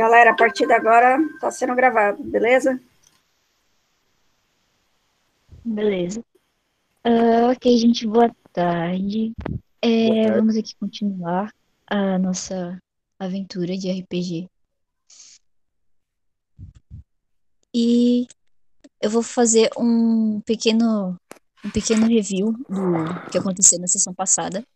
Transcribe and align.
Galera, 0.00 0.30
a 0.30 0.34
partir 0.34 0.66
de 0.66 0.72
agora 0.72 1.20
está 1.34 1.50
sendo 1.50 1.74
gravado, 1.74 2.24
beleza? 2.24 2.80
Beleza. 5.62 6.24
Uh, 7.06 7.52
ok, 7.52 7.76
gente, 7.76 8.06
boa 8.06 8.34
tarde. 8.50 9.34
É, 9.82 10.06
Boa 10.06 10.22
tarde. 10.22 10.38
Vamos 10.38 10.56
aqui 10.56 10.74
continuar 10.76 11.52
a 11.86 12.18
nossa 12.18 12.80
aventura 13.18 13.76
de 13.76 13.92
RPG. 13.92 14.48
E 17.74 18.26
eu 19.02 19.10
vou 19.10 19.22
fazer 19.22 19.68
um 19.76 20.40
pequeno, 20.46 21.20
um 21.62 21.70
pequeno 21.70 22.06
review 22.06 22.52
do 22.52 23.30
que 23.30 23.36
aconteceu 23.36 23.78
na 23.78 23.86
sessão 23.86 24.14
passada, 24.14 24.66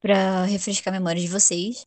para 0.00 0.44
refrescar 0.46 0.94
a 0.94 0.96
memória 0.98 1.20
de 1.20 1.28
vocês. 1.28 1.84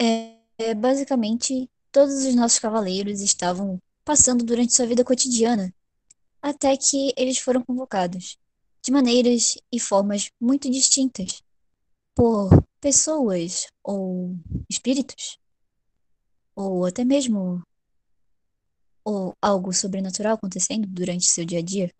É, 0.00 0.35
é, 0.58 0.74
basicamente, 0.74 1.70
todos 1.92 2.24
os 2.24 2.34
nossos 2.34 2.58
cavaleiros 2.58 3.20
estavam 3.20 3.80
passando 4.04 4.44
durante 4.44 4.74
sua 4.74 4.86
vida 4.86 5.04
cotidiana, 5.04 5.74
até 6.40 6.76
que 6.76 7.12
eles 7.16 7.38
foram 7.38 7.62
convocados, 7.62 8.38
de 8.82 8.92
maneiras 8.92 9.56
e 9.72 9.80
formas 9.80 10.30
muito 10.40 10.70
distintas, 10.70 11.42
por 12.14 12.50
pessoas 12.80 13.66
ou 13.82 14.36
espíritos, 14.68 15.38
ou 16.54 16.86
até 16.86 17.04
mesmo 17.04 17.62
ou 19.04 19.36
algo 19.40 19.72
sobrenatural 19.72 20.34
acontecendo 20.34 20.86
durante 20.88 21.26
seu 21.26 21.44
dia 21.44 21.60
a 21.60 21.62
dia. 21.62 21.94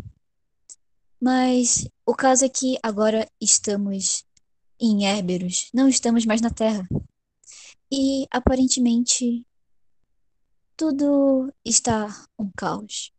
Mas 1.21 1.87
o 2.05 2.15
caso 2.15 2.45
é 2.45 2.49
que 2.49 2.79
agora 2.83 3.29
estamos 3.41 4.25
em 4.81 5.07
Hérberos, 5.07 5.71
não 5.73 5.89
estamos 5.89 6.27
mais 6.27 6.41
na 6.41 6.51
Terra. 6.51 6.87
E 7.91 8.27
aparentemente 8.31 9.47
tudo 10.77 11.53
está 11.65 12.09
um 12.39 12.51
caos. 12.57 13.13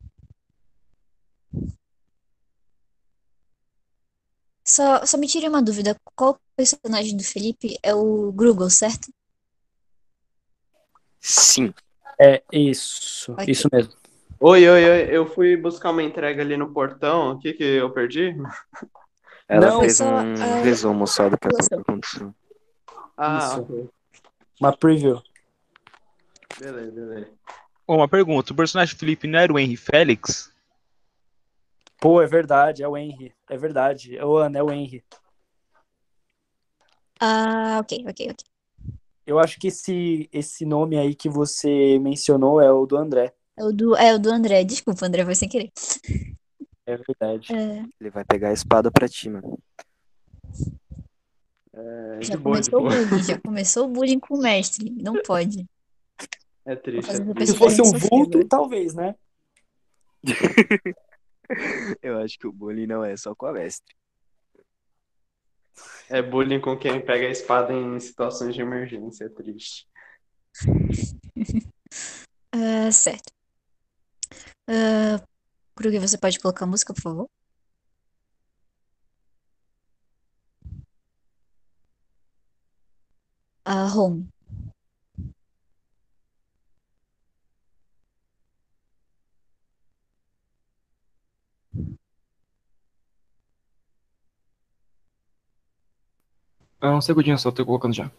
Só, 4.65 5.05
só 5.05 5.17
me 5.17 5.27
tire 5.27 5.47
uma 5.47 5.63
dúvida, 5.63 5.95
qual 6.13 6.37
personagem 6.55 7.15
do 7.15 7.23
Felipe 7.23 7.77
é 7.81 7.95
o 7.95 8.31
Grugol, 8.33 8.69
certo? 8.69 9.07
Sim. 11.21 11.73
É 12.19 12.43
isso, 12.51 13.31
Ok. 13.33 13.45
isso 13.47 13.69
mesmo. 13.71 13.93
Oi, 14.39 14.67
oi, 14.69 14.89
oi. 14.89 15.15
Eu 15.15 15.25
fui 15.25 15.55
buscar 15.55 15.91
uma 15.91 16.03
entrega 16.03 16.41
ali 16.41 16.57
no 16.57 16.73
portão. 16.73 17.31
O 17.31 17.39
que 17.39 17.53
que 17.53 17.63
eu 17.63 17.91
perdi? 17.91 18.35
Ela 19.47 19.71
Não, 19.71 19.79
fez 19.81 19.97
só, 19.97 20.05
um 20.05 20.17
ah, 20.17 20.61
resumo 20.63 21.07
só 21.07 21.29
do 21.29 21.37
que 21.37 21.47
aconteceu. 21.47 22.33
Ah, 23.17 23.37
Isso. 23.37 23.61
ok. 23.61 23.89
Uma 24.59 24.75
preview. 24.75 25.21
Beleza, 26.59 26.91
beleza. 26.91 27.31
Uma 27.87 28.07
pergunta, 28.07 28.51
o 28.51 28.55
personagem 28.55 28.95
do 28.95 28.99
Felipe 28.99 29.27
não 29.27 29.39
era 29.39 29.53
o 29.53 29.59
Henry 29.59 29.77
Félix? 29.77 30.51
Pô, 31.99 32.21
é 32.21 32.27
verdade, 32.27 32.83
é 32.83 32.87
o 32.87 32.97
Henry. 32.97 33.33
É 33.49 33.57
verdade. 33.57 34.19
Ô, 34.19 34.37
Ana, 34.37 34.59
é 34.59 34.63
o 34.63 34.71
Henry. 34.71 35.03
Ah, 37.19 37.79
ok, 37.81 38.05
ok, 38.07 38.31
ok. 38.31 38.45
Eu 39.25 39.39
acho 39.39 39.59
que 39.59 39.67
esse, 39.67 40.29
esse 40.31 40.65
nome 40.65 40.97
aí 40.97 41.13
que 41.15 41.27
você 41.27 41.99
mencionou 41.99 42.61
é 42.61 42.71
o 42.71 42.85
do 42.85 42.95
André. 42.95 43.33
É 43.57 43.63
o 43.63 43.71
do, 43.71 43.95
é 43.95 44.13
o 44.13 44.19
do 44.19 44.29
André. 44.29 44.63
Desculpa, 44.63 45.05
André, 45.05 45.25
foi 45.25 45.35
sem 45.35 45.49
querer. 45.49 45.71
É 46.85 46.95
verdade. 46.95 47.53
É, 47.53 47.83
Ele 47.99 48.09
vai 48.09 48.23
pegar 48.23 48.49
a 48.49 48.53
espada 48.53 48.91
pra 48.91 49.09
ti, 49.09 49.29
mano. 49.29 49.59
É, 51.77 52.21
já 52.23 52.35
de 52.35 52.41
boa, 52.41 52.55
começou 52.55 52.79
o 52.79 52.89
bullying, 52.89 53.23
já 53.23 53.39
começou 53.41 53.85
o 53.85 53.87
bullying 53.87 54.19
com 54.19 54.35
o 54.35 54.41
mestre. 54.41 54.89
Não 54.89 55.21
pode. 55.21 55.65
É 56.65 56.75
triste, 56.75 57.11
é 57.11 57.19
triste. 57.19 57.51
Se 57.51 57.57
fosse 57.57 57.81
um 57.81 57.91
vulto, 57.91 58.39
né? 58.39 58.45
talvez, 58.49 58.95
né? 58.95 59.15
Eu 62.01 62.17
acho 62.17 62.37
que 62.39 62.47
o 62.47 62.51
bullying 62.51 62.87
não 62.87 63.05
é 63.05 63.15
só 63.15 63.35
com 63.35 63.45
a 63.45 63.53
mestre. 63.53 63.95
É 66.09 66.21
bullying 66.21 66.59
com 66.59 66.75
quem 66.77 66.99
pega 66.99 67.27
a 67.27 67.31
espada 67.31 67.71
em 67.71 67.99
situações 67.99 68.55
de 68.55 68.61
emergência, 68.61 69.25
é 69.25 69.29
triste. 69.29 69.87
Ah, 72.49 72.91
certo. 72.91 73.29
Uh, 74.69 75.21
Kruger, 75.75 76.01
você 76.01 76.17
pode 76.17 76.39
colocar 76.39 76.65
a 76.65 76.67
música, 76.67 76.93
por 76.93 77.01
favor? 77.01 77.29
Ah, 83.67 83.85
home. 83.93 84.31
Ah, 96.81 96.95
um 96.95 97.01
segundinho 97.01 97.37
só, 97.37 97.51
tô 97.51 97.63
colocando 97.65 97.93
já. 97.93 98.11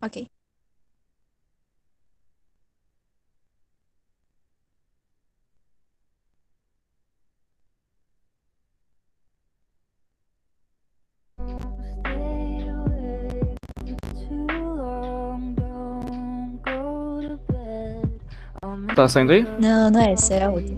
Ok. 0.00 0.28
Tá 19.02 19.08
saindo 19.08 19.32
aí? 19.32 19.44
Não, 19.58 19.90
não 19.90 20.00
é 20.00 20.12
essa, 20.12 20.32
é 20.32 20.44
a 20.44 20.50
outra. 20.52 20.72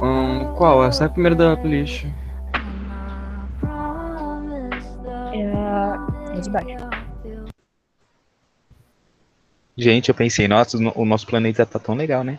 Hum, 0.00 0.54
qual? 0.56 0.84
Essa 0.84 1.02
é 1.02 1.06
a 1.08 1.10
primeira 1.10 1.34
da 1.34 1.56
playlist. 1.56 2.04
É 5.32 5.46
a, 5.56 6.06
é 6.36 6.40
de 6.40 6.50
baixo. 6.50 6.68
Gente, 9.76 10.08
eu 10.08 10.14
pensei, 10.14 10.46
nossa, 10.46 10.78
o 10.94 11.04
nosso 11.04 11.26
planeta 11.26 11.66
tá 11.66 11.80
tão 11.80 11.96
legal, 11.96 12.22
né? 12.22 12.38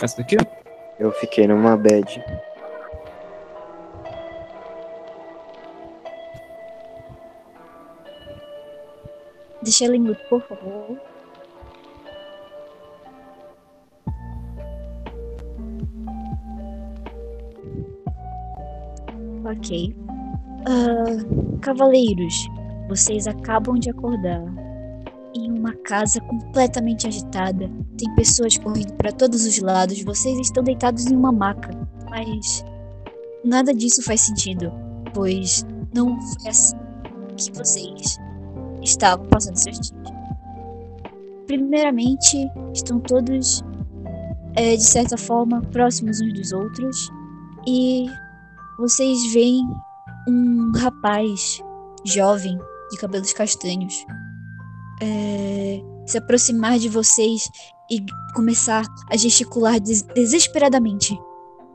Essa 0.00 0.18
daqui? 0.18 0.36
Eu 1.00 1.10
fiquei 1.10 1.48
numa 1.48 1.76
bad. 1.76 2.24
Deixa 9.62 9.84
ela 9.84 9.96
em 9.96 10.00
mute, 10.00 10.22
por 10.28 10.42
favor. 10.42 10.98
Ok. 19.44 19.96
Ah, 20.66 21.60
cavaleiros, 21.60 22.34
vocês 22.88 23.26
acabam 23.26 23.78
de 23.78 23.90
acordar 23.90 24.42
em 25.34 25.50
uma 25.58 25.74
casa 25.84 26.20
completamente 26.22 27.06
agitada. 27.06 27.70
Tem 27.96 28.12
pessoas 28.14 28.58
correndo 28.58 28.92
para 28.94 29.12
todos 29.12 29.44
os 29.44 29.58
lados. 29.60 30.02
Vocês 30.02 30.38
estão 30.38 30.62
deitados 30.62 31.06
em 31.06 31.16
uma 31.16 31.32
maca, 31.32 31.70
mas 32.10 32.64
nada 33.44 33.72
disso 33.72 34.02
faz 34.02 34.22
sentido, 34.22 34.72
pois 35.14 35.64
não 35.94 36.20
foi 36.20 36.50
assim 36.50 36.76
que 37.36 37.52
vocês 37.52 38.18
estavam 38.82 39.26
passando 39.26 39.56
seus 39.56 39.78
dias. 39.80 40.12
Primeiramente, 41.46 42.36
estão 42.72 43.00
todos, 43.00 43.62
é, 44.56 44.76
de 44.76 44.84
certa 44.84 45.16
forma, 45.16 45.60
próximos 45.72 46.20
uns 46.20 46.32
dos 46.32 46.52
outros 46.52 46.96
e 47.66 48.06
vocês 48.78 49.32
veem 49.32 49.62
um 50.28 50.72
rapaz 50.76 51.60
jovem 52.04 52.58
de 52.90 52.98
cabelos 52.98 53.32
castanhos 53.32 54.04
é, 55.02 55.80
se 56.06 56.16
aproximar 56.18 56.78
de 56.78 56.88
vocês 56.88 57.48
e 57.90 58.04
começar 58.34 58.84
a 59.10 59.16
gesticular 59.16 59.80
des- 59.80 60.02
desesperadamente. 60.02 61.18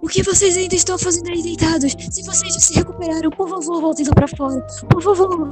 O 0.01 0.07
que 0.07 0.21
vocês 0.21 0.55
ainda 0.55 0.75
estão 0.75 0.97
fazendo 0.97 1.29
aí 1.29 1.41
deitados? 1.41 1.95
Se 2.11 2.23
vocês 2.23 2.53
já 2.53 2.59
se 2.59 2.73
recuperaram, 2.75 3.29
por 3.31 3.49
favor, 3.49 3.81
voltem 3.81 4.05
lá 4.05 4.13
pra 4.13 4.27
fora. 4.27 4.65
Por 4.89 5.01
favor. 5.01 5.49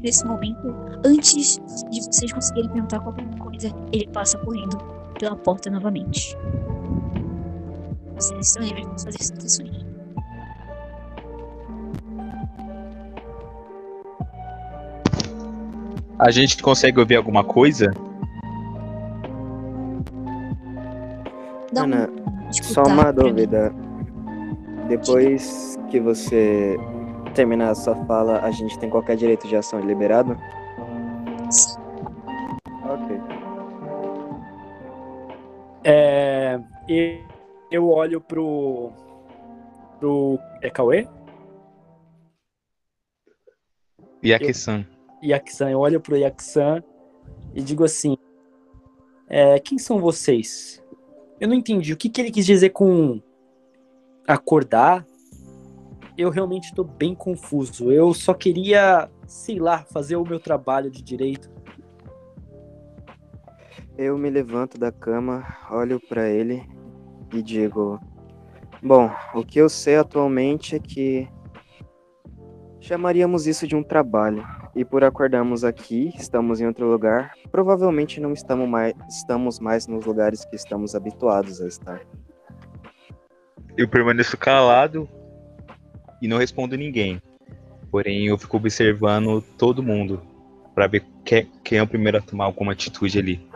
Nesse 0.00 0.24
momento, 0.24 0.74
antes 1.04 1.60
de 1.90 2.00
vocês 2.00 2.32
conseguirem 2.32 2.70
perguntar 2.70 3.00
qualquer 3.00 3.26
coisa, 3.38 3.74
ele 3.92 4.06
passa 4.08 4.38
correndo 4.38 4.78
pela 5.18 5.36
porta 5.36 5.68
novamente. 5.68 6.36
Vocês 8.14 8.46
estão 8.46 8.62
livres 8.62 8.86
de 8.96 9.04
fazer 9.04 9.22
situações. 9.22 9.92
A 16.18 16.30
gente 16.30 16.62
consegue 16.62 17.00
ouvir 17.00 17.16
alguma 17.16 17.42
coisa? 17.42 17.92
Dá 21.72 21.82
Ana, 21.82 22.08
um 22.08 22.41
Só 22.52 22.82
uma 22.82 23.12
mim. 23.12 23.14
dúvida. 23.14 23.74
Depois 24.88 25.78
que 25.90 26.00
você 26.00 26.76
terminar 27.34 27.70
a 27.70 27.74
sua 27.74 27.94
fala, 28.04 28.40
a 28.40 28.50
gente 28.50 28.78
tem 28.78 28.90
qualquer 28.90 29.16
direito 29.16 29.48
de 29.48 29.56
ação 29.56 29.80
liberado? 29.80 30.36
Sim. 31.50 31.80
Ok. 32.84 33.20
É, 35.84 36.60
e 36.88 37.20
eu 37.70 37.88
olho 37.88 38.20
pro. 38.20 38.90
pro. 39.98 40.38
É 40.60 40.70
Cauê? 40.70 41.08
Yakisan. 44.24 44.86
Yaksan. 45.22 45.70
Eu 45.70 45.80
olho 45.80 46.00
pro 46.00 46.16
Yaksan 46.16 46.82
e 47.54 47.62
digo 47.62 47.84
assim: 47.84 48.16
é, 49.28 49.58
quem 49.58 49.78
são 49.78 49.98
vocês? 49.98 50.81
Eu 51.42 51.48
não 51.48 51.56
entendi. 51.56 51.92
O 51.92 51.96
que, 51.96 52.08
que 52.08 52.20
ele 52.20 52.30
quis 52.30 52.46
dizer 52.46 52.70
com 52.70 53.20
acordar? 54.28 55.04
Eu 56.16 56.30
realmente 56.30 56.66
estou 56.66 56.84
bem 56.84 57.16
confuso. 57.16 57.90
Eu 57.90 58.14
só 58.14 58.32
queria, 58.32 59.10
sei 59.26 59.58
lá, 59.58 59.78
fazer 59.82 60.14
o 60.14 60.24
meu 60.24 60.38
trabalho 60.38 60.88
de 60.88 61.02
direito. 61.02 61.50
Eu 63.98 64.16
me 64.16 64.30
levanto 64.30 64.78
da 64.78 64.92
cama, 64.92 65.44
olho 65.68 65.98
pra 66.08 66.28
ele 66.28 66.62
e 67.34 67.42
digo: 67.42 67.98
Bom, 68.80 69.10
o 69.34 69.44
que 69.44 69.58
eu 69.58 69.68
sei 69.68 69.96
atualmente 69.96 70.76
é 70.76 70.78
que 70.78 71.28
chamaríamos 72.80 73.48
isso 73.48 73.66
de 73.66 73.74
um 73.74 73.82
trabalho. 73.82 74.46
E 74.74 74.84
por 74.84 75.04
acordarmos 75.04 75.64
aqui, 75.64 76.12
estamos 76.16 76.60
em 76.60 76.66
outro 76.66 76.86
lugar, 76.90 77.34
provavelmente 77.50 78.20
não 78.20 78.32
estamos 78.32 78.68
mais, 78.68 78.94
estamos 79.08 79.60
mais 79.60 79.86
nos 79.86 80.04
lugares 80.06 80.44
que 80.46 80.56
estamos 80.56 80.94
habituados 80.94 81.60
a 81.60 81.68
estar. 81.68 82.00
Eu 83.76 83.86
permaneço 83.88 84.36
calado 84.36 85.08
e 86.22 86.28
não 86.28 86.38
respondo 86.38 86.76
ninguém. 86.76 87.20
Porém, 87.90 88.26
eu 88.26 88.38
fico 88.38 88.56
observando 88.56 89.42
todo 89.58 89.82
mundo 89.82 90.22
pra 90.74 90.86
ver 90.86 91.04
que- 91.22 91.46
quem 91.62 91.78
é 91.78 91.82
o 91.82 91.86
primeiro 91.86 92.16
a 92.16 92.22
tomar 92.22 92.46
alguma 92.46 92.72
atitude 92.72 93.18
ali. 93.18 93.46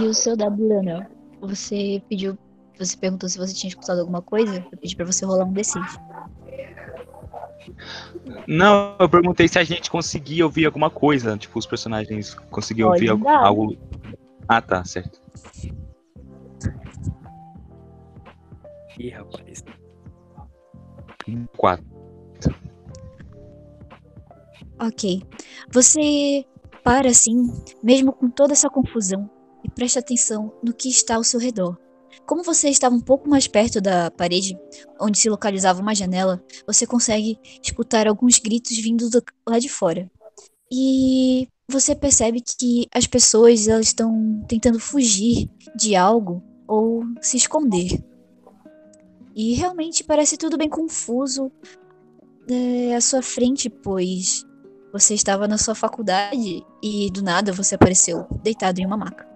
E 0.00 0.06
o 0.06 0.14
seu 0.14 0.34
W, 0.34 0.66
Leonel? 0.66 1.02
Você 1.42 2.02
pediu. 2.08 2.38
Você 2.78 2.96
perguntou 2.96 3.28
se 3.28 3.38
você 3.38 3.54
tinha 3.54 3.68
escutado 3.68 4.00
alguma 4.00 4.22
coisa? 4.22 4.64
Eu 4.72 4.78
pedi 4.78 4.96
pra 4.96 5.04
você 5.04 5.24
rolar 5.26 5.44
um 5.44 5.52
D6. 5.52 5.80
Não, 8.46 8.96
eu 8.98 9.08
perguntei 9.08 9.48
se 9.48 9.58
a 9.58 9.64
gente 9.64 9.90
conseguia 9.90 10.44
ouvir 10.44 10.66
alguma 10.66 10.90
coisa. 10.90 11.36
Tipo, 11.36 11.58
os 11.58 11.66
personagens 11.66 12.34
conseguiam 12.50 12.90
Pode 12.90 13.08
ouvir 13.08 13.24
dar. 13.24 13.44
algo. 13.44 13.76
Ah, 14.48 14.60
tá, 14.60 14.84
certo. 14.84 15.20
Ih, 18.98 19.10
rapaz. 19.10 19.64
Quatro. 21.56 21.84
Ok. 24.78 25.22
Você 25.72 26.44
para 26.84 27.08
assim, 27.08 27.50
mesmo 27.82 28.12
com 28.12 28.28
toda 28.28 28.52
essa 28.52 28.68
confusão, 28.68 29.28
e 29.64 29.70
presta 29.70 30.00
atenção 30.00 30.52
no 30.62 30.74
que 30.74 30.90
está 30.90 31.16
ao 31.16 31.24
seu 31.24 31.40
redor. 31.40 31.78
Como 32.26 32.42
você 32.42 32.68
estava 32.68 32.94
um 32.94 33.00
pouco 33.00 33.28
mais 33.28 33.46
perto 33.46 33.80
da 33.80 34.10
parede, 34.10 34.56
onde 35.00 35.18
se 35.18 35.28
localizava 35.28 35.82
uma 35.82 35.94
janela, 35.94 36.42
você 36.66 36.86
consegue 36.86 37.38
escutar 37.62 38.08
alguns 38.08 38.38
gritos 38.38 38.76
vindo 38.78 39.10
do 39.10 39.22
lá 39.46 39.58
de 39.58 39.68
fora. 39.68 40.10
E 40.72 41.48
você 41.68 41.94
percebe 41.94 42.40
que 42.40 42.86
as 42.94 43.06
pessoas 43.06 43.68
elas 43.68 43.86
estão 43.86 44.42
tentando 44.48 44.80
fugir 44.80 45.50
de 45.76 45.94
algo 45.94 46.42
ou 46.66 47.04
se 47.20 47.36
esconder. 47.36 48.02
E 49.34 49.54
realmente 49.54 50.04
parece 50.04 50.36
tudo 50.36 50.56
bem 50.56 50.68
confuso 50.68 51.50
é, 52.48 52.94
à 52.94 53.00
sua 53.00 53.20
frente, 53.20 53.68
pois 53.68 54.44
você 54.92 55.14
estava 55.14 55.48
na 55.48 55.58
sua 55.58 55.74
faculdade 55.74 56.64
e 56.82 57.10
do 57.10 57.22
nada 57.22 57.52
você 57.52 57.74
apareceu 57.74 58.26
deitado 58.42 58.78
em 58.78 58.86
uma 58.86 58.96
maca. 58.96 59.33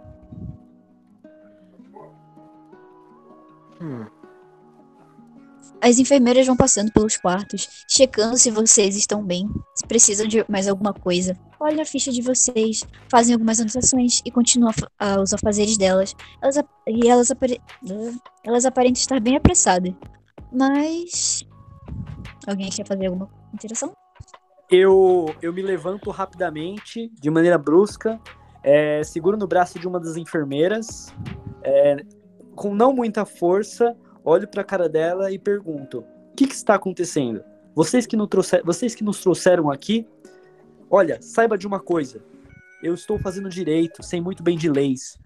Hum, 3.80 4.06
As 5.80 5.98
enfermeiras 6.00 6.46
vão 6.46 6.56
passando 6.56 6.92
pelos 6.92 7.16
quartos, 7.16 7.84
checando 7.88 8.36
se 8.36 8.50
vocês 8.50 8.96
estão 8.96 9.22
bem, 9.25 9.48
se 9.76 9.86
precisam 9.86 10.26
de 10.26 10.44
mais 10.48 10.66
alguma 10.66 10.92
coisa. 10.92 11.38
Olham 11.60 11.82
a 11.82 11.84
ficha 11.84 12.10
de 12.10 12.20
vocês, 12.20 12.84
fazem 13.08 13.32
algumas 13.34 13.60
anotações 13.60 14.20
e 14.25 14.30
continuam 14.30 14.70
a 14.70 14.72
fa- 14.72 14.90
a- 14.98 15.20
os 15.20 15.32
afazeres 15.32 15.76
delas. 15.76 16.14
Elas, 16.42 16.56
e 16.88 17.08
elas, 17.08 17.30
apare- 17.30 17.60
elas 18.44 18.64
aparentam 18.66 19.00
estar 19.00 19.20
bem 19.20 19.36
apressadas. 19.36 19.92
Mas. 20.52 21.44
Alguém 22.46 22.70
quer 22.70 22.86
fazer 22.86 23.06
alguma 23.06 23.28
interação? 23.54 23.92
Eu, 24.70 25.34
eu 25.40 25.52
me 25.52 25.62
levanto 25.62 26.10
rapidamente, 26.10 27.10
de 27.20 27.30
maneira 27.30 27.56
brusca, 27.56 28.20
é, 28.62 29.02
seguro 29.04 29.36
no 29.36 29.46
braço 29.46 29.78
de 29.78 29.86
uma 29.86 30.00
das 30.00 30.16
enfermeiras, 30.16 31.14
é, 31.62 31.96
com 32.58 32.75
não 32.75 32.93
muita 32.93 33.25
força, 33.25 33.96
olho 34.25 34.49
para 34.49 34.62
a 34.62 34.64
cara 34.64 34.88
dela 34.88 35.31
e 35.31 35.38
pergunto: 35.38 36.00
O 36.00 36.34
que, 36.37 36.46
que 36.46 36.55
está 36.55 36.75
acontecendo? 36.75 37.43
Vocês 37.75 38.05
que, 38.05 38.16
nos 38.16 38.26
trouxer- 38.26 38.64
vocês 38.64 38.94
que 38.96 39.05
nos 39.05 39.20
trouxeram 39.20 39.70
aqui, 39.70 40.05
olha, 40.90 41.22
saiba 41.22 41.56
de 41.56 41.69
uma 41.69 41.78
coisa: 41.78 42.20
eu 42.82 42.94
estou 42.94 43.16
fazendo 43.20 43.49
direito, 43.49 44.02
sei 44.02 44.20
muito 44.20 44.43
bem 44.43 44.58
de 44.58 44.69
leis. 44.69 45.16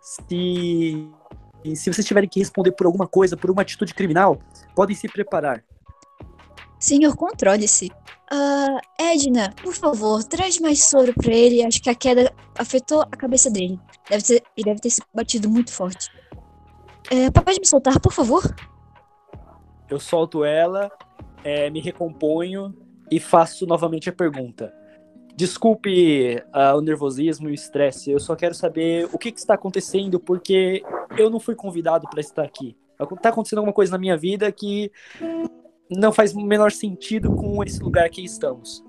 Se, 0.00 1.06
se 1.76 1.92
vocês 1.92 2.06
tiverem 2.06 2.28
que 2.28 2.40
responder 2.40 2.72
por 2.72 2.86
alguma 2.86 3.06
coisa, 3.06 3.36
por 3.36 3.50
uma 3.50 3.60
atitude 3.60 3.92
criminal, 3.92 4.40
podem 4.74 4.96
se 4.96 5.08
preparar. 5.08 5.62
Senhor, 6.80 7.14
controle-se. 7.16 7.90
Ah, 8.30 8.80
Edna, 8.98 9.52
por 9.62 9.74
favor, 9.74 10.22
traz 10.24 10.58
mais 10.58 10.84
soro 10.84 11.12
pra 11.12 11.34
ele. 11.34 11.62
Acho 11.62 11.82
que 11.82 11.90
a 11.90 11.94
queda 11.94 12.32
afetou 12.56 13.02
a 13.02 13.16
cabeça 13.16 13.50
dele. 13.50 13.78
Deve 14.08 14.22
ter, 14.22 14.42
ele 14.56 14.64
deve 14.64 14.80
ter 14.80 14.90
se 14.90 15.02
batido 15.12 15.50
muito 15.50 15.72
forte. 15.72 16.08
É, 17.10 17.30
pode 17.30 17.58
me 17.58 17.66
soltar, 17.66 17.98
por 18.00 18.12
favor? 18.12 18.42
Eu 19.88 19.98
solto 19.98 20.44
ela, 20.44 20.90
é, 21.42 21.70
me 21.70 21.80
recomponho 21.80 22.74
e 23.10 23.18
faço 23.18 23.66
novamente 23.66 24.10
a 24.10 24.12
pergunta. 24.12 24.72
Desculpe 25.34 26.42
ah, 26.52 26.74
o 26.74 26.80
nervosismo 26.80 27.48
e 27.48 27.52
o 27.52 27.54
estresse, 27.54 28.10
eu 28.10 28.18
só 28.18 28.34
quero 28.34 28.54
saber 28.54 29.08
o 29.12 29.18
que, 29.18 29.30
que 29.30 29.38
está 29.38 29.54
acontecendo, 29.54 30.18
porque 30.18 30.82
eu 31.16 31.30
não 31.30 31.38
fui 31.38 31.54
convidado 31.54 32.08
para 32.10 32.20
estar 32.20 32.42
aqui. 32.42 32.76
Está 33.00 33.28
acontecendo 33.28 33.58
alguma 33.58 33.72
coisa 33.72 33.92
na 33.92 33.98
minha 33.98 34.16
vida 34.16 34.50
que 34.50 34.90
não 35.88 36.12
faz 36.12 36.34
o 36.34 36.40
menor 36.40 36.72
sentido 36.72 37.32
com 37.34 37.62
esse 37.62 37.80
lugar 37.80 38.10
que 38.10 38.22
estamos. 38.22 38.84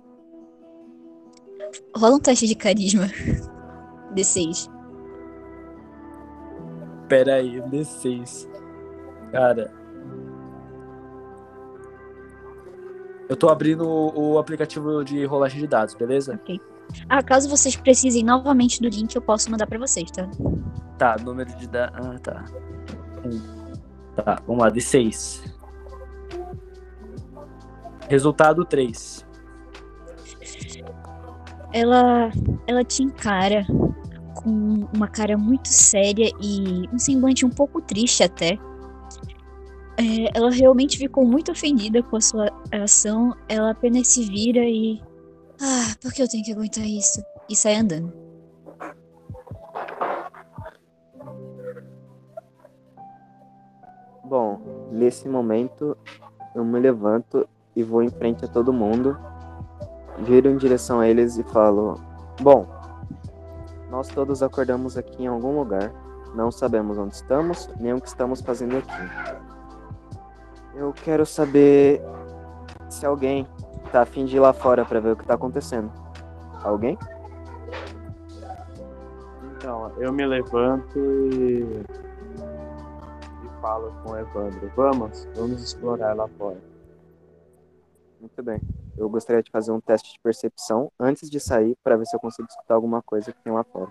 Rola 1.95 2.15
um 2.15 2.19
teste 2.19 2.47
de 2.47 2.55
carisma. 2.55 3.07
D6. 4.15 4.78
Pera 7.09 7.35
aí, 7.35 7.59
D6. 7.63 8.47
Cara. 9.31 9.73
Eu 13.27 13.35
tô 13.35 13.49
abrindo 13.49 13.85
o 13.87 14.33
o 14.33 14.37
aplicativo 14.39 15.03
de 15.03 15.25
rolagem 15.25 15.59
de 15.59 15.67
dados, 15.67 15.95
beleza? 15.95 16.35
Ok. 16.35 16.61
Ah, 17.07 17.21
caso 17.21 17.49
vocês 17.49 17.75
precisem 17.75 18.23
novamente 18.23 18.81
do 18.81 18.87
link, 18.87 19.15
eu 19.15 19.21
posso 19.21 19.51
mandar 19.51 19.67
pra 19.67 19.77
vocês, 19.77 20.09
tá? 20.11 20.29
Tá, 20.97 21.15
número 21.23 21.55
de 21.55 21.67
da... 21.67 21.85
Ah, 21.93 22.19
tá. 22.19 22.45
Um. 23.25 23.59
Tá, 24.15 24.41
vamos 24.45 24.63
lá, 24.63 24.71
D6. 24.71 25.43
Resultado 28.07 28.65
3. 28.65 29.25
Ela, 31.71 32.31
ela 32.65 32.83
te 32.83 33.03
encara 33.03 33.65
com 34.41 34.87
uma 34.95 35.07
cara 35.07 35.37
muito 35.37 35.67
séria 35.67 36.31
e 36.41 36.87
um 36.93 36.97
semblante 36.97 37.45
um 37.45 37.49
pouco 37.49 37.81
triste 37.81 38.23
até. 38.23 38.57
É, 39.97 40.31
ela 40.33 40.49
realmente 40.49 40.97
ficou 40.97 41.25
muito 41.25 41.51
ofendida 41.51 42.01
com 42.01 42.15
a 42.15 42.21
sua 42.21 42.49
ação. 42.71 43.35
Ela 43.49 43.71
apenas 43.71 44.07
se 44.07 44.23
vira 44.23 44.63
e. 44.63 45.01
Ah, 45.61 45.93
por 46.01 46.13
que 46.13 46.21
eu 46.21 46.29
tenho 46.29 46.43
que 46.43 46.53
aguentar 46.53 46.85
isso? 46.85 47.21
E 47.49 47.55
sai 47.55 47.75
andando. 47.75 48.13
Bom, 54.23 54.61
nesse 54.91 55.27
momento 55.27 55.97
eu 56.55 56.63
me 56.63 56.79
levanto 56.79 57.45
e 57.75 57.83
vou 57.83 58.01
em 58.01 58.09
frente 58.09 58.45
a 58.45 58.47
todo 58.47 58.71
mundo, 58.71 59.17
viro 60.19 60.49
em 60.49 60.55
direção 60.55 61.01
a 61.01 61.09
eles 61.09 61.37
e 61.37 61.43
falo: 61.43 61.99
Bom, 62.39 62.78
nós 63.89 64.07
todos 64.07 64.43
acordamos 64.43 64.97
aqui 64.97 65.23
em 65.23 65.27
algum 65.27 65.57
lugar, 65.57 65.91
não 66.35 66.51
sabemos 66.51 66.97
onde 66.97 67.15
estamos, 67.15 67.69
nem 67.79 67.93
o 67.93 68.01
que 68.01 68.07
estamos 68.07 68.41
fazendo 68.41 68.77
aqui. 68.77 69.39
Eu 70.75 70.93
quero 70.93 71.25
saber 71.25 72.01
se 72.89 73.05
alguém 73.05 73.47
tá 73.91 74.01
afim 74.01 74.25
de 74.25 74.37
ir 74.37 74.39
lá 74.39 74.53
fora 74.53 74.85
pra 74.85 74.99
ver 74.99 75.11
o 75.11 75.15
que 75.15 75.25
tá 75.25 75.33
acontecendo. 75.33 75.91
Alguém? 76.63 76.97
Então, 79.57 79.91
eu 79.97 80.13
me 80.13 80.25
levanto 80.25 80.99
e. 80.99 81.83
e 83.43 83.61
falo 83.61 83.91
com 84.03 84.11
o 84.11 84.17
Evandro. 84.17 84.71
Vamos, 84.75 85.27
vamos 85.35 85.61
explorar 85.61 86.13
lá 86.13 86.27
fora. 86.37 86.57
Muito 88.19 88.43
bem. 88.43 88.61
Eu 88.99 89.09
gostaria 89.09 89.41
de 89.41 89.49
fazer 89.49 89.71
um 89.71 89.79
teste 89.79 90.11
de 90.11 90.19
percepção 90.19 90.91
antes 90.99 91.29
de 91.29 91.39
sair 91.39 91.77
para 91.81 91.95
ver 91.95 92.05
se 92.05 92.13
eu 92.15 92.19
consigo 92.19 92.45
escutar 92.49 92.75
alguma 92.75 93.01
coisa 93.01 93.31
que 93.31 93.41
tem 93.41 93.53
lá 93.53 93.63
fora. 93.63 93.89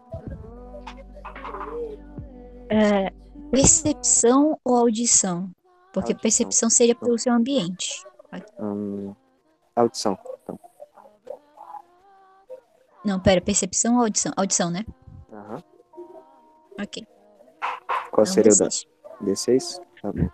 É, 2.71 3.11
percepção 3.51 4.61
ou 4.63 4.77
audição? 4.77 5.51
Porque 5.95 6.13
Audição. 6.13 6.21
percepção 6.21 6.69
seria 6.71 6.95
pelo 6.95 7.19
seu 7.19 7.33
ambiente. 7.33 8.05
Hum, 8.61 9.15
audição. 9.75 10.19
Então. 10.43 10.61
Não, 13.03 13.19
pera, 13.19 13.41
percepção 13.41 13.95
ou 13.97 14.03
audição? 14.03 14.33
Audição, 14.37 14.71
né? 14.71 14.85
Aham. 15.33 15.63
Ok. 16.79 17.07
Qual 18.11 18.25
Então, 18.25 18.27
seria 18.27 18.53
o 18.53 18.57
da 18.59 18.67
D6. 18.67 18.87
D6? 19.23 19.81
Tá 20.03 20.13
bom. 20.13 20.29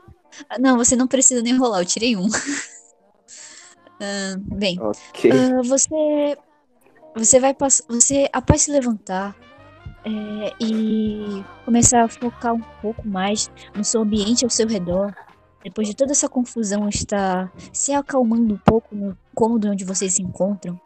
Ah, 0.48 0.58
Não, 0.58 0.76
você 0.76 0.96
não 0.96 1.06
precisa 1.06 1.40
nem 1.42 1.56
rolar, 1.56 1.80
eu 1.82 1.86
tirei 1.86 2.16
um. 2.16 2.26
Ah, 4.00 4.36
bem, 4.38 4.78
ah, 4.80 5.62
você 5.62 6.36
você 7.16 7.38
vai 7.38 7.54
passar, 7.54 7.84
você 7.88 8.28
após 8.32 8.62
se 8.62 8.72
levantar 8.72 9.36
é, 10.04 10.52
e 10.60 11.44
começar 11.64 12.02
a 12.02 12.08
focar 12.08 12.54
um 12.54 12.60
pouco 12.82 13.06
mais 13.06 13.50
no 13.74 13.84
seu 13.84 14.02
ambiente 14.02 14.44
ao 14.44 14.50
seu 14.50 14.66
redor, 14.66 15.14
depois 15.62 15.88
de 15.88 15.94
toda 15.94 16.12
essa 16.12 16.28
confusão 16.28 16.88
estar 16.88 17.52
se 17.72 17.92
acalmando 17.92 18.54
um 18.54 18.58
pouco 18.58 18.94
no 18.94 19.16
cômodo 19.34 19.70
onde 19.70 19.84
vocês 19.84 20.14
se 20.14 20.22
encontram, 20.22 20.78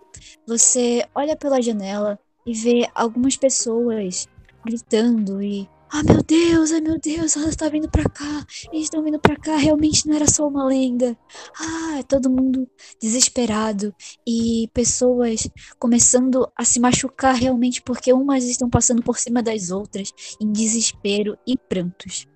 você 0.47 1.05
olha 1.15 1.37
pela 1.37 1.61
janela 1.61 2.19
e 2.47 2.53
vê 2.53 2.88
algumas 2.95 3.37
pessoas 3.37 4.29
gritando 4.65 5.43
e 5.43 5.69
ah 5.90 6.02
meu 6.02 6.23
Deus, 6.23 6.73
ai 6.73 6.80
meu 6.80 6.99
Deus, 6.99 7.37
ela 7.37 7.49
está 7.49 7.68
vindo 7.68 7.88
pra 7.90 8.04
cá, 8.04 8.45
eles 8.73 8.85
estão 8.85 9.02
vindo 9.02 9.18
pra 9.18 9.37
cá, 9.37 9.57
realmente 9.57 10.07
não 10.07 10.14
era 10.14 10.26
só 10.26 10.47
uma 10.47 10.64
lenda. 10.64 11.16
Ah, 11.59 12.02
todo 12.07 12.30
mundo 12.30 12.68
desesperado 13.00 13.95
e 14.26 14.68
pessoas 14.75 15.49
começando 15.78 16.50
a 16.57 16.64
se 16.64 16.78
machucar 16.78 17.35
realmente 17.35 17.83
porque 17.83 18.12
umas 18.12 18.45
estão 18.45 18.68
passando 18.68 19.02
por 19.02 19.18
cima 19.18 19.42
das 19.42 19.71
outras 19.71 20.12
em 20.40 20.52
desespero 20.52 21.38
e 21.47 21.57
prantos. 21.57 22.26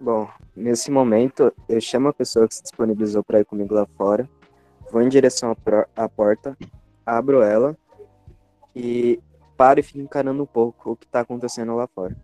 Bom, 0.00 0.28
nesse 0.54 0.90
momento, 0.90 1.52
eu 1.68 1.80
chamo 1.80 2.08
a 2.08 2.12
pessoa 2.12 2.46
que 2.48 2.54
se 2.54 2.62
disponibilizou 2.62 3.22
para 3.22 3.40
ir 3.40 3.44
comigo 3.44 3.74
lá 3.74 3.86
fora, 3.96 4.28
vou 4.90 5.00
em 5.00 5.08
direção 5.08 5.56
à 5.96 6.08
porta, 6.08 6.56
abro 7.06 7.42
ela 7.42 7.76
e 8.74 9.20
paro 9.56 9.80
e 9.80 9.82
fico 9.82 9.98
encarando 10.00 10.42
um 10.42 10.46
pouco 10.46 10.92
o 10.92 10.96
que 10.96 11.06
tá 11.06 11.20
acontecendo 11.20 11.74
lá 11.74 11.86
fora. 11.86 12.16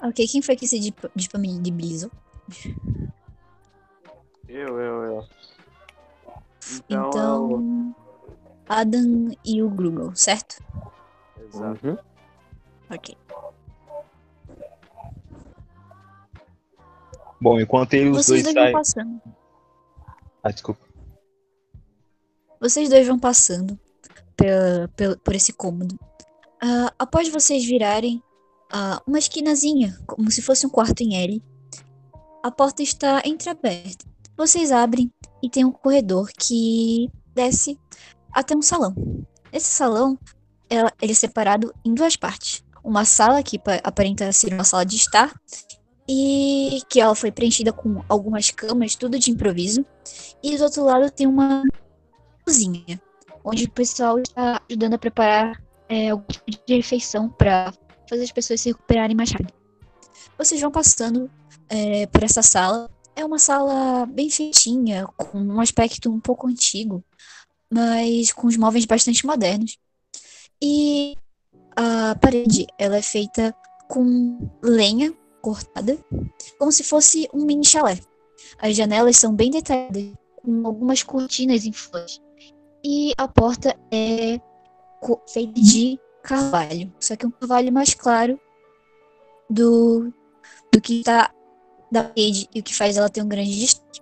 Ok, 0.00 0.26
quem 0.28 0.40
foi 0.42 0.54
que 0.56 0.66
se 0.66 0.94
disponibilizou? 1.14 2.10
Eu, 4.48 4.78
eu, 4.78 5.02
eu. 5.04 5.28
Então, 6.88 7.08
Então, 7.08 7.94
Adam 8.68 9.36
e 9.44 9.62
o 9.62 9.68
Grugel, 9.68 10.14
certo? 10.14 10.62
eu... 11.36 11.46
Exato. 11.46 11.86
Uhum. 11.86 11.96
Ok. 12.90 13.16
Bom, 17.40 17.60
enquanto 17.60 17.94
eles 17.94 18.16
os 18.16 18.26
Vocês 18.26 18.42
dois 18.42 18.54
dois 18.54 18.64
saem. 18.64 18.72
passando. 18.72 19.22
Ah, 20.42 20.50
desculpa. 20.50 20.87
Vocês 22.60 22.88
dois 22.88 23.06
vão 23.06 23.18
passando 23.18 23.78
pela- 24.36 24.88
pela- 24.96 25.16
por 25.16 25.34
esse 25.34 25.52
cômodo. 25.52 25.98
Ah, 26.62 26.92
após 26.98 27.28
vocês 27.28 27.64
virarem 27.64 28.22
ah, 28.70 29.00
uma 29.06 29.18
esquinazinha, 29.18 29.98
como 30.06 30.30
se 30.30 30.42
fosse 30.42 30.66
um 30.66 30.70
quarto 30.70 31.00
em 31.02 31.16
L, 31.16 31.42
a 32.42 32.50
porta 32.50 32.82
está 32.82 33.22
entreaberta. 33.24 34.04
Vocês 34.36 34.70
abrem 34.70 35.10
e 35.42 35.48
tem 35.48 35.64
um 35.64 35.72
corredor 35.72 36.28
que 36.38 37.08
desce 37.34 37.78
até 38.32 38.54
um 38.56 38.60
salão. 38.62 38.94
Esse 39.52 39.68
salão 39.68 40.18
ela- 40.68 40.92
ele 41.00 41.12
é 41.12 41.14
separado 41.14 41.72
em 41.84 41.94
duas 41.94 42.14
partes. 42.16 42.62
Uma 42.84 43.04
sala 43.04 43.42
que 43.42 43.58
pa- 43.58 43.80
aparenta 43.82 44.30
ser 44.32 44.52
uma 44.52 44.64
sala 44.64 44.84
de 44.84 44.96
estar 44.96 45.34
e 46.08 46.80
que 46.88 47.00
ela 47.00 47.14
foi 47.14 47.30
preenchida 47.32 47.72
com 47.72 48.02
algumas 48.08 48.50
camas, 48.50 48.94
tudo 48.94 49.18
de 49.18 49.30
improviso. 49.30 49.84
E 50.42 50.56
do 50.56 50.64
outro 50.64 50.84
lado 50.84 51.10
tem 51.10 51.26
uma 51.26 51.62
cozinha, 52.48 52.98
onde 53.44 53.64
o 53.64 53.70
pessoal 53.70 54.18
está 54.18 54.62
ajudando 54.66 54.94
a 54.94 54.98
preparar 54.98 55.62
é, 55.86 56.08
algum 56.08 56.24
tipo 56.24 56.50
de 56.66 56.76
refeição 56.76 57.28
para 57.28 57.74
fazer 58.08 58.24
as 58.24 58.32
pessoas 58.32 58.62
se 58.62 58.70
recuperarem 58.70 59.14
mais 59.14 59.30
rápido. 59.30 59.52
Vocês 60.38 60.58
vão 60.58 60.70
passando 60.70 61.30
é, 61.68 62.06
por 62.06 62.24
essa 62.24 62.40
sala. 62.40 62.90
É 63.14 63.22
uma 63.22 63.38
sala 63.38 64.06
bem 64.06 64.30
feitinha, 64.30 65.06
com 65.14 65.38
um 65.38 65.60
aspecto 65.60 66.10
um 66.10 66.18
pouco 66.18 66.46
antigo, 66.46 67.04
mas 67.70 68.32
com 68.32 68.46
os 68.46 68.56
móveis 68.56 68.86
bastante 68.86 69.26
modernos. 69.26 69.76
E 70.62 71.14
a 71.76 72.14
parede, 72.14 72.66
ela 72.78 72.96
é 72.96 73.02
feita 73.02 73.54
com 73.90 74.50
lenha 74.62 75.14
cortada, 75.42 75.98
como 76.58 76.72
se 76.72 76.82
fosse 76.82 77.28
um 77.34 77.44
mini 77.44 77.66
chalé. 77.66 78.00
As 78.58 78.74
janelas 78.74 79.18
são 79.18 79.34
bem 79.34 79.50
detalhadas, 79.50 80.12
com 80.36 80.66
algumas 80.66 81.02
cortinas 81.02 81.66
em 81.66 81.72
flores. 81.72 82.20
E 82.84 83.12
a 83.16 83.26
porta 83.26 83.76
é 83.92 84.40
feita 85.28 85.60
de 85.60 85.98
carvalho, 86.22 86.92
só 87.00 87.16
que 87.16 87.26
um 87.26 87.30
carvalho 87.30 87.72
mais 87.72 87.94
claro 87.94 88.38
do, 89.48 90.12
do 90.72 90.80
que 90.80 91.00
está 91.00 91.32
da 91.90 92.04
parede 92.04 92.48
e 92.54 92.60
o 92.60 92.62
que 92.62 92.74
faz 92.74 92.96
ela 92.96 93.08
ter 93.08 93.22
um 93.22 93.28
grande 93.28 93.58
destaque. 93.58 94.00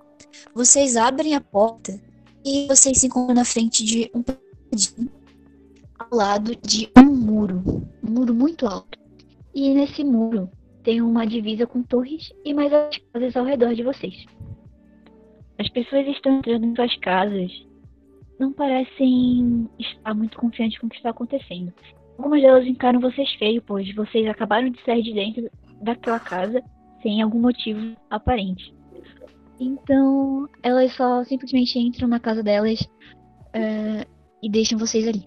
Vocês 0.55 0.97
abrem 0.97 1.35
a 1.35 1.41
porta 1.41 2.01
e 2.45 2.67
vocês 2.67 2.99
se 2.99 3.07
encontram 3.07 3.35
na 3.35 3.45
frente 3.45 3.85
de 3.85 4.11
um 4.15 4.23
jardim 4.27 5.11
ao 5.99 6.17
lado 6.17 6.55
de 6.57 6.91
um 6.99 7.05
muro, 7.05 7.63
um 8.03 8.11
muro 8.11 8.35
muito 8.35 8.67
alto. 8.67 8.99
E 9.55 9.73
nesse 9.73 10.05
muro 10.05 10.51
tem 10.83 11.01
uma 11.01 11.27
divisa 11.27 11.67
com 11.67 11.83
torres 11.83 12.33
e 12.45 12.53
mais 12.53 12.73
as 12.73 12.99
casas 13.13 13.37
ao 13.37 13.45
redor 13.45 13.75
de 13.75 13.83
vocês. 13.83 14.27
As 15.59 15.69
pessoas 15.71 16.07
estão 16.07 16.39
entrando 16.39 16.67
em 16.67 16.75
suas 16.75 16.97
casas 16.99 17.51
não 18.39 18.53
parecem 18.53 19.69
estar 19.79 20.15
muito 20.15 20.39
confiantes 20.39 20.79
com 20.79 20.87
o 20.87 20.91
que 20.91 20.97
está 20.97 21.11
acontecendo. 21.11 21.73
Algumas 22.19 22.43
delas 22.43 22.67
encaram 22.67 23.01
vocês 23.01 23.31
feio, 23.35 23.63
pois 23.63 23.95
vocês 23.95 24.27
acabaram 24.29 24.71
de 24.71 24.83
sair 24.85 25.03
de 25.03 25.13
dentro 25.13 25.51
daquela 25.83 26.19
casa 26.21 26.63
sem 27.03 27.21
algum 27.23 27.41
motivo 27.41 27.97
aparente. 28.11 28.75
Então, 29.61 30.49
elas 30.63 30.93
só 30.95 31.25
simplesmente 31.25 31.79
entram 31.79 32.09
na 32.09 32.21
casa 32.21 32.43
delas 32.43 32.87
eh, 33.55 34.07
e 34.43 34.51
deixam 34.51 34.79
vocês 34.79 35.07
ali. 35.07 35.23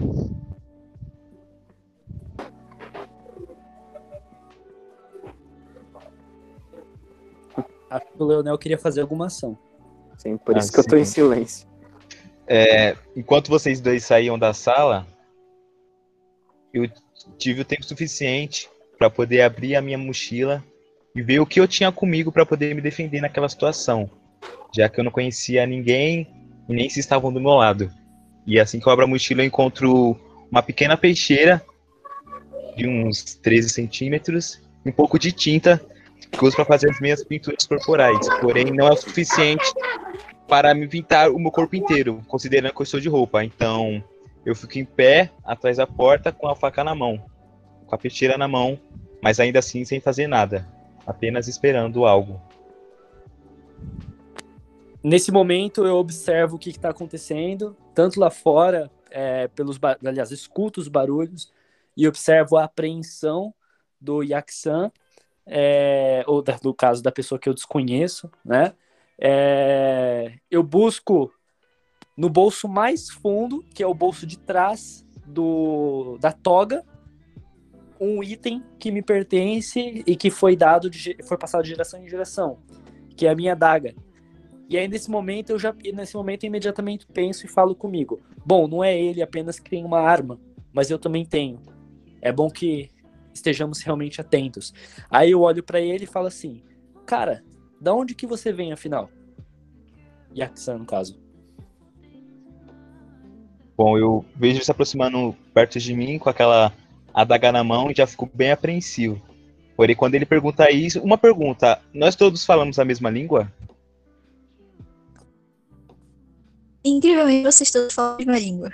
Acho 7.90 8.06
que 8.06 8.22
o 8.22 8.26
Leonel 8.26 8.58
queria 8.58 8.78
fazer 8.78 9.02
alguma 9.02 9.26
ação. 9.28 9.58
Sim, 10.18 10.38
por 10.38 10.56
Ah, 10.56 10.60
isso 10.60 10.72
que 10.72 10.80
eu 10.80 10.86
tô 10.86 10.96
em 10.96 11.06
sim. 11.06 11.14
silêncio. 11.14 11.69
É, 12.52 12.96
enquanto 13.16 13.48
vocês 13.48 13.80
dois 13.80 14.04
saíam 14.04 14.38
da 14.38 14.56
sala, 14.56 15.06
eu 16.74 16.90
tive 17.38 17.62
o 17.62 17.66
tempo 17.66 17.86
suficiente 17.86 18.68
para 18.98 19.08
poder 19.08 19.42
abrir 19.42 19.76
a 19.76 19.82
minha 19.82 20.00
mochila 20.00 20.64
e 21.16 21.22
ver 21.22 21.40
o 21.40 21.46
que 21.46 21.60
eu 21.60 21.68
tinha 21.68 21.92
comigo 21.92 22.32
para 22.32 22.48
poder 22.48 22.74
me 22.74 22.82
defender 22.82 23.22
naquela 23.22 23.48
situação, 23.48 24.10
já 24.76 24.90
que 24.90 25.00
eu 25.00 25.04
não 25.04 25.12
conhecia 25.12 25.64
ninguém 25.68 26.28
e 26.68 26.74
nem 26.74 26.90
se 26.90 27.00
estavam 27.00 27.32
do 27.32 27.40
meu 27.40 27.52
lado. 27.54 27.94
E 28.48 28.60
assim 28.60 28.80
que 28.80 28.88
eu 28.88 28.92
abro 28.92 29.06
a 29.06 29.08
mochila, 29.08 29.44
eu 29.44 29.46
encontro 29.46 30.20
uma 30.52 30.64
pequena 30.64 30.98
peixeira 30.98 31.64
de 32.76 32.88
uns 32.88 33.36
13 33.36 33.70
centímetros 33.70 34.60
e 34.84 34.90
um 34.90 34.92
pouco 34.92 35.20
de 35.20 35.32
tinta 35.32 35.80
que 36.32 36.46
uso 36.46 36.56
para 36.56 36.66
fazer 36.66 36.90
as 36.90 37.00
minhas 37.00 37.24
pinturas 37.24 37.66
corporais. 37.66 38.28
Porém, 38.42 38.66
não 38.66 38.88
é 38.88 38.92
o 38.92 38.96
suficiente 38.96 39.66
para 40.50 40.74
me 40.74 40.88
pintar 40.88 41.30
o 41.30 41.38
meu 41.38 41.52
corpo 41.52 41.76
inteiro, 41.76 42.24
considerando 42.28 42.74
que 42.74 42.82
eu 42.82 42.84
estou 42.84 43.00
de 43.00 43.08
roupa. 43.08 43.44
Então, 43.44 44.04
eu 44.44 44.56
fico 44.56 44.80
em 44.80 44.84
pé 44.84 45.32
atrás 45.46 45.78
da 45.78 45.86
porta 45.86 46.32
com 46.32 46.48
a 46.48 46.56
faca 46.56 46.84
na 46.84 46.96
mão, 46.96 47.24
com 47.86 47.94
a 47.94 47.98
peixeira 47.98 48.36
na 48.36 48.48
mão, 48.48 48.80
mas 49.22 49.40
ainda 49.40 49.60
assim 49.60 49.86
sem 49.86 50.02
fazer 50.02 50.26
nada, 50.28 50.68
apenas 51.06 51.48
esperando 51.48 52.04
algo. 52.04 52.42
Nesse 55.04 55.32
momento 55.32 55.86
eu 55.86 55.96
observo 55.96 56.56
o 56.56 56.60
que 56.60 56.72
está 56.72 56.90
acontecendo, 56.90 57.78
tanto 57.94 58.20
lá 58.20 58.32
fora, 58.32 58.92
é, 59.12 59.48
pelos 59.50 59.80
aliás, 60.06 60.32
escuto 60.32 60.82
os 60.82 60.88
barulhos 60.88 61.54
e 61.96 62.08
observo 62.08 62.58
a 62.58 62.64
apreensão 62.64 63.54
do 64.02 64.24
Yaksan, 64.24 64.92
é, 65.46 66.24
ou 66.28 66.42
da- 66.42 66.60
no 66.64 66.74
caso 66.74 67.04
da 67.04 67.12
pessoa 67.12 67.38
que 67.38 67.48
eu 67.48 67.54
desconheço, 67.54 68.30
né? 68.44 68.74
É, 69.22 70.34
eu 70.50 70.64
busco 70.64 71.32
no 72.16 72.30
bolso 72.30 72.68
mais 72.68 73.10
fundo, 73.10 73.64
que 73.74 73.84
é 73.84 73.88
o 73.88 73.94
bolso 73.94 74.26
de 74.26 74.38
trás 74.38 75.06
do, 75.26 76.18
da 76.20 76.32
toga, 76.32 76.84
um 78.00 78.24
item 78.24 78.64
que 78.80 78.92
me 78.92 79.02
pertence 79.02 80.04
e 80.06 80.16
que 80.16 80.30
foi 80.30 80.56
dado, 80.56 80.90
de, 80.90 81.18
foi 81.24 81.38
passado 81.38 81.64
de 81.64 81.70
geração 81.70 82.02
em 82.02 82.08
geração, 82.08 82.60
que 83.16 83.26
é 83.28 83.30
a 83.30 83.36
minha 83.36 83.52
adaga. 83.52 83.94
E 84.70 84.78
aí 84.78 84.88
nesse 84.88 85.10
momento 85.10 85.50
eu 85.50 85.60
já 85.60 85.74
nesse 85.94 86.16
momento 86.16 86.44
eu 86.44 86.48
imediatamente 86.48 87.06
penso 87.08 87.46
e 87.46 87.50
falo 87.50 87.76
comigo. 87.76 88.22
Bom, 88.46 88.68
não 88.68 88.84
é 88.84 88.98
ele 89.00 89.22
apenas 89.22 89.60
que 89.60 89.70
tem 89.70 89.84
uma 89.84 90.00
arma, 90.00 90.40
mas 90.72 90.90
eu 90.90 91.00
também 91.00 91.26
tenho. 91.26 91.60
É 92.22 92.32
bom 92.32 92.50
que 92.50 92.90
estejamos 93.34 93.82
realmente 93.82 94.22
atentos. 94.22 94.74
Aí 95.10 95.32
eu 95.32 95.42
olho 95.42 95.64
pra 95.64 95.82
ele 95.82 96.04
e 96.04 96.08
falo 96.08 96.28
assim: 96.28 96.62
"Cara, 97.06 97.44
da 97.80 97.94
onde 97.94 98.16
que 98.16 98.28
você 98.28 98.52
vem 98.52 98.72
afinal?" 98.72 99.10
Yaksan, 100.36 100.80
no 100.80 100.86
caso. 100.86 101.20
Bom, 103.76 103.98
eu 103.98 104.26
vejo 104.36 104.58
ele 104.58 104.66
se 104.66 104.72
aproximando 104.72 105.36
perto 105.54 105.80
de 105.80 105.94
mim 105.94 106.20
com 106.20 106.30
aquela 106.30 106.74
adaga 107.14 107.52
na 107.52 107.64
mão 107.64 107.90
e 107.90 107.96
já 107.96 108.06
fico 108.06 108.30
bem 108.34 108.52
apreensivo. 108.52 109.22
Porém, 109.76 109.96
quando 109.96 110.16
ele 110.16 110.26
pergunta 110.26 110.70
isso, 110.70 111.02
uma 111.02 111.18
pergunta: 111.18 111.82
nós 111.94 112.16
todos 112.16 112.46
falamos 112.46 112.78
a 112.78 112.84
mesma 112.84 113.10
língua? 113.10 113.52
Incrivelmente, 116.84 117.44
vocês 117.44 117.72
todos 117.72 117.94
falam 117.94 118.16
a 118.16 118.18
mesma 118.18 118.40
língua. 118.40 118.72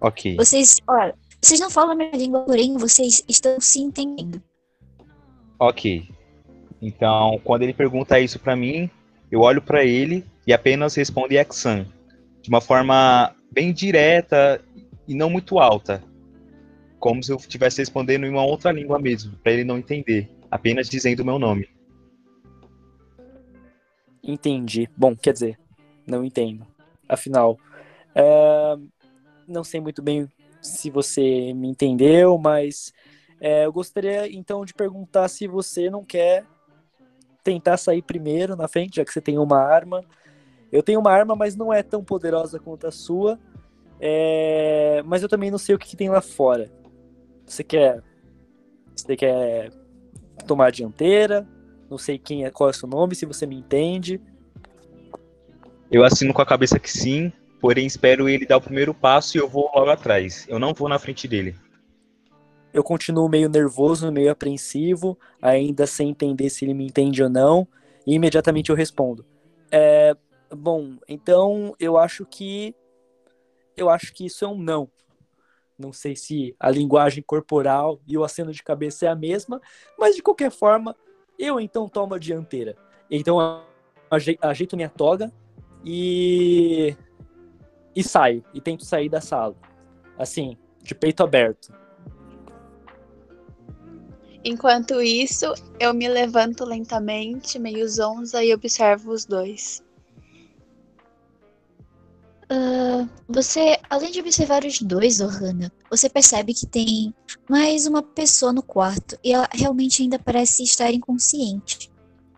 Ok. 0.00 0.36
Vocês, 0.36 0.76
olha, 0.86 1.14
vocês 1.42 1.60
não 1.60 1.70
falam 1.70 1.92
a 1.92 1.94
mesma 1.94 2.16
língua, 2.16 2.40
porém 2.44 2.78
vocês 2.78 3.22
estão 3.28 3.60
se 3.60 3.80
entendendo. 3.80 4.42
Ok. 5.58 6.08
Então, 6.80 7.40
quando 7.42 7.62
ele 7.62 7.72
pergunta 7.72 8.20
isso 8.20 8.38
pra 8.38 8.54
mim, 8.54 8.88
eu 9.30 9.40
olho 9.40 9.60
pra 9.60 9.84
ele 9.84 10.24
e 10.46 10.52
apenas 10.52 10.94
respondo 10.94 11.34
Yaxan, 11.34 11.86
de 12.40 12.48
uma 12.48 12.60
forma 12.60 13.34
bem 13.50 13.72
direta 13.72 14.62
e 15.06 15.14
não 15.14 15.28
muito 15.28 15.58
alta, 15.58 16.02
como 16.98 17.22
se 17.22 17.32
eu 17.32 17.36
estivesse 17.36 17.80
respondendo 17.80 18.26
em 18.26 18.30
uma 18.30 18.44
outra 18.44 18.70
língua 18.70 18.98
mesmo, 18.98 19.36
pra 19.42 19.52
ele 19.52 19.64
não 19.64 19.78
entender, 19.78 20.28
apenas 20.50 20.88
dizendo 20.88 21.20
o 21.20 21.24
meu 21.26 21.38
nome. 21.38 21.68
Entendi. 24.22 24.88
Bom, 24.96 25.16
quer 25.16 25.32
dizer, 25.32 25.58
não 26.06 26.24
entendo. 26.24 26.66
Afinal, 27.08 27.58
é, 28.14 28.76
não 29.46 29.64
sei 29.64 29.80
muito 29.80 30.02
bem 30.02 30.28
se 30.60 30.90
você 30.90 31.52
me 31.54 31.68
entendeu, 31.68 32.36
mas 32.36 32.92
é, 33.40 33.64
eu 33.64 33.72
gostaria 33.72 34.30
então 34.30 34.64
de 34.64 34.74
perguntar 34.74 35.28
se 35.28 35.46
você 35.46 35.88
não 35.88 36.04
quer 36.04 36.44
tentar 37.42 37.76
sair 37.76 38.02
primeiro 38.02 38.56
na 38.56 38.68
frente, 38.68 38.96
já 38.96 39.04
que 39.04 39.12
você 39.12 39.20
tem 39.20 39.38
uma 39.38 39.58
arma. 39.58 40.04
Eu 40.70 40.82
tenho 40.82 41.00
uma 41.00 41.10
arma, 41.10 41.34
mas 41.34 41.56
não 41.56 41.72
é 41.72 41.82
tão 41.82 42.04
poderosa 42.04 42.58
quanto 42.58 42.86
a 42.86 42.90
sua. 42.90 43.38
É, 44.00 45.02
mas 45.06 45.22
eu 45.22 45.28
também 45.28 45.50
não 45.50 45.58
sei 45.58 45.74
o 45.74 45.78
que, 45.78 45.88
que 45.88 45.96
tem 45.96 46.08
lá 46.08 46.20
fora. 46.20 46.70
Você 47.46 47.64
quer, 47.64 48.02
você 48.94 49.16
quer 49.16 49.70
tomar 50.46 50.66
a 50.66 50.70
dianteira? 50.70 51.46
Não 51.90 51.96
sei 51.96 52.18
quem 52.18 52.44
é, 52.44 52.50
qual 52.50 52.68
é 52.68 52.72
o 52.72 52.74
seu 52.74 52.88
nome, 52.88 53.14
se 53.14 53.24
você 53.24 53.46
me 53.46 53.56
entende. 53.56 54.20
Eu 55.90 56.04
assino 56.04 56.34
com 56.34 56.42
a 56.42 56.46
cabeça 56.46 56.78
que 56.78 56.90
sim, 56.90 57.32
porém 57.60 57.86
espero 57.86 58.28
ele 58.28 58.44
dar 58.44 58.58
o 58.58 58.60
primeiro 58.60 58.92
passo 58.92 59.36
e 59.36 59.40
eu 59.40 59.48
vou 59.48 59.70
logo 59.74 59.90
atrás. 59.90 60.46
Eu 60.48 60.58
não 60.58 60.74
vou 60.74 60.88
na 60.88 60.98
frente 60.98 61.26
dele. 61.26 61.56
Eu 62.72 62.82
continuo 62.82 63.28
meio 63.28 63.48
nervoso, 63.48 64.10
meio 64.12 64.30
apreensivo, 64.30 65.18
ainda 65.40 65.86
sem 65.86 66.10
entender 66.10 66.50
se 66.50 66.64
ele 66.64 66.74
me 66.74 66.86
entende 66.86 67.22
ou 67.22 67.28
não. 67.28 67.66
E 68.06 68.14
imediatamente 68.14 68.70
eu 68.70 68.76
respondo. 68.76 69.24
É, 69.70 70.16
bom, 70.50 70.96
então 71.08 71.74
eu 71.78 71.96
acho 71.96 72.24
que 72.24 72.74
eu 73.76 73.88
acho 73.88 74.12
que 74.12 74.26
isso 74.26 74.44
é 74.44 74.48
um 74.48 74.58
não. 74.58 74.90
Não 75.78 75.92
sei 75.92 76.16
se 76.16 76.56
a 76.58 76.70
linguagem 76.70 77.22
corporal 77.22 78.00
e 78.06 78.18
o 78.18 78.24
aceno 78.24 78.52
de 78.52 78.62
cabeça 78.62 79.06
é 79.06 79.08
a 79.08 79.14
mesma, 79.14 79.60
mas 79.96 80.16
de 80.16 80.22
qualquer 80.22 80.50
forma, 80.50 80.96
eu 81.38 81.60
então 81.60 81.88
tomo 81.88 82.14
a 82.14 82.18
dianteira. 82.18 82.76
Então 83.10 83.62
ajeito 84.42 84.76
minha 84.76 84.88
toga 84.88 85.32
e 85.84 86.96
e 87.94 88.02
saio 88.02 88.44
e 88.52 88.60
tento 88.60 88.84
sair 88.84 89.08
da 89.08 89.20
sala. 89.20 89.56
Assim, 90.18 90.56
de 90.82 90.94
peito 90.94 91.22
aberto. 91.22 91.72
Enquanto 94.44 95.02
isso, 95.02 95.46
eu 95.80 95.92
me 95.92 96.08
levanto 96.08 96.64
lentamente, 96.64 97.58
meio 97.58 97.88
zonza, 97.88 98.42
e 98.42 98.54
observo 98.54 99.12
os 99.12 99.24
dois. 99.24 99.82
Ah, 102.50 103.06
você, 103.28 103.78
além 103.90 104.10
de 104.10 104.20
observar 104.20 104.64
os 104.64 104.80
dois, 104.80 105.20
Ohana, 105.20 105.70
você 105.90 106.08
percebe 106.08 106.54
que 106.54 106.66
tem 106.66 107.14
mais 107.48 107.86
uma 107.86 108.02
pessoa 108.02 108.52
no 108.52 108.62
quarto 108.62 109.18
e 109.22 109.32
ela 109.32 109.48
realmente 109.52 110.02
ainda 110.02 110.18
parece 110.18 110.62
estar 110.62 110.90
inconsciente. 110.90 111.90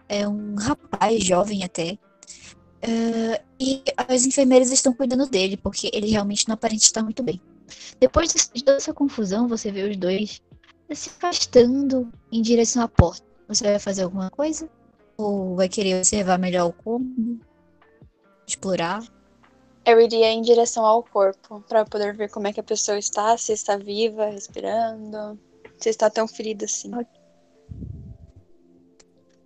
É 0.08 0.26
um 0.26 0.56
rapaz 0.56 1.22
jovem 1.22 1.62
até. 1.62 1.96
Ah, 2.82 3.40
e 3.60 3.84
as 4.08 4.26
enfermeiras 4.26 4.72
estão 4.72 4.92
cuidando 4.92 5.26
dele 5.26 5.56
porque 5.56 5.90
ele 5.92 6.10
realmente 6.10 6.48
não 6.48 6.54
aparenta 6.54 6.82
estar 6.82 7.02
muito 7.02 7.22
bem. 7.22 7.40
Depois 8.00 8.32
de 8.32 8.64
toda 8.64 8.78
essa 8.78 8.92
confusão, 8.92 9.46
você 9.46 9.70
vê 9.70 9.88
os 9.88 9.96
dois 9.96 10.42
se 10.94 11.11
afastando 11.11 12.11
em 12.31 12.42
direção 12.42 12.83
à 12.83 12.88
porta. 12.88 13.24
Você 13.48 13.64
vai 13.64 13.79
fazer 13.79 14.03
alguma 14.03 14.31
coisa? 14.31 14.68
Ou 15.16 15.57
vai 15.57 15.68
querer 15.68 15.96
observar 15.96 16.38
melhor 16.38 16.68
o 16.68 16.72
cômodo? 16.72 17.40
Explorar? 18.46 19.03
Eu 19.85 20.00
iria 20.00 20.31
em 20.31 20.42
direção 20.42 20.85
ao 20.85 21.03
corpo, 21.03 21.62
para 21.68 21.85
poder 21.85 22.14
ver 22.14 22.31
como 22.31 22.46
é 22.46 22.53
que 22.53 22.61
a 22.61 22.64
pessoa 22.64 22.98
está, 22.98 23.37
se 23.37 23.53
está 23.53 23.76
viva, 23.76 24.26
respirando, 24.26 25.38
se 25.79 25.88
está 25.88 26.11
tão 26.11 26.29
ferida 26.29 26.64
assim. 26.64 26.90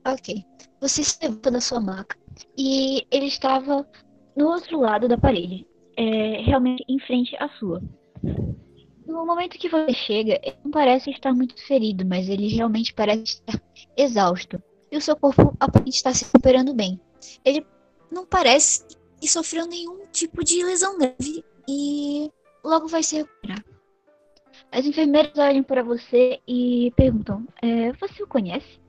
Ok. 0.07 0.45
Você 0.81 1.03
se 1.03 1.19
levanta 1.23 1.51
da 1.51 1.61
sua 1.61 1.81
maca 1.81 2.17
e 2.59 3.07
ele 3.11 3.27
estava 3.27 3.89
no 4.37 4.49
outro 4.49 4.81
lado 4.81 5.09
da 5.09 5.17
parede, 5.17 5.67
é, 5.97 6.43
realmente 6.43 6.85
em 6.89 6.99
frente 7.01 7.35
à 7.37 7.49
sua. 7.59 7.81
No 9.07 9.27
momento 9.27 9.59
que 9.59 9.69
você 9.69 9.93
chega, 9.93 10.41
ele 10.43 10.57
não 10.65 10.71
parece 10.71 11.11
estar 11.11 11.33
muito 11.33 11.63
ferido, 11.67 12.07
mas 12.07 12.29
ele 12.29 12.49
realmente 12.49 12.95
parece 12.95 13.25
estar 13.25 13.61
exausto. 13.97 14.63
E 14.91 14.97
o 14.97 15.01
seu 15.01 15.17
corpo 15.17 15.57
está 15.87 16.13
se 16.15 16.25
recuperando 16.25 16.73
bem. 16.73 17.01
Ele 17.45 17.67
não 18.11 18.25
parece 18.25 18.85
que 19.21 19.29
sofreu 19.29 19.67
nenhum 19.67 20.07
tipo 20.13 20.43
de 20.45 20.63
lesão 20.65 20.99
grave 20.99 21.45
e 21.69 22.31
logo 22.65 22.89
vai 22.89 23.03
se 23.03 23.17
recuperar. 23.17 23.65
As 24.71 24.87
enfermeiras 24.87 25.37
olham 25.39 25.63
para 25.63 25.83
você 25.83 26.41
e 26.47 26.93
perguntam: 26.97 27.47
é, 27.63 27.93
Você 27.93 28.23
o 28.23 28.27
conhece? 28.27 28.81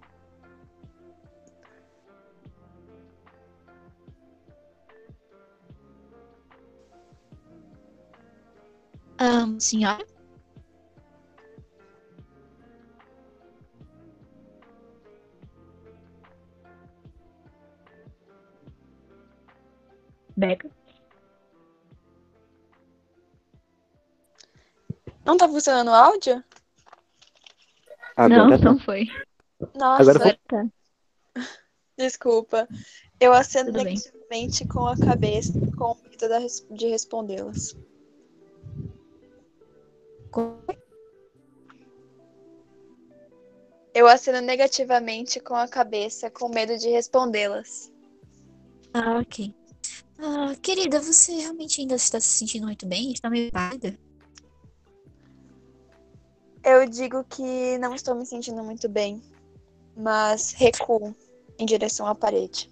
Ahn, 9.18 9.60
senhora? 9.60 10.06
Becca? 20.36 20.70
Não 25.26 25.38
tá 25.38 25.48
funcionando 25.48 25.88
o 25.90 25.94
áudio? 25.94 26.44
Agora 28.16 28.58
tá. 28.58 28.66
não 28.66 28.80
foi. 28.80 29.08
Nossa, 29.76 30.02
Agora 30.02 30.20
foi- 30.20 30.40
Tá. 30.48 30.66
desculpa. 31.98 32.68
Eu 33.20 33.34
acendo 33.34 33.72
negativamente 33.72 34.66
com 34.66 34.86
a 34.86 34.98
cabeça, 34.98 35.54
com 35.78 35.96
medo 36.04 36.28
de 36.72 36.88
respondê-las. 36.88 37.76
Eu 43.94 44.08
aceno 44.08 44.42
negativamente 44.42 45.40
com 45.40 45.56
a 45.56 45.68
cabeça, 45.68 46.30
com 46.30 46.50
medo 46.50 46.78
de 46.78 46.90
respondê-las. 46.90 47.92
Ah, 48.94 49.20
ok. 49.20 49.56
Ah, 50.20 50.54
querida, 50.62 51.00
você 51.00 51.34
realmente 51.34 51.82
ainda 51.82 51.96
está 51.96 52.20
se 52.20 52.28
sentindo 52.28 52.66
muito 52.66 52.86
bem? 52.86 53.12
Está 53.12 53.30
meio 53.30 53.52
pálida? 53.52 53.98
Eu 56.64 56.86
digo 56.90 57.24
que 57.24 57.78
não 57.78 57.94
estou 57.94 58.16
me 58.16 58.26
sentindo 58.26 58.64
muito 58.64 58.90
bem, 58.90 59.22
mas 59.96 60.52
recuo 60.52 61.16
em 61.60 61.66
direção 61.66 62.08
à 62.08 62.16
parede. 62.16 62.72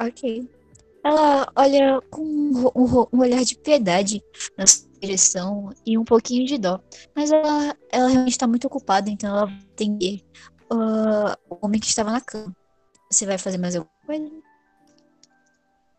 Ok. 0.00 0.48
Ela 1.04 1.52
olha 1.56 2.00
com 2.10 2.22
um, 2.22 2.66
um 2.74 3.06
um 3.12 3.20
olhar 3.20 3.44
de 3.44 3.58
piedade 3.58 4.22
direção 5.00 5.72
e 5.84 5.96
um 5.98 6.04
pouquinho 6.04 6.46
de 6.46 6.58
dó. 6.58 6.80
Mas 7.14 7.30
ela, 7.30 7.76
ela 7.90 8.08
realmente 8.08 8.32
está 8.32 8.46
muito 8.46 8.66
ocupada, 8.66 9.10
então 9.10 9.30
ela 9.30 9.46
vai 9.46 9.58
atender 9.72 10.22
ah, 10.70 11.38
o 11.48 11.64
homem 11.66 11.80
que 11.80 11.86
estava 11.86 12.10
na 12.10 12.20
cama. 12.20 12.54
Você 13.10 13.24
vai 13.26 13.38
fazer 13.38 13.58
mais 13.58 13.76
alguma 13.76 13.92
coisa? 14.04 14.30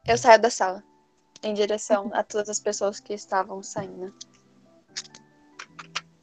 Eu 0.05 0.17
saio 0.17 0.41
da 0.41 0.49
sala, 0.49 0.83
em 1.43 1.53
direção 1.53 2.09
a 2.13 2.23
todas 2.23 2.49
as 2.49 2.59
pessoas 2.59 2.99
que 2.99 3.13
estavam 3.13 3.61
saindo. 3.61 4.13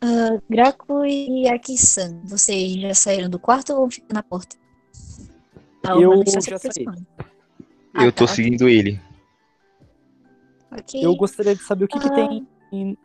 Ah, 0.01 0.39
Graco 0.49 1.05
e 1.05 1.49
Aki-san, 1.49 2.21
vocês 2.25 2.75
já 2.81 2.95
saíram 2.95 3.31
do 3.31 3.39
quarto 3.39 3.73
ou 3.75 3.91
ficam 3.91 4.15
na 4.15 4.23
porta? 4.23 4.57
A 5.87 5.93
Eu 5.93 6.23
já 6.27 6.59
saí. 6.59 6.87
Ah, 7.95 8.05
eu 8.05 8.13
tô 8.13 8.25
tá, 8.27 8.33
ok. 8.33 8.35
seguindo 8.45 8.69
ele. 8.69 9.01
Ok. 10.71 11.05
Eu 11.05 11.15
gostaria 11.15 11.55
de 11.55 11.63
saber 11.63 11.85
o 11.85 11.89
que, 11.89 11.99
que 11.99 12.09
Ah. 12.09 12.15
tem 12.15 12.49
em- 12.75 12.99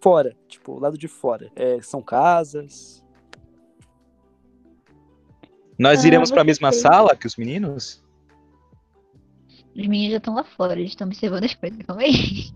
fora, 0.00 0.36
tipo, 0.48 0.78
lado 0.78 0.96
de 0.98 1.08
fora. 1.08 1.50
É, 1.54 1.80
são 1.82 2.02
casas. 2.02 3.04
Nós 5.78 6.04
Ah, 6.04 6.06
iremos 6.06 6.30
pra 6.30 6.42
você 6.42 6.46
mesma 6.46 6.72
sala 6.72 7.14
que 7.16 7.26
os 7.26 7.36
meninos? 7.36 8.02
Os 9.76 9.86
meninos 9.86 10.12
já 10.12 10.16
estão 10.18 10.34
lá 10.34 10.44
fora, 10.44 10.72
eles 10.78 10.92
estão 10.92 11.06
observando 11.06 11.44
as 11.44 11.54
coisas, 11.54 11.78
calma 11.86 12.02
aí. 12.02 12.50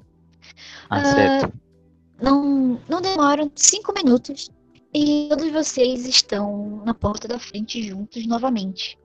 Ah, 0.88 1.00
Ah, 1.00 1.04
certo. 1.04 1.52
Não, 2.20 2.80
não 2.88 3.00
demoram 3.00 3.50
cinco 3.54 3.92
minutos 3.94 4.50
e 4.92 5.28
todos 5.28 5.50
vocês 5.52 6.06
estão 6.06 6.82
na 6.84 6.92
porta 6.94 7.28
da 7.28 7.38
frente 7.38 7.82
juntos 7.82 8.26
novamente. 8.26 8.98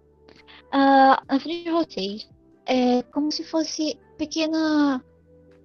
Ah, 0.72 1.22
na 1.30 1.40
frente 1.40 1.66
de 1.66 1.72
vocês 1.72 2.30
é 2.66 3.04
como 3.04 3.32
se 3.32 3.44
fosse 3.44 4.00
pequena 4.18 5.04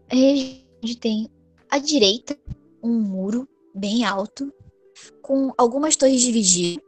região 0.08 0.60
onde 0.82 0.96
tem 0.98 1.28
à 1.70 1.78
direita 1.78 2.38
um 2.82 3.00
muro 3.00 3.48
bem 3.74 4.04
alto 4.04 4.52
com 5.22 5.52
algumas 5.56 5.96
torres 5.96 6.20
de 6.20 6.32
vigia. 6.32 6.82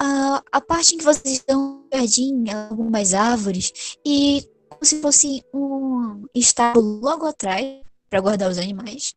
Ah, 0.00 0.42
a 0.52 0.60
parte 0.60 0.94
em 0.94 0.98
que 0.98 1.04
vocês 1.04 1.34
estão, 1.34 1.82
um 1.92 1.96
jardim, 1.96 2.44
algumas 2.70 3.14
árvores 3.14 3.96
e 4.04 4.42
como 4.68 4.84
se 4.84 5.00
fosse 5.00 5.42
um 5.52 6.24
estábulo 6.34 7.00
logo 7.00 7.26
atrás 7.26 7.80
para 8.08 8.20
guardar 8.20 8.50
os 8.50 8.58
animais. 8.58 9.14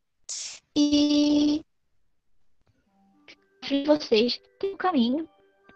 E 0.76 1.62
vocês 3.86 4.40
tem 4.60 4.74
um 4.74 4.78
caminho 4.78 5.30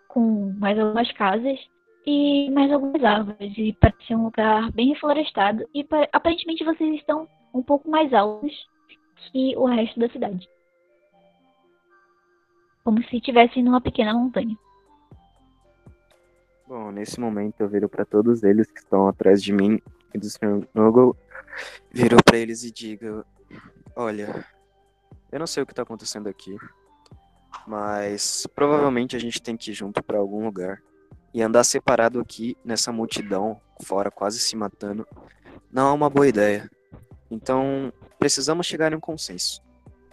com 0.07 0.53
mais 0.57 0.79
algumas 0.79 1.11
casas 1.11 1.59
e 2.05 2.49
mais 2.49 2.71
algumas 2.71 3.03
árvores. 3.03 3.53
E 3.57 3.73
parece 3.73 4.07
ser 4.07 4.15
um 4.15 4.25
lugar 4.25 4.71
bem 4.71 4.89
reflorestado. 4.89 5.67
E 5.73 5.83
pa- 5.83 6.07
aparentemente 6.11 6.63
vocês 6.63 6.95
estão 6.95 7.27
um 7.55 7.63
pouco 7.63 7.89
mais 7.89 8.13
altos 8.13 8.51
que 9.31 9.55
o 9.55 9.65
resto 9.65 9.97
da 9.99 10.09
cidade. 10.09 10.47
Como 12.83 13.01
se 13.05 13.15
estivessem 13.15 13.63
numa 13.63 13.81
pequena 13.81 14.13
montanha. 14.13 14.55
Bom, 16.67 16.91
nesse 16.91 17.19
momento 17.19 17.61
eu 17.61 17.69
viro 17.69 17.87
pra 17.87 18.03
todos 18.03 18.43
eles 18.43 18.69
que 18.69 18.79
estão 18.79 19.07
atrás 19.07 19.41
de 19.41 19.53
mim 19.53 19.81
e 20.13 20.17
do 20.17 20.25
Sr. 20.25 20.67
Noggle. 20.73 21.15
Viro 21.91 22.17
pra 22.23 22.37
eles 22.37 22.63
e 22.63 22.71
digo: 22.71 23.23
Olha, 23.95 24.45
eu 25.31 25.39
não 25.39 25.47
sei 25.47 25.63
o 25.63 25.65
que 25.65 25.73
tá 25.73 25.83
acontecendo 25.83 26.27
aqui, 26.27 26.57
mas 27.65 28.45
provavelmente 28.53 29.15
a 29.15 29.19
gente 29.19 29.41
tem 29.41 29.55
que 29.55 29.71
ir 29.71 29.73
junto 29.73 30.03
pra 30.03 30.17
algum 30.17 30.43
lugar. 30.43 30.81
E 31.33 31.41
andar 31.41 31.63
separado 31.65 32.19
aqui 32.19 32.55
nessa 32.63 32.93
multidão, 32.93 33.59
fora 33.83 34.09
quase 34.09 34.39
se 34.39 34.55
matando, 34.55 35.05
não 35.71 35.89
é 35.89 35.91
uma 35.93 36.09
boa 36.09 36.27
ideia. 36.27 36.69
Então, 37.35 37.91
precisamos 38.17 38.65
chegar 38.65 38.93
em 38.93 38.95
um 38.95 38.99
consenso. 38.99 39.61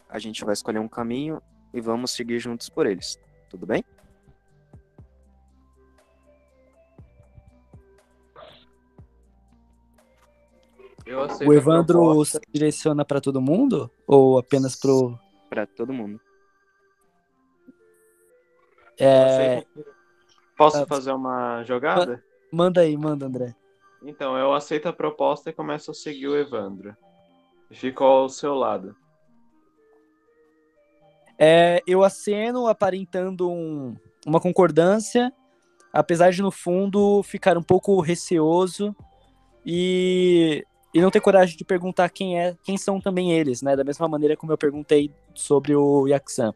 A 0.09 0.19
gente 0.19 0.45
vai 0.45 0.53
escolher 0.53 0.81
um 0.81 0.89
caminho 0.89 1.41
e 1.73 1.81
vamos 1.81 2.11
seguir 2.11 2.41
juntos 2.41 2.69
por 2.69 2.85
eles. 2.85 3.17
Tudo 3.49 3.65
bem? 3.65 3.85
O 11.47 11.53
Evandro 11.53 12.25
se 12.25 12.41
direciona 12.53 13.05
pra 13.05 13.21
todo 13.21 13.41
mundo? 13.41 13.91
Ou 14.07 14.39
apenas 14.39 14.77
pro. 14.77 15.19
Pra 15.49 15.67
todo 15.67 15.93
mundo. 15.93 16.21
É, 18.99 19.65
Posso 20.57 20.83
Ah, 20.83 20.87
fazer 20.87 21.13
uma 21.13 21.63
jogada? 21.65 22.23
manda 22.53 22.83
aí, 22.83 22.97
manda, 22.97 23.27
André. 23.27 23.55
Então, 24.03 24.37
eu 24.37 24.53
aceito 24.53 24.87
a 24.89 24.93
proposta 24.93 25.51
e 25.51 25.53
começo 25.53 25.91
a 25.91 25.95
seguir 25.95 26.29
o 26.29 26.37
Evandro. 26.37 26.97
Fico 27.73 28.05
ao 28.05 28.29
seu 28.29 28.55
lado. 28.55 28.95
É, 31.39 31.83
eu 31.87 32.05
aceno 32.05 32.67
aparentando 32.69 33.51
um- 33.51 33.97
uma 34.27 34.41
concordância, 34.41 35.33
apesar 35.93 36.31
de 36.31 36.43
no 36.43 36.51
fundo 36.51 37.23
ficar 37.23 37.57
um 37.59 37.63
pouco 37.63 38.01
receoso 38.01 38.95
e, 39.67 40.65
e 40.95 41.01
não 41.01 41.11
ter 41.11 41.21
coragem 41.21 41.57
de 41.57 41.65
perguntar 41.65 42.09
quem 42.11 42.39
é, 42.39 42.55
quem 42.63 42.77
são 42.77 43.01
também 43.01 43.33
eles, 43.33 43.63
né? 43.63 43.75
Da 43.75 43.83
mesma 43.83 44.07
maneira 44.07 44.37
como 44.37 44.53
eu 44.53 44.59
perguntei 44.59 45.11
sobre 45.35 45.75
o 45.75 46.07
Yaxan. 46.07 46.55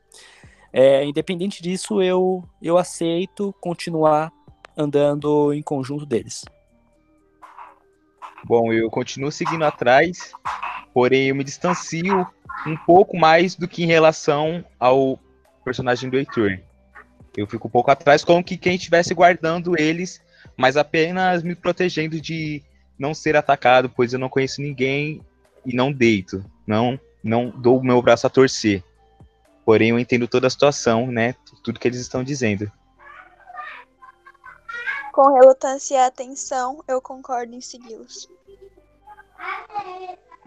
É, 0.73 1.05
independente 1.05 1.63
disso, 1.63 2.03
eu, 2.03 2.45
eu 2.61 2.77
aceito 2.77 3.53
continuar 3.61 4.31
andando 4.77 5.53
em 5.55 5.63
conjunto 5.63 6.05
deles. 6.05 6.45
Bom, 8.45 8.73
eu 8.73 8.89
continuo 8.91 9.33
seguindo 9.33 9.65
atrás, 9.65 10.33
porém 10.97 11.29
eu 11.29 11.35
me 11.35 11.45
distancio 11.45 12.27
um 12.67 12.75
pouco 12.75 13.19
mais 13.19 13.55
do 13.55 13.69
que 13.69 13.83
em 13.85 13.87
relação 13.87 14.65
ao 14.81 15.21
personagem 15.63 16.09
do 16.09 16.17
Heitor. 16.17 16.59
Eu 17.37 17.47
fico 17.47 17.69
um 17.69 17.71
pouco 17.71 17.91
atrás, 17.91 18.25
como 18.25 18.43
que 18.43 18.57
quem 18.57 18.77
estivesse 18.77 19.13
guardando 19.13 19.79
eles, 19.79 20.23
mas 20.57 20.75
apenas 20.75 21.43
me 21.43 21.55
protegendo 21.55 22.19
de 22.19 22.63
não 22.99 23.13
ser 23.13 23.37
atacado, 23.37 23.93
pois 23.95 24.15
eu 24.15 24.19
não 24.19 24.31
conheço 24.31 24.63
ninguém 24.63 25.21
e 25.67 25.77
não 25.77 25.93
deito. 25.93 26.43
Não, 26.67 26.99
não 27.23 27.51
dou 27.51 27.79
o 27.79 27.85
meu 27.85 28.01
braço 28.01 28.27
a 28.27 28.31
torcer. 28.31 28.83
Porém, 29.67 29.91
eu 29.91 29.99
entendo 29.99 30.27
toda 30.27 30.47
a 30.47 30.51
situação, 30.51 31.09
né? 31.09 31.35
Tudo 31.63 31.79
que 31.79 31.87
eles 31.87 32.01
estão 32.01 32.25
dizendo. 32.25 32.73
Com 35.13 35.35
relutância 35.35 35.97
e 35.97 35.99
atenção, 35.99 36.83
eu 36.89 37.03
concordo 37.03 37.55
em 37.55 37.61
segui-los. 37.61 38.31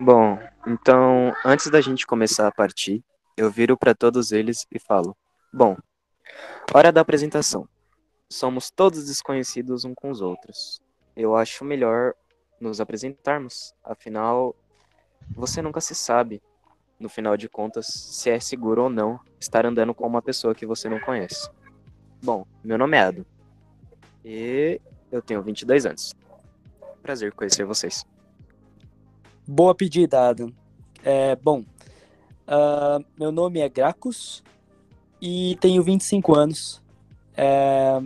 Bom, 0.01 0.39
então, 0.65 1.33
antes 1.43 1.69
da 1.69 1.81
gente 1.81 2.07
começar 2.07 2.47
a 2.47 2.51
partir, 2.51 3.03
eu 3.35 3.51
viro 3.51 3.77
para 3.77 3.93
todos 3.93 4.31
eles 4.31 4.65
e 4.71 4.79
falo: 4.79 5.13
Bom, 5.51 5.75
hora 6.73 6.89
da 6.89 7.01
apresentação. 7.01 7.67
Somos 8.29 8.71
todos 8.71 9.07
desconhecidos 9.07 9.83
uns 9.83 9.95
com 9.95 10.09
os 10.09 10.21
outros. 10.21 10.81
Eu 11.17 11.35
acho 11.35 11.65
melhor 11.65 12.13
nos 12.61 12.79
apresentarmos, 12.79 13.73
afinal, 13.83 14.55
você 15.35 15.61
nunca 15.61 15.81
se 15.81 15.93
sabe, 15.93 16.41
no 16.97 17.09
final 17.09 17.35
de 17.35 17.49
contas, 17.49 17.87
se 17.87 18.29
é 18.29 18.39
seguro 18.39 18.83
ou 18.83 18.89
não 18.89 19.19
estar 19.37 19.65
andando 19.65 19.93
com 19.93 20.07
uma 20.07 20.21
pessoa 20.21 20.55
que 20.55 20.65
você 20.65 20.87
não 20.87 20.99
conhece. 21.01 21.49
Bom, 22.23 22.45
meu 22.63 22.77
nome 22.77 22.95
é 22.95 23.01
Adam 23.01 23.25
e 24.23 24.79
eu 25.11 25.21
tenho 25.21 25.41
22 25.41 25.85
anos. 25.85 26.15
Prazer 27.01 27.33
conhecer 27.33 27.65
vocês. 27.65 28.05
Boa 29.51 29.73
pedida, 29.73 30.29
Adam. 30.29 30.53
É, 31.03 31.35
bom, 31.35 31.65
ah, 32.47 32.99
meu 33.17 33.31
nome 33.31 33.59
é 33.59 33.67
Gracos 33.67 34.43
e 35.19 35.57
tenho 35.59 35.81
25 35.81 36.35
anos. 36.35 36.83
É, 37.35 37.99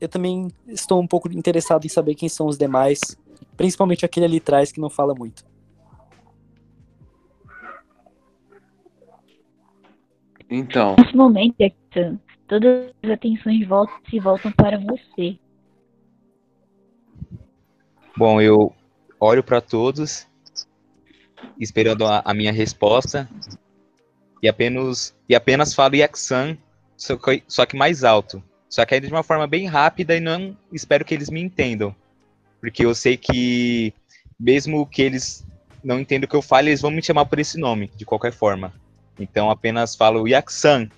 eu 0.00 0.08
também 0.08 0.46
estou 0.68 1.02
um 1.02 1.08
pouco 1.08 1.28
interessado 1.32 1.84
em 1.84 1.88
saber 1.88 2.14
quem 2.14 2.28
são 2.28 2.46
os 2.46 2.56
demais, 2.56 3.00
principalmente 3.56 4.04
aquele 4.04 4.26
ali 4.26 4.36
atrás 4.36 4.70
que 4.70 4.80
não 4.80 4.88
fala 4.88 5.12
muito. 5.12 5.44
Então, 10.48 10.94
Nesse 11.00 11.16
momento, 11.16 11.56
Jackson, 11.58 12.16
todas 12.46 12.92
as 13.02 13.10
atenções 13.10 13.66
voltam, 13.66 13.96
se 14.08 14.20
voltam 14.20 14.52
para 14.52 14.78
você. 14.78 15.36
Bom, 18.16 18.40
eu 18.40 18.72
olho 19.18 19.42
para 19.42 19.60
todos, 19.60 20.29
esperando 21.60 22.06
a, 22.06 22.22
a 22.24 22.34
minha 22.34 22.52
resposta, 22.52 23.28
e 24.42 24.48
apenas, 24.48 25.14
e 25.28 25.34
apenas 25.34 25.74
falo 25.74 25.94
Yaxan, 25.94 26.56
só 26.96 27.16
que, 27.16 27.42
só 27.46 27.66
que 27.66 27.76
mais 27.76 28.02
alto. 28.02 28.42
Só 28.68 28.84
que 28.86 28.94
ainda 28.94 29.06
de 29.06 29.12
uma 29.12 29.22
forma 29.22 29.46
bem 29.46 29.66
rápida 29.66 30.16
e 30.16 30.20
não 30.20 30.56
espero 30.72 31.04
que 31.04 31.12
eles 31.12 31.28
me 31.28 31.40
entendam. 31.40 31.94
Porque 32.60 32.84
eu 32.84 32.94
sei 32.94 33.16
que, 33.16 33.92
mesmo 34.38 34.86
que 34.86 35.02
eles 35.02 35.46
não 35.82 35.98
entendam 35.98 36.26
o 36.26 36.30
que 36.30 36.36
eu 36.36 36.42
falo, 36.42 36.68
eles 36.68 36.80
vão 36.80 36.90
me 36.90 37.02
chamar 37.02 37.26
por 37.26 37.38
esse 37.38 37.58
nome, 37.58 37.90
de 37.96 38.04
qualquer 38.04 38.32
forma. 38.32 38.72
Então 39.18 39.50
apenas 39.50 39.96
falo 39.96 40.28
Yaxan, 40.28 40.88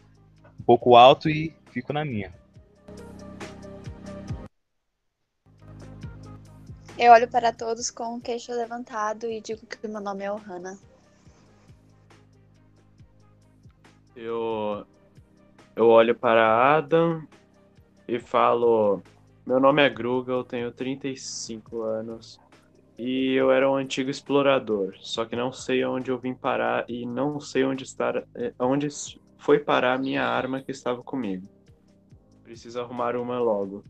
um 0.60 0.62
pouco 0.64 0.96
alto 0.96 1.28
e 1.28 1.52
fico 1.72 1.92
na 1.92 2.04
minha. 2.04 2.32
Eu 6.98 7.12
olho 7.12 7.28
para 7.28 7.52
todos 7.52 7.90
com 7.90 8.16
o 8.16 8.20
queixo 8.20 8.52
levantado 8.52 9.26
e 9.26 9.40
digo 9.40 9.66
que 9.66 9.88
meu 9.88 10.00
nome 10.00 10.24
é 10.24 10.32
Ohana. 10.32 10.78
eu, 14.16 14.86
eu 15.74 15.88
olho 15.88 16.14
para 16.14 16.76
Adam 16.76 17.26
e 18.06 18.18
falo: 18.18 19.02
Meu 19.46 19.58
nome 19.58 19.82
é 19.82 19.90
Gruga, 19.90 20.32
eu 20.32 20.44
tenho 20.44 20.70
35 20.70 21.82
anos 21.82 22.40
E 22.98 23.32
eu 23.32 23.50
era 23.50 23.70
um 23.70 23.76
antigo 23.76 24.10
explorador, 24.10 24.94
só 25.00 25.24
que 25.24 25.36
não 25.36 25.52
sei 25.52 25.84
onde 25.84 26.10
eu 26.10 26.18
vim 26.18 26.34
parar 26.34 26.84
e 26.88 27.06
não 27.06 27.40
sei 27.40 27.64
onde 27.64 27.84
estar, 27.84 28.24
eh, 28.34 28.52
onde 28.58 28.88
foi 29.38 29.58
parar 29.58 29.94
a 29.94 29.98
minha 29.98 30.24
arma 30.24 30.62
que 30.62 30.70
estava 30.70 31.02
comigo. 31.02 31.48
Preciso 32.44 32.80
arrumar 32.80 33.16
uma 33.16 33.38
logo. 33.38 33.82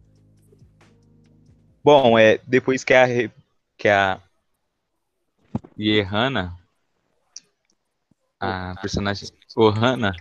Bom, 1.85 2.19
é, 2.19 2.39
depois 2.47 2.85
que 2.85 2.95
a, 2.95 3.07
que 3.77 3.89
a 3.89 4.21
Yerhana, 5.79 6.57
a 8.39 8.75
personagem 8.81 9.29
Ohana, 9.57 10.13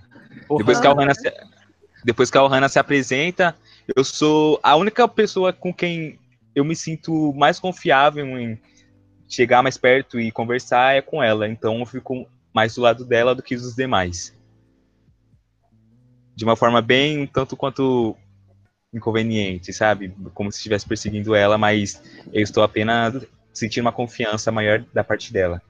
depois 0.57 0.79
que 0.79 0.87
a 0.87 0.91
Ohana 0.91 1.13
se, 1.13 1.31
depois 2.03 2.31
que 2.31 2.37
a 2.37 2.43
Ohana 2.43 2.67
se 2.67 2.79
apresenta, 2.79 3.55
eu 3.95 4.03
sou 4.03 4.59
a 4.63 4.75
única 4.75 5.07
pessoa 5.07 5.53
com 5.53 5.73
quem 5.73 6.19
eu 6.55 6.65
me 6.65 6.75
sinto 6.75 7.33
mais 7.33 7.59
confiável 7.59 8.25
em 8.39 8.59
chegar 9.27 9.63
mais 9.63 9.77
perto 9.77 10.19
e 10.19 10.31
conversar 10.31 10.95
é 10.95 11.01
com 11.01 11.23
ela. 11.23 11.47
Então 11.47 11.79
eu 11.79 11.85
fico 11.85 12.27
mais 12.53 12.75
do 12.75 12.81
lado 12.81 13.05
dela 13.05 13.33
do 13.33 13.41
que 13.41 13.55
dos 13.55 13.75
demais. 13.75 14.35
De 16.35 16.43
uma 16.43 16.55
forma 16.55 16.81
bem 16.81 17.25
tanto 17.27 17.55
quanto 17.55 18.15
inconveniente, 18.93 19.71
sabe? 19.71 20.13
Como 20.33 20.51
se 20.51 20.57
estivesse 20.57 20.87
perseguindo 20.87 21.33
ela, 21.33 21.57
mas 21.57 22.01
eu 22.33 22.41
estou 22.41 22.63
apenas 22.63 23.25
sentindo 23.53 23.85
uma 23.85 23.91
confiança 23.91 24.51
maior 24.51 24.83
da 24.93 25.03
parte 25.03 25.31
dela. 25.31 25.61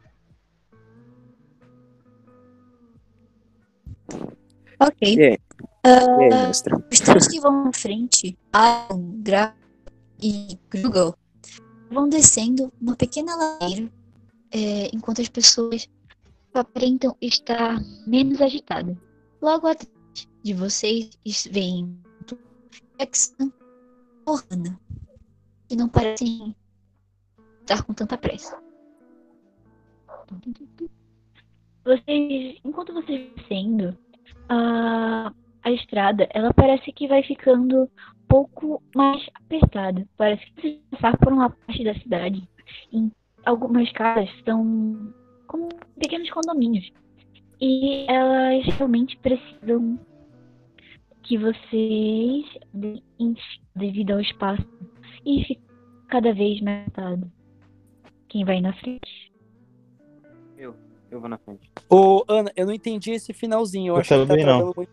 Ok. 4.79 5.15
E 5.15 5.23
aí? 5.23 5.39
Ah, 5.83 6.17
E 6.19 6.23
aí, 6.23 6.29
mestre? 6.47 6.75
Os 6.91 6.99
três 6.99 7.27
que 7.27 7.39
vão 7.39 7.65
na 7.65 7.73
frente, 7.73 8.37
Aaron, 8.51 9.19
Gra 9.21 9.55
e 10.21 10.57
Grugel, 10.69 11.15
vão 11.91 12.09
descendo 12.09 12.71
uma 12.81 12.95
pequena 12.95 13.35
ladeira, 13.35 13.91
é, 14.51 14.89
enquanto 14.93 15.21
as 15.21 15.29
pessoas 15.29 15.87
aparentam 16.53 17.15
estar 17.21 17.79
menos 18.07 18.41
agitadas. 18.41 18.95
Logo 19.41 19.67
atrás 19.67 19.91
de 20.43 20.53
vocês 20.53 21.09
vem 21.49 21.95
Exan 23.01 23.51
ou 24.27 24.35
Hannah, 24.35 24.79
que 25.67 25.75
não 25.75 25.89
parecem 25.89 26.55
estar 27.61 27.83
com 27.83 27.93
tanta 27.93 28.15
pressa. 28.15 28.61
Vocês, 31.83 32.59
enquanto 32.63 32.93
vocês 32.93 33.33
descendo, 33.35 33.97
a, 34.47 35.33
a 35.63 35.71
estrada, 35.71 36.29
ela 36.31 36.53
parece 36.53 36.91
que 36.91 37.07
vai 37.07 37.23
ficando 37.23 37.83
um 37.83 37.89
pouco 38.27 38.83
mais 38.95 39.27
apertada. 39.33 40.07
Parece 40.15 40.45
que 40.51 40.61
vocês 40.61 40.79
passar 40.91 41.17
por 41.17 41.33
uma 41.33 41.49
parte 41.49 41.83
da 41.83 41.95
cidade. 41.95 42.47
Em 42.93 43.11
algumas 43.45 43.91
casas 43.93 44.29
são 44.45 45.11
como 45.47 45.69
pequenos 45.97 46.29
condomínios. 46.29 46.91
E 47.59 48.05
elas 48.07 48.63
realmente 48.75 49.17
precisam 49.17 49.99
que 51.23 51.37
vocês 51.37 52.45
devido 53.75 54.11
ao 54.11 54.19
espaço 54.21 54.65
e 55.25 55.43
fica 55.45 55.61
cada 56.07 56.33
vez 56.33 56.59
mais 56.61 56.81
apertado. 56.87 57.31
Quem 58.27 58.43
vai 58.45 58.59
na 58.61 58.73
frente? 58.73 59.31
Eu, 60.57 60.75
eu 61.09 61.19
vou 61.19 61.29
na 61.29 61.37
frente. 61.37 61.69
Ô, 61.89 62.23
Ana, 62.27 62.51
eu 62.55 62.65
não 62.65 62.73
entendi 62.73 63.11
esse 63.11 63.33
finalzinho. 63.33 63.91
Eu, 63.91 63.95
Eu 63.95 63.99
acho 64.01 64.09
que 64.09 64.15
tá 64.19 64.25
também 64.27 64.45
não. 64.45 64.73
muito. 64.75 64.89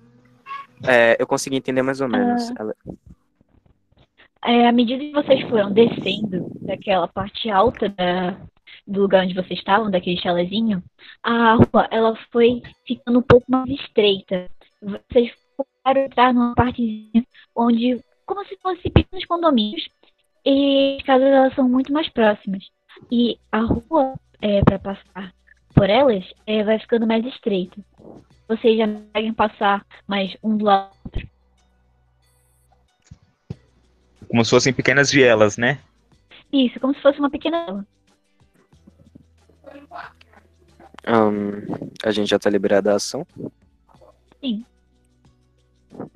É, 0.86 1.16
eu 1.20 1.26
consegui 1.26 1.56
entender 1.56 1.82
mais 1.82 2.00
ou 2.00 2.08
menos. 2.08 2.50
Ah. 2.50 2.54
Ela- 2.60 2.74
É, 4.44 4.68
à 4.68 4.72
medida 4.72 5.02
que 5.04 5.12
vocês 5.12 5.48
foram 5.48 5.72
descendo 5.72 6.50
daquela 6.60 7.08
parte 7.08 7.50
alta 7.50 7.88
da- 7.88 8.40
do 8.86 9.02
lugar 9.02 9.24
onde 9.24 9.34
vocês 9.34 9.58
estavam, 9.58 9.90
daquele 9.90 10.20
chalezinho, 10.20 10.82
a 11.22 11.54
rua 11.54 11.88
ela 11.90 12.16
foi 12.32 12.62
ficando 12.86 13.18
um 13.18 13.22
pouco 13.22 13.44
mais 13.50 13.68
estreita. 13.68 14.48
Vocês 14.80 15.32
foram 15.86 16.02
entrar 16.02 16.32
numa 16.34 16.54
partezinha 16.54 17.24
onde, 17.54 18.02
como 18.26 18.44
se 18.46 18.56
fosse 18.62 18.90
pequenos 18.90 19.24
condomínios, 19.26 19.88
e 20.44 20.96
as 20.98 21.06
casas 21.06 21.28
elas 21.28 21.54
são 21.54 21.68
muito 21.68 21.92
mais 21.92 22.08
próximas. 22.08 22.64
E 23.10 23.38
a 23.52 23.60
rua, 23.60 24.14
é, 24.40 24.62
para 24.62 24.78
passar 24.78 25.34
por 25.74 25.88
elas, 25.88 26.24
é, 26.46 26.64
vai 26.64 26.78
ficando 26.78 27.06
mais 27.06 27.24
estreita. 27.26 27.76
Vocês 28.48 28.78
já 28.78 28.86
conseguem 28.86 29.34
passar 29.34 29.86
mais 30.06 30.36
um 30.42 30.56
do 30.56 30.64
lado 30.64 30.90
do 31.04 31.06
outro. 31.06 31.28
Como 34.28 34.44
se 34.44 34.50
fossem 34.50 34.72
pequenas 34.72 35.10
vielas, 35.10 35.56
né? 35.56 35.78
Isso, 36.52 36.80
como 36.80 36.94
se 36.94 37.02
fosse 37.02 37.18
uma 37.18 37.30
pequena. 37.30 37.86
Ahn, 41.06 41.62
a 42.04 42.10
gente 42.10 42.28
já 42.28 42.38
tá 42.38 42.50
liberado 42.50 42.86
da 42.86 42.96
ação? 42.96 43.26
Sim. 44.40 44.64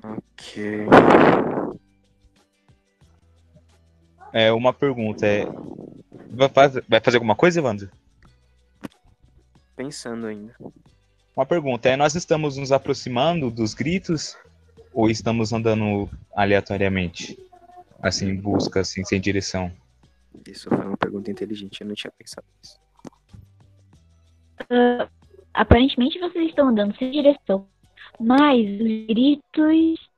Ok. 0.03 0.87
É 4.31 4.51
uma 4.51 4.73
pergunta. 4.73 5.25
É... 5.25 5.45
Vai 6.29 6.49
faz- 6.49 6.79
vai 6.87 6.99
fazer 6.99 7.17
alguma 7.17 7.35
coisa, 7.35 7.59
Evandro? 7.59 7.89
Pensando 9.75 10.27
ainda. 10.27 10.55
Uma 11.35 11.45
pergunta. 11.45 11.89
É, 11.89 11.95
nós 11.95 12.15
estamos 12.15 12.57
nos 12.57 12.71
aproximando 12.71 13.49
dos 13.49 13.73
gritos 13.73 14.37
ou 14.93 15.09
estamos 15.09 15.51
andando 15.53 16.09
aleatoriamente? 16.35 17.37
Assim, 18.01 18.29
em 18.29 18.35
busca, 18.35 18.81
assim, 18.81 19.03
sem 19.03 19.19
direção? 19.19 19.71
Isso 20.47 20.69
foi 20.69 20.85
uma 20.85 20.97
pergunta 20.97 21.31
inteligente, 21.31 21.81
eu 21.81 21.87
não 21.87 21.95
tinha 21.95 22.11
pensado 22.11 22.45
nisso. 22.61 22.79
Ah, 24.69 25.07
aparentemente 25.53 26.19
vocês 26.19 26.49
estão 26.49 26.67
andando 26.69 26.95
sem 26.97 27.11
direção, 27.11 27.67
mas 28.19 28.65
os 28.65 29.07
gritos 29.07 30.09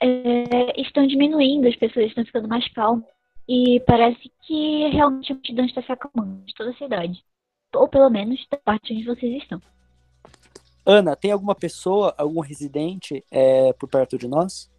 é, 0.00 0.80
estão 0.80 1.06
diminuindo, 1.06 1.68
as 1.68 1.76
pessoas 1.76 2.06
estão 2.06 2.24
ficando 2.24 2.48
mais 2.48 2.66
calmas 2.72 3.04
e 3.48 3.80
parece 3.86 4.30
que 4.42 4.88
realmente 4.88 5.32
a 5.32 5.34
multidão 5.34 5.64
está 5.64 5.82
se 5.82 5.92
acalmando 5.92 6.44
de 6.44 6.54
toda 6.54 6.70
a 6.70 6.76
cidade, 6.76 7.22
ou 7.74 7.88
pelo 7.88 8.08
menos 8.08 8.46
da 8.50 8.56
parte 8.58 8.92
onde 8.92 9.04
vocês 9.04 9.42
estão. 9.42 9.60
Ana, 10.86 11.14
tem 11.14 11.32
alguma 11.32 11.54
pessoa, 11.54 12.14
algum 12.16 12.40
residente 12.40 13.24
é, 13.30 13.72
por 13.74 13.88
perto 13.88 14.16
de 14.16 14.26
nós? 14.26 14.70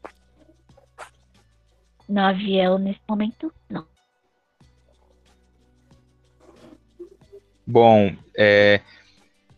Na 2.08 2.34
Viel 2.34 2.78
nesse 2.78 3.00
momento, 3.08 3.54
não. 3.70 3.86
Bom, 7.66 8.16
é, 8.38 8.82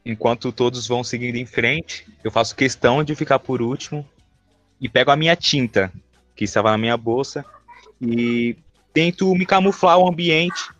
enquanto 0.05 0.51
todos 0.51 0.87
vão 0.87 1.03
seguindo 1.03 1.35
em 1.35 1.45
frente, 1.45 2.05
eu 2.23 2.31
faço 2.31 2.55
questão 2.55 3.03
de 3.03 3.15
ficar 3.15 3.39
por 3.39 3.61
último 3.61 4.07
e 4.79 4.89
pego 4.89 5.11
a 5.11 5.15
minha 5.15 5.35
tinta, 5.35 5.91
que 6.35 6.43
estava 6.43 6.71
na 6.71 6.77
minha 6.77 6.97
bolsa, 6.97 7.45
e 8.01 8.55
tento 8.93 9.33
me 9.33 9.45
camuflar 9.45 9.97
o 9.97 10.07
ambiente 10.07 10.71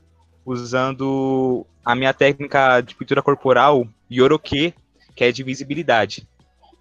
usando 0.45 1.65
a 1.85 1.95
minha 1.95 2.13
técnica 2.13 2.81
de 2.81 2.95
pintura 2.95 3.21
corporal, 3.21 3.87
Yoroke, 4.11 4.73
que 5.15 5.23
é 5.23 5.31
de 5.31 5.43
visibilidade. 5.43 6.27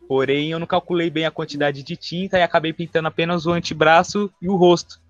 Porém, 0.08 0.50
eu 0.50 0.58
não 0.58 0.66
calculei 0.66 1.10
bem 1.10 1.24
a 1.24 1.30
quantidade 1.30 1.82
de 1.82 1.96
tinta 1.96 2.38
e 2.38 2.42
acabei 2.42 2.72
pintando 2.72 3.08
apenas 3.08 3.46
o 3.46 3.52
antebraço 3.52 4.30
e 4.42 4.48
o 4.48 4.56
rosto, 4.56 5.00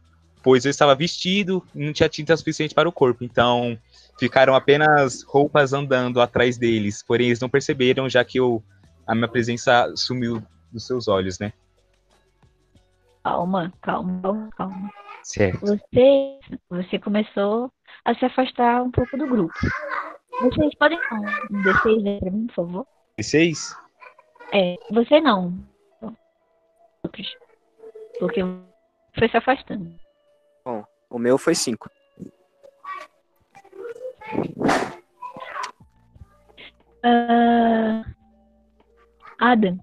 pois 0.43 0.65
eu 0.65 0.71
estava 0.71 0.95
vestido 0.95 1.65
e 1.75 1.85
não 1.85 1.93
tinha 1.93 2.09
tinta 2.09 2.37
suficiente 2.37 2.75
para 2.75 2.89
o 2.89 2.93
corpo. 2.93 3.25
Então, 3.25 3.79
ficaram 4.19 4.55
apenas 4.55 5.23
roupas 5.23 5.73
andando 5.73 6.21
atrás 6.21 6.59
deles, 6.59 7.03
porém 7.03 7.29
eles 7.29 7.41
não 7.41 7.49
perceberam, 7.49 8.09
já 8.09 8.25
que 8.25 8.39
eu, 8.39 8.63
a 9.07 9.15
minha 9.15 9.29
presença 9.29 9.93
sumiu 9.97 10.43
dos 10.71 10.87
seus 10.87 11.09
olhos, 11.09 11.39
né? 11.39 11.53
Calma, 13.25 13.73
calma, 13.83 14.21
calma, 14.23 14.51
calma. 14.57 14.91
Certo. 15.23 15.61
Você, 15.61 16.39
você 16.69 16.99
começou 16.99 17.71
a 18.05 18.15
se 18.15 18.25
afastar 18.25 18.83
um 18.83 18.91
pouco 18.91 19.17
do 19.17 19.27
grupo. 19.27 19.55
Vocês 20.41 20.75
podem 20.75 20.99
um 21.51 21.63
D6 21.63 22.07
aí 22.07 22.21
pra 22.21 22.31
mim, 22.31 22.47
por 22.49 22.55
favor? 22.55 22.87
E 23.17 23.23
seis? 23.23 23.77
É, 24.53 24.77
você 24.91 25.21
não. 25.21 25.57
Outros. 27.05 27.37
Porque 28.19 28.41
foi 29.17 29.29
se 29.29 29.37
afastando. 29.37 29.95
Bom, 30.65 30.85
o 31.11 31.19
meu 31.19 31.39
foi 31.39 31.55
5. 31.55 31.91
Ah, 37.05 38.05
Adam. 39.41 39.79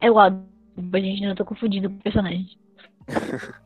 É 0.00 0.10
o 0.10 0.18
Adam. 0.18 0.46
A 0.92 0.98
gente 0.98 1.22
ainda 1.22 1.34
tô 1.34 1.44
confundindo 1.44 1.88
com 1.88 1.96
o 1.96 2.02
personagem. 2.02 2.58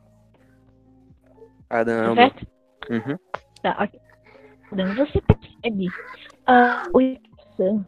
Adam 1.71 2.15
Tá 2.15 2.23
certo? 2.23 2.47
Uhum. 2.91 3.19
Tá, 3.63 3.77
ok. 3.81 4.01
Adam, 4.73 4.95
você 4.95 5.21
percebe 5.23 5.87
ah, 6.47 6.85
o 6.93 7.01
Sam 7.57 7.87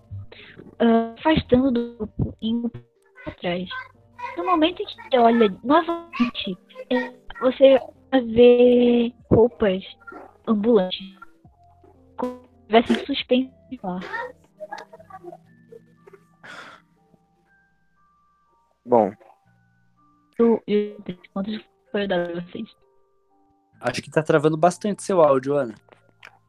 ah, 0.78 1.14
afastando 1.18 1.70
do 1.70 1.96
grupo 1.96 2.36
e 2.40 2.48
indo 2.48 2.70
pra 2.70 3.34
trás. 3.34 3.68
No 4.36 4.44
momento 4.44 4.82
em 4.82 4.86
que 4.86 4.94
você 4.94 5.18
olha 5.18 5.48
novamente, 5.64 6.56
é, 6.90 7.12
você 7.40 7.78
vê 8.12 9.12
roupas 9.30 9.84
ambulantes. 10.46 11.19
Tivesse 12.70 12.92
em 12.92 13.06
suspense 13.06 13.50
lá. 13.83 14.00
Bom, 18.85 19.12
quantos 21.33 21.61
foi 21.90 22.06
dado 22.06 22.30
a 22.38 22.40
vocês? 22.40 22.68
Acho 23.80 24.02
que 24.02 24.11
tá 24.11 24.22
travando 24.22 24.56
bastante 24.56 25.02
seu 25.02 25.20
áudio, 25.20 25.54
Ana. 25.56 25.74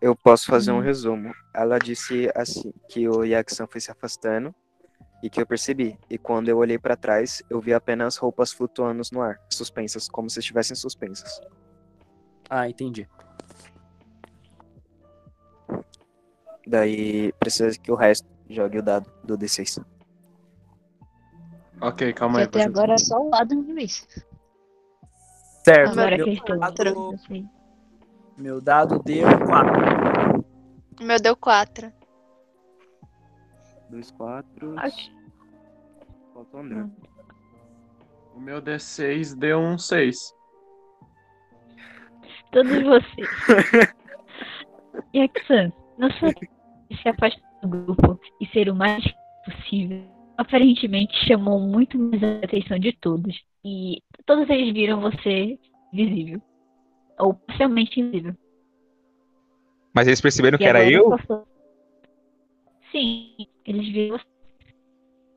eu 0.01 0.15
posso 0.15 0.47
fazer 0.47 0.71
um 0.71 0.77
Hum. 0.79 0.81
resumo. 0.81 1.31
Ela 1.53 1.77
disse 1.77 2.27
assim 2.35 2.73
que 2.89 3.07
o 3.07 3.23
Yaxan 3.23 3.67
foi 3.67 3.79
se 3.79 3.91
afastando 3.91 4.53
e 5.21 5.29
que 5.29 5.39
eu 5.39 5.45
percebi. 5.45 5.95
E 6.09 6.17
quando 6.17 6.49
eu 6.49 6.57
olhei 6.57 6.79
pra 6.79 6.95
trás, 6.97 7.43
eu 7.51 7.61
vi 7.61 7.71
apenas 7.71 8.17
roupas 8.17 8.51
flutuando 8.51 9.03
no 9.11 9.21
ar, 9.21 9.39
suspensas, 9.51 10.07
como 10.09 10.27
se 10.27 10.39
estivessem 10.39 10.75
suspensas. 10.75 11.39
Ah, 12.49 12.67
entendi. 12.67 13.07
Daí 16.65 17.31
precisa 17.33 17.77
que 17.79 17.91
o 17.91 17.95
resto 17.95 18.27
jogue 18.49 18.79
o 18.79 18.83
dado 18.83 19.11
do 19.23 19.37
D6. 19.37 19.83
Ok, 21.81 22.13
calma 22.13 22.39
aí. 22.39 22.45
até 22.45 22.63
agora 22.63 22.97
só 22.97 23.19
o 23.19 23.33
Adam 23.33 23.63
viu 23.63 23.77
isso. 23.79 24.05
Certo. 25.65 25.91
Agora 25.91 26.17
meu, 26.17 26.25
que 26.25 26.57
dado, 26.57 26.83
eu 26.83 27.17
sei. 27.17 27.45
meu 28.37 28.61
dado 28.61 28.99
deu 28.99 29.27
4. 29.45 30.41
O 30.99 31.03
meu 31.03 31.19
deu 31.19 31.35
quatro. 31.35 31.91
Dois, 33.89 34.11
quatro. 34.11 34.79
Acho. 34.79 35.11
Falta 36.33 36.57
o 36.57 36.59
André. 36.59 36.85
O 38.35 38.39
meu 38.39 38.61
D6 38.61 39.35
deu 39.35 39.59
um 39.59 39.77
6. 39.77 40.33
Todos 42.51 42.83
vocês. 42.83 43.93
Na 45.97 46.09
sua 46.17 46.29
se 46.31 47.09
afastar 47.09 47.41
do 47.61 47.67
grupo 47.69 48.19
e 48.39 48.45
ser 48.47 48.69
o 48.69 48.75
mais 48.75 49.03
possível, 49.45 50.03
aparentemente 50.37 51.13
chamou 51.27 51.59
muito 51.59 51.97
mais 51.97 52.21
a 52.23 52.39
atenção 52.45 52.79
de 52.79 52.91
todos. 52.93 53.39
E 53.63 54.01
todos 54.25 54.49
eles 54.49 54.73
viram 54.73 54.99
você 55.01 55.57
visível. 55.93 56.41
Ou 57.19 57.33
parcialmente 57.35 57.99
invisível. 57.99 58.33
Mas 59.93 60.07
eles 60.07 60.21
perceberam 60.21 60.57
que 60.57 60.63
E 60.63 60.67
era 60.67 60.79
agora 60.79 60.93
eu? 60.93 61.09
passou- 61.09 61.47
Sim, 62.91 63.35
eles 63.65 63.87
viram 63.91 64.17
você. 64.17 64.25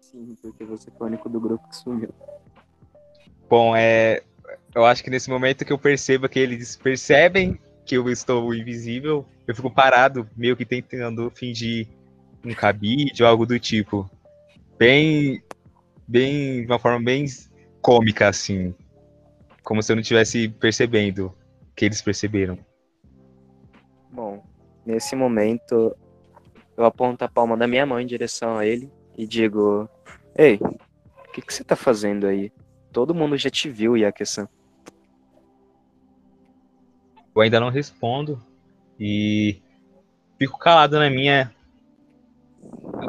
Sim, 0.01 0.37
porque 0.41 0.65
você 0.65 0.91
foi 0.93 1.07
o 1.07 1.11
único 1.11 1.29
do 1.29 1.41
grupo 1.41 1.69
que 1.69 1.77
sumiu. 1.77 2.09
Bom, 3.49 3.75
é. 3.77 4.23
Eu 4.75 4.85
acho 4.85 5.05
que 5.05 5.11
nesse 5.11 5.31
momento 5.31 5.65
que 5.65 5.73
eu 5.73 5.79
percebo 5.79 6.29
que 6.29 6.39
eles 6.39 6.77
percebem 6.77 7.59
que 7.85 7.97
eu 7.97 8.09
estou 8.09 8.55
invisível, 8.55 9.27
eu 9.47 9.55
fico 9.55 9.71
parado, 9.71 10.29
meio 10.37 10.57
que 10.57 10.65
tentando 10.65 11.31
fingir 11.31 11.89
um 12.45 12.55
cabide 12.55 13.23
ou 13.23 13.29
algo 13.29 13.47
do 13.47 13.59
tipo. 13.59 14.09
Bem. 14.79 15.43
Bem. 16.07 16.63
De 16.63 16.67
uma 16.67 16.79
forma 16.79 17.03
bem 17.03 17.27
cômica, 17.81 18.29
assim. 18.29 18.75
Como 19.63 19.83
se 19.83 19.93
eu 19.93 19.97
não 19.97 20.01
estivesse 20.01 20.49
percebendo 20.49 21.35
que 21.75 21.85
eles 21.85 22.01
perceberam. 22.01 22.59
Bom, 24.11 24.45
nesse 24.87 25.17
momento, 25.17 25.97
eu 26.77 26.85
aponto 26.85 27.25
a 27.25 27.29
palma 27.29 27.57
da 27.57 27.67
minha 27.67 27.87
mão 27.87 28.01
em 28.01 28.07
direção 28.07 28.57
a 28.59 28.67
ele 28.67 28.91
e 29.17 29.27
digo: 29.27 29.89
Ei, 30.37 30.57
o 30.57 31.33
que, 31.33 31.43
que 31.43 31.53
você 31.53 31.65
tá 31.65 31.77
fazendo 31.77 32.27
aí? 32.27 32.53
Todo 32.93 33.15
mundo 33.15 33.37
já 33.37 33.51
te 33.51 33.69
viu, 33.69 33.97
Yakesan. 33.97 34.49
Eu 37.35 37.43
ainda 37.43 37.59
não 37.59 37.69
respondo 37.69 38.41
e 38.99 39.61
fico 40.39 40.59
calado 40.59 40.99
na 40.99 41.11
minha, 41.11 41.53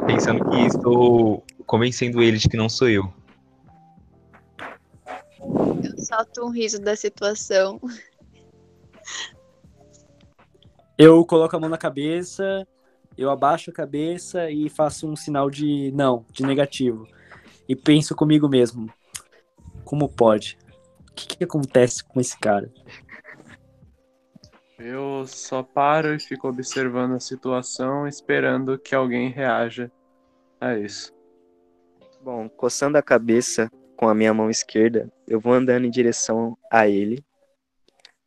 pensando 0.06 0.48
que 0.50 0.66
estou 0.66 1.44
convencendo 1.64 2.22
ele 2.22 2.36
de 2.36 2.48
que 2.48 2.56
não 2.56 2.68
sou 2.68 2.88
eu. 2.88 3.12
Eu 5.40 5.98
solto 5.98 6.44
um 6.44 6.50
riso 6.50 6.80
da 6.80 6.96
situação. 6.96 7.80
Eu 10.98 11.24
coloco 11.24 11.54
a 11.54 11.60
mão 11.60 11.68
na 11.68 11.78
cabeça, 11.78 12.66
eu 13.16 13.30
abaixo 13.30 13.70
a 13.70 13.72
cabeça 13.72 14.50
e 14.50 14.68
faço 14.68 15.08
um 15.08 15.14
sinal 15.14 15.48
de 15.48 15.92
não, 15.92 16.24
de 16.32 16.42
negativo. 16.42 17.06
E 17.68 17.76
penso 17.76 18.14
comigo 18.16 18.48
mesmo: 18.48 18.90
como 19.84 20.08
pode? 20.08 20.58
O 21.10 21.14
que, 21.14 21.36
que 21.36 21.44
acontece 21.44 22.02
com 22.04 22.20
esse 22.20 22.38
cara? 22.38 22.72
Eu 24.78 25.26
só 25.26 25.62
paro 25.62 26.14
e 26.14 26.20
fico 26.20 26.48
observando 26.48 27.14
a 27.14 27.20
situação, 27.20 28.06
esperando 28.06 28.78
que 28.78 28.94
alguém 28.94 29.30
reaja 29.30 29.90
a 30.60 30.76
isso. 30.76 31.14
Bom, 32.22 32.46
coçando 32.48 32.98
a 32.98 33.02
cabeça 33.02 33.70
com 33.96 34.06
a 34.06 34.14
minha 34.14 34.34
mão 34.34 34.50
esquerda, 34.50 35.10
eu 35.26 35.40
vou 35.40 35.54
andando 35.54 35.86
em 35.86 35.90
direção 35.90 36.58
a 36.70 36.86
ele, 36.86 37.24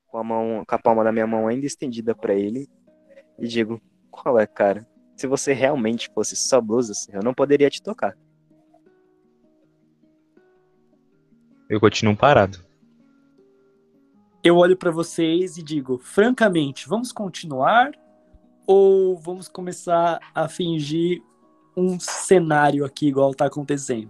com 0.07 0.17
a 0.17 0.23
mão, 0.23 0.63
com 0.67 0.75
a 0.75 0.79
palma 0.79 1.03
da 1.03 1.11
minha 1.11 1.27
mão 1.27 1.47
ainda 1.47 1.67
estendida 1.67 2.15
para 2.15 2.33
ele, 2.33 2.67
e 3.37 3.47
digo: 3.47 3.79
Qual 4.09 4.39
é, 4.39 4.47
cara? 4.47 4.87
Se 5.15 5.27
você 5.27 5.53
realmente 5.53 6.09
fosse 6.15 6.35
só 6.35 6.59
blusas, 6.59 7.07
eu 7.09 7.21
não 7.21 7.33
poderia 7.33 7.69
te 7.69 7.83
tocar. 7.83 8.17
Eu 11.69 11.79
continuo 11.79 12.17
parado. 12.17 12.68
Eu 14.43 14.57
olho 14.57 14.77
pra 14.77 14.91
vocês 14.91 15.57
e 15.57 15.63
digo: 15.63 15.97
francamente, 15.97 16.87
vamos 16.87 17.11
continuar 17.11 17.91
ou 18.65 19.17
vamos 19.17 19.47
começar 19.47 20.19
a 20.33 20.47
fingir 20.47 21.21
um 21.75 21.99
cenário 21.99 22.85
aqui 22.85 23.07
igual 23.07 23.33
tá 23.33 23.45
acontecendo? 23.45 24.09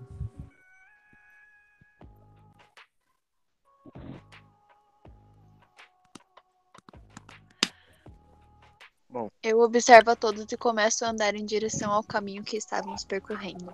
Eu 9.42 9.60
observo 9.62 10.12
a 10.12 10.16
todos 10.16 10.46
e 10.52 10.58
começo 10.58 11.04
a 11.04 11.10
andar 11.10 11.34
em 11.36 11.44
direção 11.46 11.92
ao 11.92 12.04
caminho 12.04 12.44
que 12.44 12.58
estávamos 12.58 13.04
percorrendo. 13.04 13.74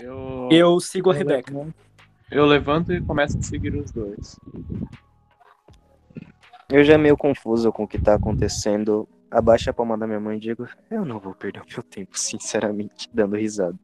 Eu, 0.00 0.48
Eu 0.50 0.80
sigo 0.80 1.10
a 1.10 1.14
eu 1.14 1.18
Rebeca. 1.18 1.50
levanto- 1.52 1.74
Eu 2.34 2.46
levanto 2.46 2.94
e 2.94 3.00
começo 3.02 3.36
a 3.36 3.42
seguir 3.42 3.74
os 3.74 3.92
dois. 3.92 4.40
Eu 6.70 6.82
já 6.82 6.96
meio 6.96 7.14
confuso 7.14 7.70
com 7.70 7.82
o 7.82 7.86
que 7.86 8.00
tá 8.00 8.14
acontecendo, 8.14 9.06
abaixo 9.30 9.68
a 9.68 9.72
palma 9.74 9.98
da 9.98 10.06
minha 10.06 10.18
mão 10.18 10.32
e 10.32 10.38
digo: 10.38 10.66
Eu 10.90 11.04
não 11.04 11.18
vou 11.18 11.34
perder 11.34 11.60
o 11.60 11.66
meu 11.68 11.82
tempo, 11.82 12.18
sinceramente, 12.18 13.06
dando 13.12 13.36
risada. 13.36 13.78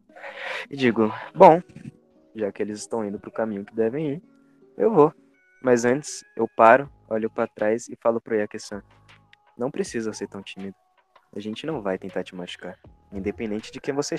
E 0.71 0.75
digo: 0.79 1.13
Bom, 1.35 1.61
já 2.35 2.51
que 2.51 2.63
eles 2.63 2.79
estão 2.79 3.05
indo 3.05 3.21
pro 3.21 3.31
caminho 3.31 3.67
que 3.67 3.75
devem 3.75 4.15
ir, 4.15 4.23
eu 4.79 4.91
vou. 4.91 5.13
Mas 5.63 5.85
antes, 5.85 6.25
eu 6.35 6.49
paro, 6.49 6.91
olho 7.11 7.29
pra 7.29 7.47
trás 7.47 7.87
e 7.91 7.97
falo 7.97 8.19
pro 8.19 8.35
Yakesan: 8.35 8.83
Não 9.59 9.71
precisa 9.71 10.11
ser 10.15 10.27
tão 10.27 10.43
tímido. 10.43 10.75
A 11.37 11.41
gente 11.41 11.67
não 11.67 11.83
vai 11.83 11.99
tentar 11.99 12.25
te 12.25 12.35
machucar, 12.35 12.79
independente 13.13 13.71
de 13.71 13.79
quem 13.79 13.93
você, 13.93 14.17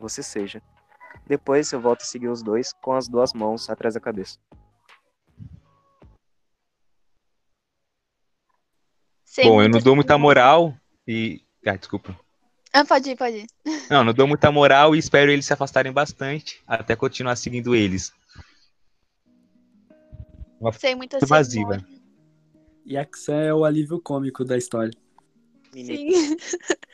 você 0.00 0.20
seja. 0.20 0.60
Depois 1.26 1.70
eu 1.72 1.80
volto 1.80 2.02
a 2.02 2.04
seguir 2.04 2.28
os 2.28 2.42
dois 2.42 2.72
com 2.82 2.92
as 2.92 3.08
duas 3.08 3.32
mãos 3.32 3.68
atrás 3.68 3.94
da 3.94 4.00
cabeça. 4.00 4.38
Sem 9.24 9.46
Bom, 9.46 9.62
eu 9.62 9.68
não 9.68 9.78
dou 9.78 9.94
muita 9.94 10.16
moral 10.16 10.74
e. 11.06 11.42
Ah, 11.66 11.76
desculpa. 11.76 12.18
Ah, 12.72 12.84
pode 12.84 13.10
ir, 13.10 13.16
pode 13.16 13.36
ir. 13.38 13.46
Não, 13.90 14.04
não 14.04 14.12
dou 14.12 14.26
muita 14.26 14.52
moral 14.52 14.94
e 14.94 14.98
espero 14.98 15.30
eles 15.30 15.46
se 15.46 15.52
afastarem 15.52 15.90
bastante 15.90 16.62
até 16.66 16.94
continuar 16.94 17.36
seguindo 17.36 17.74
eles. 17.74 18.12
Sem 20.78 20.94
muita 20.94 21.18
Evasiva. 21.22 21.74
cerimônia. 21.74 21.98
Yaxan 22.86 23.40
é 23.40 23.54
o 23.54 23.64
alívio 23.64 24.00
cômico 24.00 24.44
da 24.44 24.56
história. 24.56 24.92
Sim. 25.72 26.36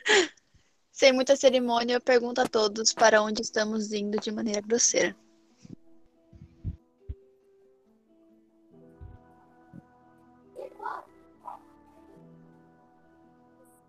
Sem 0.95 1.11
muita 1.11 1.35
cerimônia, 1.35 1.95
eu 1.95 1.99
pergunto 1.99 2.39
a 2.39 2.47
todos 2.47 2.93
para 2.93 3.21
onde 3.21 3.41
estamos 3.41 3.91
indo 3.91 4.17
de 4.17 4.31
maneira 4.31 4.61
grosseira. 4.61 5.13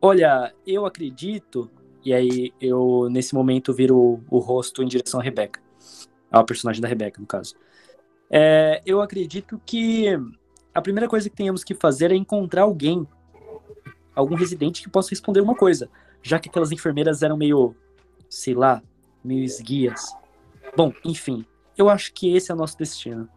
Olha, 0.03 0.53
eu 0.67 0.85
acredito, 0.85 1.71
e 2.05 2.13
aí 2.13 2.53
eu 2.61 3.09
nesse 3.09 3.37
momento 3.37 3.73
viro 3.73 3.97
o, 3.97 4.25
o 4.29 4.39
rosto 4.41 4.83
em 4.83 4.89
direção 4.89 5.21
à 5.21 5.23
Rebeca. 5.23 5.63
Ao 6.29 6.45
personagem 6.45 6.83
da 6.83 6.89
Rebeca, 6.89 7.21
no 7.21 7.27
caso. 7.27 7.55
É, 8.29 8.83
eu 8.85 9.01
acredito 9.01 9.63
que 9.65 10.09
a 10.75 10.83
primeira 10.83 11.09
coisa 11.09 11.31
que 11.31 11.37
tenhamos 11.37 11.63
que 11.63 11.77
fazer 11.77 12.11
é 12.11 12.17
encontrar 12.17 12.63
alguém, 12.63 13.07
algum 14.13 14.35
residente 14.35 14.83
que 14.83 14.91
possa 14.91 15.11
responder 15.11 15.41
uma 15.41 15.55
coisa, 15.55 15.89
já 16.27 16.41
que 16.41 16.49
aquelas 16.49 16.73
enfermeiras 16.73 17.23
eram 17.23 17.37
meio, 17.37 17.75
sei 18.29 18.53
lá, 18.53 18.83
meio 19.25 19.45
esguias. 19.45 20.13
Bom, 20.77 20.93
enfim, 21.05 21.47
eu 21.79 21.89
acho 21.89 22.13
que 22.13 22.35
esse 22.35 22.51
é 22.51 22.55
o 22.55 22.59
nosso 22.59 22.77
destino. 22.77 23.29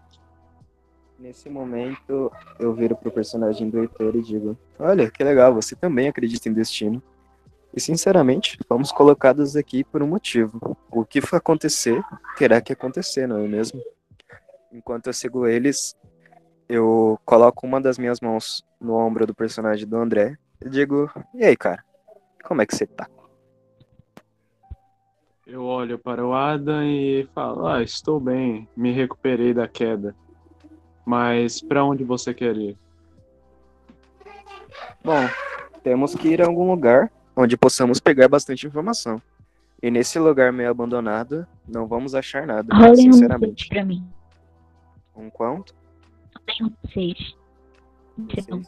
Nesse 1.20 1.50
momento, 1.50 2.32
eu 2.58 2.74
viro 2.74 2.96
pro 2.96 3.12
personagem 3.12 3.70
do 3.70 3.80
Heitor 3.82 4.16
e 4.16 4.24
digo: 4.24 4.58
Olha, 4.80 5.12
que 5.12 5.24
legal, 5.24 5.54
você 5.54 5.76
também 5.76 6.08
acredita 6.08 6.50
em 6.50 6.54
destino. 6.54 7.04
E 7.76 7.80
sinceramente, 7.80 8.58
fomos 8.68 8.92
colocados 8.92 9.56
aqui 9.56 9.84
por 9.84 10.02
um 10.02 10.08
motivo. 10.08 10.76
O 10.90 11.06
que 11.06 11.22
for 11.22 11.36
acontecer, 11.36 12.02
terá 12.38 12.60
que 12.60 12.74
acontecer, 12.74 13.28
não 13.28 13.38
é 13.38 13.48
mesmo? 13.48 13.84
Enquanto 14.72 15.08
eu 15.08 15.14
sigo 15.14 15.46
eles, 15.46 15.96
eu 16.68 17.20
coloco 17.24 17.68
uma 17.68 17.80
das 17.80 18.00
minhas 18.00 18.20
mãos 18.20 18.66
no 18.82 18.96
ombro 18.96 19.28
do 19.28 19.36
personagem 19.36 19.88
do 19.88 19.98
André 19.98 20.38
e 20.66 20.70
digo: 20.70 21.12
E 21.36 21.46
aí, 21.46 21.56
cara, 21.56 21.84
como 22.44 22.62
é 22.62 22.66
que 22.66 22.76
você 22.76 22.86
tá? 22.86 23.08
Eu 25.46 25.64
olho 25.66 25.98
para 25.98 26.26
o 26.26 26.34
Adam 26.34 26.84
e 26.84 27.28
falo: 27.34 27.68
Ah, 27.68 27.82
estou 27.82 28.20
bem, 28.20 28.68
me 28.78 28.92
recuperei 28.92 29.54
da 29.54 29.68
queda. 29.68 30.16
Mas 31.06 31.60
para 31.60 31.84
onde 31.84 32.04
você 32.04 32.34
quer 32.34 32.56
ir? 32.56 32.78
Bom, 35.04 35.28
temos 35.82 36.14
que 36.14 36.28
ir 36.28 36.42
a 36.42 36.46
algum 36.46 36.70
lugar 36.70 37.12
onde 37.36 37.58
possamos 37.58 38.00
pegar 38.00 38.28
bastante 38.28 38.68
informação. 38.68 39.20
E 39.82 39.90
nesse 39.90 40.20
lugar 40.20 40.52
meio 40.52 40.70
abandonado, 40.70 41.48
não 41.68 41.88
vamos 41.88 42.14
achar 42.14 42.46
nada, 42.46 42.76
um 42.76 42.96
sinceramente. 42.96 43.64
seis 43.64 43.70
pra 43.70 43.84
mim. 43.84 44.06
Um 45.16 45.30
quanto? 45.30 45.74
Um 46.62 46.72
seis. 46.94 47.36
Você 48.18 48.52
não. 48.52 48.62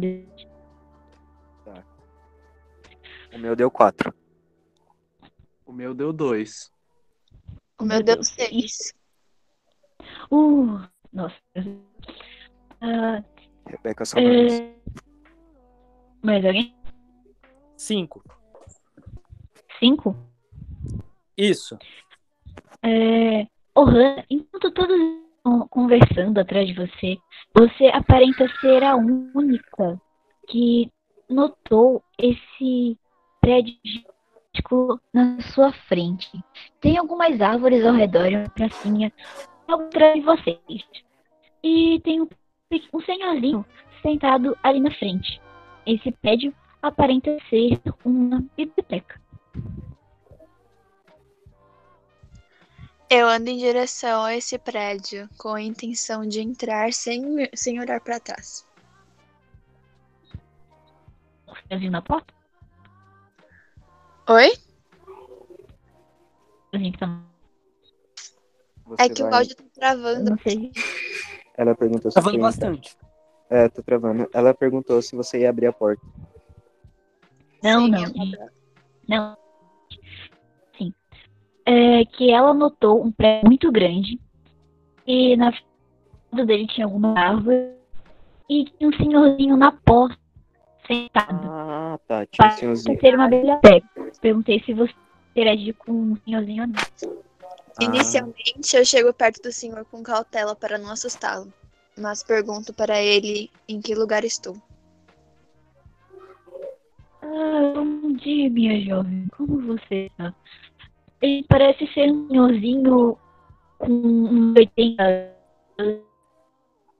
Seis. 0.00 0.53
O 3.34 3.38
meu 3.38 3.56
deu 3.56 3.70
quatro. 3.70 4.14
O 5.66 5.72
meu 5.72 5.92
deu 5.92 6.12
dois. 6.12 6.70
O 7.80 7.84
meu 7.84 8.02
deu 8.02 8.22
seis. 8.22 8.94
Uh, 10.30 10.78
nossa. 11.12 11.36
Ah, 12.80 13.24
Rebeca, 13.66 14.04
vez. 14.14 14.60
é... 14.60 14.74
Mais 16.22 16.44
alguém? 16.44 16.74
Cinco. 17.76 18.22
Cinco? 19.80 20.16
Isso. 21.36 21.76
É... 22.82 23.46
Orhan, 23.74 24.22
enquanto 24.30 24.70
todos 24.70 24.96
estão 25.36 25.66
conversando 25.68 26.38
atrás 26.38 26.68
de 26.68 26.74
você, 26.74 27.18
você 27.52 27.86
aparenta 27.88 28.46
ser 28.60 28.84
a 28.84 28.94
única 28.94 30.00
que 30.46 30.92
notou 31.28 32.04
esse 32.16 32.96
prédio 33.44 33.76
na 35.12 35.40
sua 35.52 35.70
frente. 35.86 36.30
Tem 36.80 36.96
algumas 36.96 37.40
árvores 37.40 37.84
ao 37.84 37.94
redor 37.94 38.26
e 38.32 38.36
uma 38.36 38.48
pracinha 38.48 39.12
logo 39.68 39.84
atrás 39.84 40.14
de 40.14 40.20
vocês. 40.22 40.84
E 41.62 42.00
tem 42.02 42.22
um, 42.22 42.28
um 42.92 43.00
senhorzinho 43.02 43.66
sentado 44.00 44.56
ali 44.62 44.80
na 44.80 44.90
frente. 44.92 45.40
Esse 45.86 46.10
prédio 46.12 46.54
aparenta 46.80 47.36
ser 47.50 47.78
uma 48.04 48.42
biblioteca. 48.56 49.20
Eu 53.10 53.28
ando 53.28 53.50
em 53.50 53.58
direção 53.58 54.24
a 54.24 54.34
esse 54.34 54.58
prédio 54.58 55.28
com 55.36 55.50
a 55.50 55.60
intenção 55.60 56.26
de 56.26 56.40
entrar 56.40 56.92
sem, 56.94 57.22
sem 57.54 57.78
olhar 57.78 58.00
para 58.00 58.18
trás. 58.18 58.66
O 61.46 61.54
senhorzinho 61.68 61.92
na 61.92 62.00
porta? 62.00 62.33
Oi? 64.28 64.52
O 66.72 66.76
senhorzinho 66.76 66.92
que 66.92 66.98
tá... 66.98 67.20
É 68.98 69.08
que 69.08 69.22
o 69.22 69.30
vai- 69.30 69.38
áudio 69.40 69.56
tá 69.56 69.62
Eu 69.64 69.70
travando. 69.74 70.30
não 70.30 70.38
sei. 70.38 70.72
Ela 71.56 71.74
perguntou 71.74 72.10
se 72.10 72.14
Travando 72.14 72.38
você 72.38 72.42
ia 72.42 72.48
entrar. 72.48 72.70
bastante. 72.70 72.96
É, 73.50 73.68
tô 73.68 73.82
travando. 73.82 74.28
Ela 74.32 74.54
perguntou 74.54 75.00
se 75.02 75.14
você 75.16 75.40
ia 75.40 75.50
abrir 75.50 75.66
a 75.66 75.72
porta. 75.72 76.02
Não, 77.62 77.84
Sim, 77.86 77.90
não. 77.90 78.02
Não. 79.08 79.36
Sim. 80.76 80.92
É 81.66 82.04
que 82.04 82.30
ela 82.30 82.52
notou 82.52 83.02
um 83.04 83.10
prédio 83.12 83.46
muito 83.48 83.70
grande 83.72 84.20
e 85.06 85.36
na 85.36 85.50
frente 85.52 86.46
dele 86.46 86.66
tinha 86.66 86.86
alguma 86.86 87.18
árvore 87.18 87.74
e 88.48 88.64
tinha 88.64 88.88
um 88.88 88.92
senhorzinho 88.92 89.56
na 89.56 89.72
porta 89.72 90.18
sentado. 90.86 91.46
Ah, 91.48 91.98
tá. 92.06 92.26
Tinha 92.26 92.48
um 92.48 92.50
senhorzinho. 92.50 93.00
ser 93.00 93.14
uma 93.14 93.28
biblioteca. 93.28 93.93
Perguntei 94.20 94.60
se 94.64 94.72
você 94.72 94.92
interage 95.32 95.72
com 95.74 95.92
um 95.92 96.16
senhorzinho 96.24 96.62
ou 96.62 96.68
não. 96.68 97.22
Ah, 97.76 97.84
Inicialmente, 97.84 98.76
eu 98.76 98.84
chego 98.84 99.12
perto 99.12 99.42
do 99.42 99.52
senhor 99.52 99.84
com 99.86 100.02
cautela 100.02 100.54
para 100.54 100.78
não 100.78 100.90
assustá-lo, 100.90 101.52
mas 101.98 102.22
pergunto 102.22 102.72
para 102.72 103.00
ele 103.02 103.50
em 103.68 103.80
que 103.80 103.94
lugar 103.94 104.24
estou. 104.24 104.56
Ah, 107.22 107.72
bom 107.74 108.12
dia, 108.12 108.48
minha 108.50 108.80
jovem. 108.84 109.26
Como 109.36 109.60
você 109.66 110.06
está? 110.06 110.34
Ele 111.20 111.44
parece 111.48 111.86
ser 111.92 112.12
um 112.12 112.28
senhorzinho 112.28 113.18
com 113.78 113.92
uns 113.92 114.56
80 114.56 115.02
anos. 115.78 116.04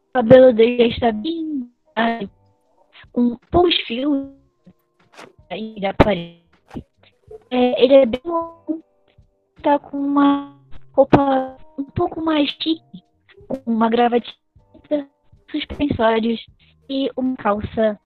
O 0.08 0.12
cabelo 0.14 0.52
dele 0.52 0.88
já 0.90 0.94
está 0.94 1.12
bem 1.12 1.70
com 3.12 3.36
poucos 3.50 3.74
fios 3.86 4.28
aí 5.50 5.80
da 5.80 5.94
parede. 5.94 6.43
É, 7.50 7.82
ele 7.82 7.94
é 7.94 8.06
bem 8.06 8.20
longo, 8.24 8.82
tá 9.62 9.78
com 9.78 9.96
uma 9.96 10.56
roupa 10.92 11.56
um 11.78 11.84
pouco 11.84 12.20
mais 12.20 12.48
chique, 12.50 13.02
com 13.48 13.60
uma 13.66 13.88
gravatinha, 13.88 14.34
suspensórios 15.50 16.44
e 16.88 17.10
uma 17.16 17.36
calça 17.36 17.98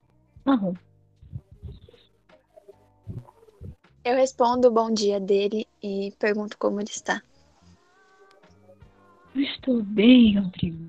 marrom. 0.44 0.74
Eu 4.04 4.16
respondo 4.16 4.68
o 4.68 4.70
bom 4.70 4.90
dia 4.90 5.20
dele 5.20 5.66
e 5.82 6.14
pergunto 6.18 6.56
como 6.56 6.80
ele 6.80 6.88
está. 6.88 7.22
Eu 9.34 9.42
Estou 9.42 9.82
bem, 9.82 10.38
Rodrigo. 10.38 10.88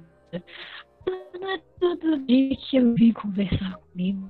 Não 1.39 1.49
é 1.51 1.57
todo 1.79 2.19
dia 2.25 2.55
que 2.55 2.77
eu 2.77 2.93
vim 2.93 3.11
conversar 3.11 3.77
comigo. 3.77 4.29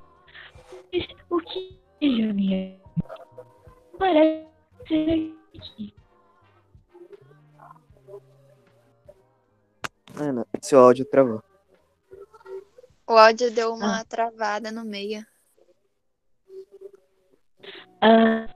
Mas 0.92 1.08
o 1.30 1.40
que 1.40 1.80
seja 2.00 2.34
minha. 2.34 2.80
Parece 4.00 5.36
aqui. 5.54 5.94
Ana, 10.16 10.48
seu 10.62 10.80
áudio 10.80 11.06
travou. 11.06 11.44
O 13.06 13.14
áudio 13.14 13.52
deu 13.52 13.74
uma 13.74 14.04
travada 14.06 14.72
no 14.72 14.86
meio. 14.86 15.26
Ah, 18.02 18.48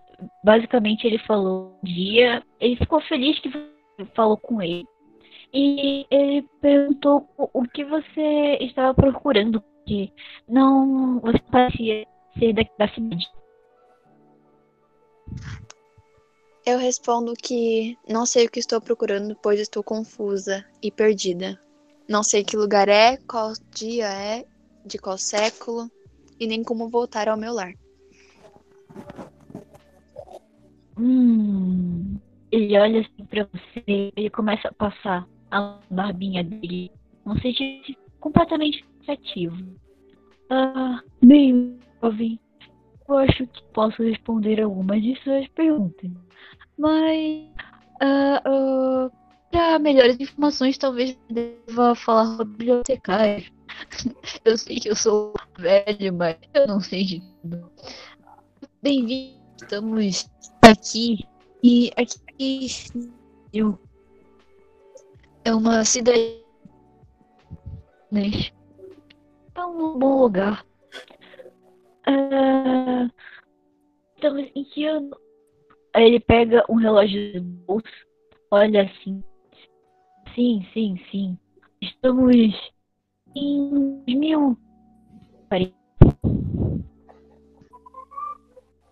basicamente, 0.44 1.06
ele 1.06 1.20
falou 1.20 1.78
um 1.84 1.86
dia. 1.86 2.42
Ele 2.60 2.78
ficou 2.78 3.02
feliz 3.02 3.38
que 3.40 3.50
você 3.50 4.06
falou 4.16 4.38
com 4.38 4.62
ele. 4.62 4.86
E 5.54 6.08
ele 6.10 6.48
perguntou 6.62 7.30
o, 7.38 7.50
o 7.62 7.68
que 7.68 7.84
você 7.84 8.58
estava 8.62 8.94
procurando. 8.94 9.62
Porque 9.62 10.12
não. 10.48 11.20
Você 11.20 11.40
parecia 11.52 12.08
ser 12.40 12.54
da, 12.54 12.64
da 12.78 12.88
cidade. 12.94 13.28
Eu 16.66 16.78
respondo 16.78 17.34
que 17.34 17.98
não 18.08 18.26
sei 18.26 18.46
o 18.46 18.50
que 18.50 18.60
estou 18.60 18.80
procurando, 18.80 19.36
pois 19.44 19.60
estou 19.60 19.84
confusa 19.84 20.66
e 20.82 20.90
perdida. 20.90 21.60
Não 22.08 22.24
sei 22.24 22.44
que 22.44 22.56
lugar 22.56 22.88
é, 22.88 23.18
qual 23.28 23.54
dia 23.76 24.08
é, 24.08 24.46
de 24.86 24.98
qual 24.98 25.18
século 25.18 25.90
e 26.40 26.48
nem 26.48 26.64
como 26.64 26.90
voltar 26.90 27.28
ao 27.28 27.38
meu 27.38 27.54
lar. 27.54 27.74
Hum, 30.98 32.18
ele 32.52 32.78
olha 32.78 33.02
assim 33.02 33.26
pra 33.26 33.48
você, 33.52 34.12
ele 34.16 34.30
começa 34.30 34.68
a 34.68 34.74
passar 34.74 35.28
a 35.52 35.80
barbinha 35.90 36.44
dele, 36.44 36.92
um 37.26 37.38
sentido 37.40 37.98
completamente 38.20 38.86
pensativo. 39.00 39.58
Ah, 40.50 41.02
bem, 41.22 41.80
jovem, 42.02 42.40
eu 43.08 43.18
acho 43.18 43.48
que 43.48 43.64
posso 43.74 44.04
responder 44.04 44.62
algumas 44.62 45.02
de 45.02 45.16
suas 45.24 45.48
perguntas, 45.50 46.10
mas 46.78 47.50
ah, 48.02 48.42
ah, 48.46 49.12
para 49.52 49.80
melhores 49.80 50.20
informações 50.20 50.78
talvez 50.78 51.18
deva 51.30 51.96
falar 51.96 52.36
com 52.36 52.42
a 52.42 52.46
bibliotecária. 52.46 53.44
Eu 54.46 54.58
sei 54.58 54.80
que 54.80 54.90
eu 54.90 54.96
sou 54.96 55.34
velho, 55.58 56.14
mas 56.14 56.38
eu 56.54 56.68
não 56.68 56.80
sei 56.80 57.04
de 57.04 57.22
tudo. 57.42 57.72
Bem-vindo, 58.84 59.42
estamos 59.60 60.30
aqui 60.62 61.26
e 61.64 61.92
aqui 61.98 62.68
eu 63.52 63.80
é 65.44 65.54
uma 65.56 65.84
cidade 65.86 66.44
né? 68.12 68.30
é 69.56 69.66
um 69.66 69.98
bom 69.98 70.22
lugar 70.22 70.66
Estamos 74.16 74.50
em 74.56 74.64
que 74.66 74.86
ano 74.86 75.16
aí 75.94 76.06
ele 76.06 76.20
pega 76.20 76.64
um 76.70 76.76
relógio 76.76 77.34
do 77.34 77.42
bolso 77.66 77.88
olha 78.52 78.84
assim 78.84 79.24
sim 80.36 80.66
sim 80.74 80.98
sim 81.12 81.38
Estamos 81.84 82.56
em 83.36 84.04
2000. 84.06 84.58
Peraí. 85.50 85.76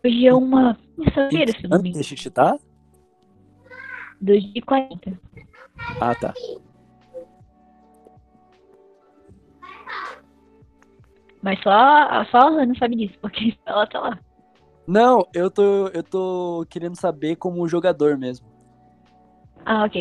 Hoje 0.04 0.28
é 0.28 0.34
uma 0.34 0.78
terça-feira, 0.98 1.52
se 1.54 1.68
não 1.70 1.82
me 1.82 1.90
engano. 1.90 2.04
a 2.04 2.08
gente 2.08 2.30
tá? 2.30 2.60
2040. 4.20 5.20
Ah, 6.02 6.16
tá. 6.16 6.34
Mas 11.42 11.60
só, 11.62 11.70
a- 11.70 12.26
só 12.32 12.38
a 12.38 12.50
Hannah 12.50 12.76
sabe 12.78 12.96
disso, 12.96 13.18
porque 13.22 13.58
ela 13.66 13.88
tá 13.88 14.00
lá. 14.00 14.20
Não, 14.88 15.26
eu 15.34 15.50
tô, 15.50 15.88
eu 15.90 16.04
tô 16.04 16.66
querendo 16.70 17.00
saber 17.00 17.36
como 17.36 17.68
jogador 17.68 18.18
mesmo. 18.18 18.46
Ah, 19.66 19.86
ok. 19.86 19.96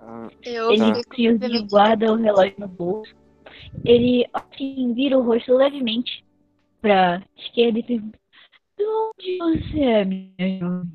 Ah, 0.00 0.28
Eu 0.44 0.70
Ele 0.70 0.94
se 1.14 1.28
obviamente, 1.28 1.68
guarda 1.70 2.12
o 2.12 2.16
relógio 2.16 2.54
no 2.58 2.68
bolso. 2.68 3.12
Ele, 3.84 4.26
assim, 4.32 4.92
vira 4.94 5.18
o 5.18 5.22
rosto 5.22 5.54
levemente 5.54 6.24
pra 6.80 7.22
esquerda 7.36 7.78
e 7.78 7.82
pergunta: 7.82 8.18
De 8.78 8.84
onde 8.86 9.38
você 9.38 9.80
é, 9.80 10.04
minha 10.04 10.60
jovem? 10.60 10.92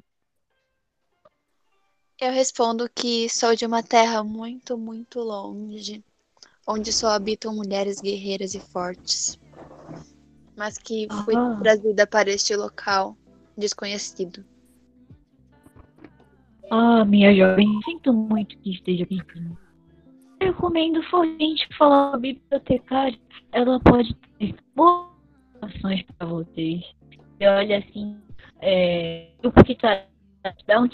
Eu 2.18 2.32
respondo 2.32 2.90
que 2.90 3.28
sou 3.30 3.56
de 3.58 3.66
uma 3.66 3.84
terra 3.84 4.24
muito, 4.24 4.78
muito 4.78 5.20
longe, 5.20 6.02
onde 6.70 6.94
só 6.94 7.10
habitam 7.10 7.56
mulheres 7.56 8.00
guerreiras 8.00 8.54
e 8.54 8.60
fortes, 8.60 9.40
mas 10.56 10.78
que 10.78 11.08
fui 11.26 11.36
Ah. 11.36 11.58
trazida 11.62 12.06
para 12.06 12.30
este 12.30 12.56
local 12.56 13.18
desconhecido. 13.58 14.46
Ah, 16.70 17.04
minha 17.04 17.34
jovem, 17.36 17.82
sinto 17.84 18.14
muito 18.14 18.56
que 18.60 18.72
esteja 18.72 19.04
pensando. 19.08 19.58
Eu 20.40 20.54
recomendo 20.54 21.02
fortemente 21.10 21.68
falar 21.76 22.12
com 22.12 22.18
a 22.18 22.20
bibliotecária. 22.20 23.20
Ela 23.52 23.80
pode 23.80 24.16
ter 24.38 24.56
boas 24.76 25.08
informações 25.56 26.04
para 26.18 26.28
vocês. 26.28 26.84
E 27.40 27.48
olha 27.48 27.80
assim, 27.80 28.22
é, 28.62 29.32
o 29.44 29.52
que 29.64 29.76
tá 29.76 30.06
dá 30.68 30.80
um 30.80 30.88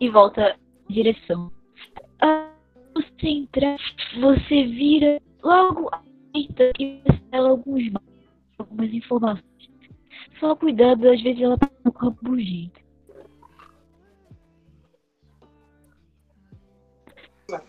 e 0.00 0.08
volta 0.10 0.56
em 0.88 0.92
direção. 0.92 1.50
Ah, 2.20 2.47
você 3.18 3.28
entrar, 3.28 3.78
você 4.20 4.64
vira 4.66 5.20
logo 5.42 5.88
à 5.92 6.02
direita 6.32 6.72
e 6.78 7.02
ela 7.32 7.50
alguns 7.50 7.92
algumas 8.58 8.92
informações. 8.92 9.44
Só 10.38 10.54
cuidado, 10.54 11.08
às 11.08 11.20
vezes 11.22 11.42
ela 11.42 11.58
tá 11.58 11.68
um 11.84 11.90
pouco 11.90 12.06
rabugenta. 12.06 12.80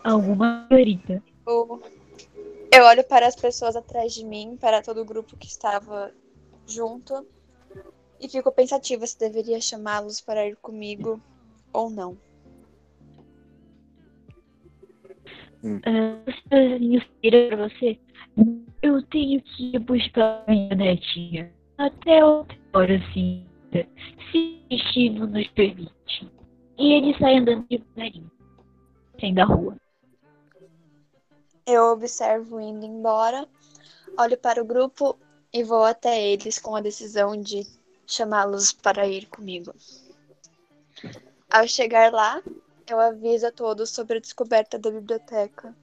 Alguma 0.04 0.66
senhorita. 0.68 1.22
Eu, 1.46 1.82
eu 2.72 2.84
olho 2.84 3.04
para 3.04 3.26
as 3.26 3.34
pessoas 3.34 3.74
atrás 3.74 4.12
de 4.14 4.24
mim, 4.24 4.56
para 4.60 4.82
todo 4.82 5.00
o 5.00 5.04
grupo 5.04 5.36
que 5.36 5.46
estava 5.46 6.12
junto, 6.66 7.26
e 8.20 8.28
fico 8.28 8.52
pensativa 8.52 9.06
se 9.06 9.18
deveria 9.18 9.60
chamá-los 9.60 10.20
para 10.20 10.46
ir 10.46 10.56
comigo 10.56 11.20
ou 11.72 11.88
não. 11.88 12.16
Ah, 15.62 16.22
eu 16.50 17.02
sei 17.20 17.48
pra 17.48 17.68
você. 17.68 17.98
Eu 18.82 19.02
tenho 19.08 19.42
que 19.42 19.74
ir 19.74 19.78
buscar 19.78 20.44
minha 20.48 20.74
netinha. 20.74 21.52
Até 21.76 22.24
outra 22.24 22.56
hora, 22.72 22.96
assim. 22.96 23.46
Se 24.30 24.62
o 24.64 24.68
destino 24.68 25.26
nos 25.26 25.46
permite. 25.48 26.30
E 26.78 26.92
ele 26.92 27.16
sai 27.18 27.36
andando 27.36 27.66
devagarinho. 27.68 28.30
Sem 29.18 29.34
da 29.34 29.44
rua. 29.44 29.76
Eu 31.66 31.92
observo 31.92 32.58
indo 32.60 32.86
embora, 32.86 33.46
olho 34.18 34.36
para 34.38 34.62
o 34.62 34.64
grupo 34.64 35.16
e 35.52 35.62
vou 35.62 35.84
até 35.84 36.20
eles 36.20 36.58
com 36.58 36.74
a 36.74 36.80
decisão 36.80 37.40
de 37.40 37.66
chamá-los 38.06 38.72
para 38.72 39.06
ir 39.06 39.26
comigo. 39.26 39.72
Ao 41.50 41.68
chegar 41.68 42.12
lá, 42.12 42.42
eu 42.90 42.98
aviso 43.00 43.46
a 43.46 43.52
todos 43.52 43.90
sobre 43.90 44.18
a 44.18 44.20
descoberta 44.20 44.78
da 44.78 44.90
biblioteca, 44.90 45.74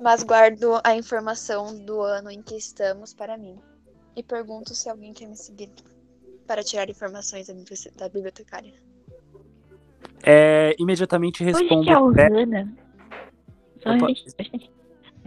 mas 0.00 0.22
guardo 0.22 0.80
a 0.84 0.94
informação 0.96 1.76
do 1.84 2.00
ano 2.00 2.30
em 2.30 2.42
que 2.42 2.56
estamos 2.56 3.14
para 3.14 3.38
mim 3.38 3.56
e 4.16 4.22
pergunto 4.22 4.74
se 4.74 4.88
alguém 4.88 5.12
quer 5.12 5.26
me 5.28 5.36
seguir 5.36 5.70
para 6.46 6.62
tirar 6.62 6.88
informações 6.90 7.46
da 7.46 7.54
bibli- 7.54 7.90
da 7.96 8.08
bibliotecária. 8.08 8.74
É, 10.22 10.74
imediatamente 10.78 11.42
Hoje 11.44 11.52
respondo. 11.52 11.84
que 11.84 11.90
a 11.90 11.94
é, 11.94 11.98
Ohana. 11.98 12.76
Só 13.82 13.90
Opa. 13.94 14.06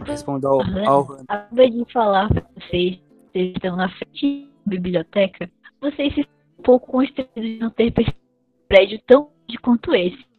respondo 0.04 0.46
ao, 0.48 0.60
ao. 0.86 1.12
Acaba 1.28 1.70
de 1.70 1.84
falar 1.92 2.28
pra 2.28 2.44
vocês, 2.54 2.98
vocês 3.32 3.52
estão 3.54 3.76
na 3.76 3.88
frente 3.88 4.48
da 4.66 4.70
biblioteca, 4.70 5.50
vocês 5.80 6.14
se 6.14 6.20
um 6.58 6.62
pouco 6.62 6.90
constrangidos 6.92 7.42
de 7.42 7.58
não 7.58 7.70
ter 7.70 7.90
percebido 7.92 8.20
um 8.20 8.66
prédio 8.68 9.00
tão 9.06 9.30
grande 9.46 9.58
quanto 9.62 9.94
esse. 9.94 10.29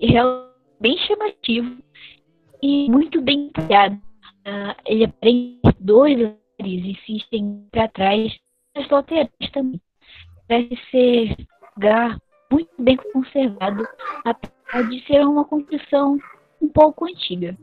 Realmente 0.00 0.56
bem 0.80 0.96
chamativo 0.98 1.82
e 2.62 2.90
muito 2.90 3.20
bem 3.20 3.50
criado. 3.50 4.00
Ah, 4.44 4.76
ele 4.84 5.04
aprende 5.04 5.60
dois 5.80 6.16
andares 6.16 6.38
e 6.60 6.98
se 7.04 7.16
estende 7.16 7.66
para 7.70 7.88
trás 7.88 8.36
nas 8.74 8.88
laterais 8.88 9.30
também. 9.52 9.80
Parece 10.48 10.76
ser 10.90 11.36
lugar 11.76 12.18
muito 12.50 12.70
bem 12.78 12.96
conservado, 13.12 13.86
apesar 14.24 14.88
de 14.88 15.04
ser 15.06 15.26
uma 15.26 15.44
construção 15.44 16.18
um 16.60 16.68
pouco 16.68 17.06
antiga. 17.06 17.56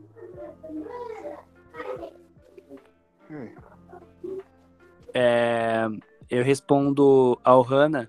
É, 5.14 5.86
eu 6.28 6.44
respondo 6.44 7.38
ao 7.42 7.62
Hannah 7.62 8.08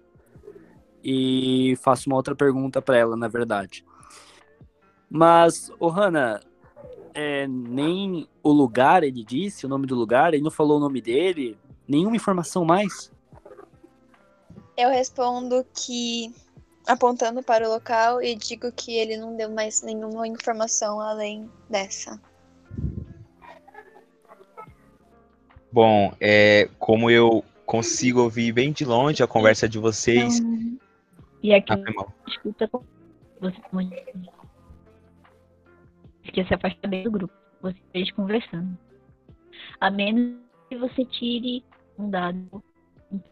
e 1.03 1.75
faço 1.81 2.09
uma 2.09 2.17
outra 2.17 2.35
pergunta 2.35 2.81
para 2.81 2.97
ela, 2.97 3.15
na 3.15 3.27
verdade. 3.27 3.85
Mas, 5.15 5.71
o 5.79 5.87
Hannah, 5.87 6.41
é, 7.13 7.47
nem 7.47 8.27
o 8.43 8.51
lugar 8.51 9.01
ele 9.01 9.23
disse, 9.23 9.65
o 9.65 9.69
nome 9.69 9.87
do 9.87 9.95
lugar, 9.95 10.33
ele 10.33 10.43
não 10.43 10.51
falou 10.51 10.75
o 10.75 10.79
nome 10.81 10.99
dele, 10.99 11.57
nenhuma 11.87 12.17
informação 12.17 12.65
mais. 12.65 13.09
Eu 14.75 14.89
respondo 14.89 15.65
que, 15.73 16.35
apontando 16.85 17.41
para 17.41 17.65
o 17.65 17.71
local, 17.71 18.21
e 18.21 18.35
digo 18.35 18.69
que 18.73 18.93
ele 18.97 19.15
não 19.15 19.37
deu 19.37 19.49
mais 19.49 19.81
nenhuma 19.81 20.27
informação 20.27 20.99
além 20.99 21.49
dessa. 21.69 22.19
Bom, 25.71 26.13
é, 26.19 26.69
como 26.77 27.09
eu 27.09 27.41
consigo 27.65 28.19
ouvir 28.19 28.51
bem 28.51 28.73
de 28.73 28.83
longe 28.83 29.23
a 29.23 29.27
conversa 29.27 29.69
de 29.69 29.79
vocês. 29.79 30.39
Então, 30.39 30.77
e 31.41 31.53
aqui 31.53 31.71
Ah, 31.71 32.05
escuta 32.27 32.67
com 32.67 32.83
você 36.31 36.45
se 36.45 36.53
afasta 36.53 36.87
bem 36.87 37.03
do 37.03 37.11
grupo. 37.11 37.33
Você 37.61 37.77
eles 37.93 38.11
conversando. 38.11 38.77
A 39.79 39.89
menos 39.89 40.39
que 40.69 40.77
você 40.77 41.05
tire 41.05 41.63
um 41.97 42.09
dado 42.09 42.63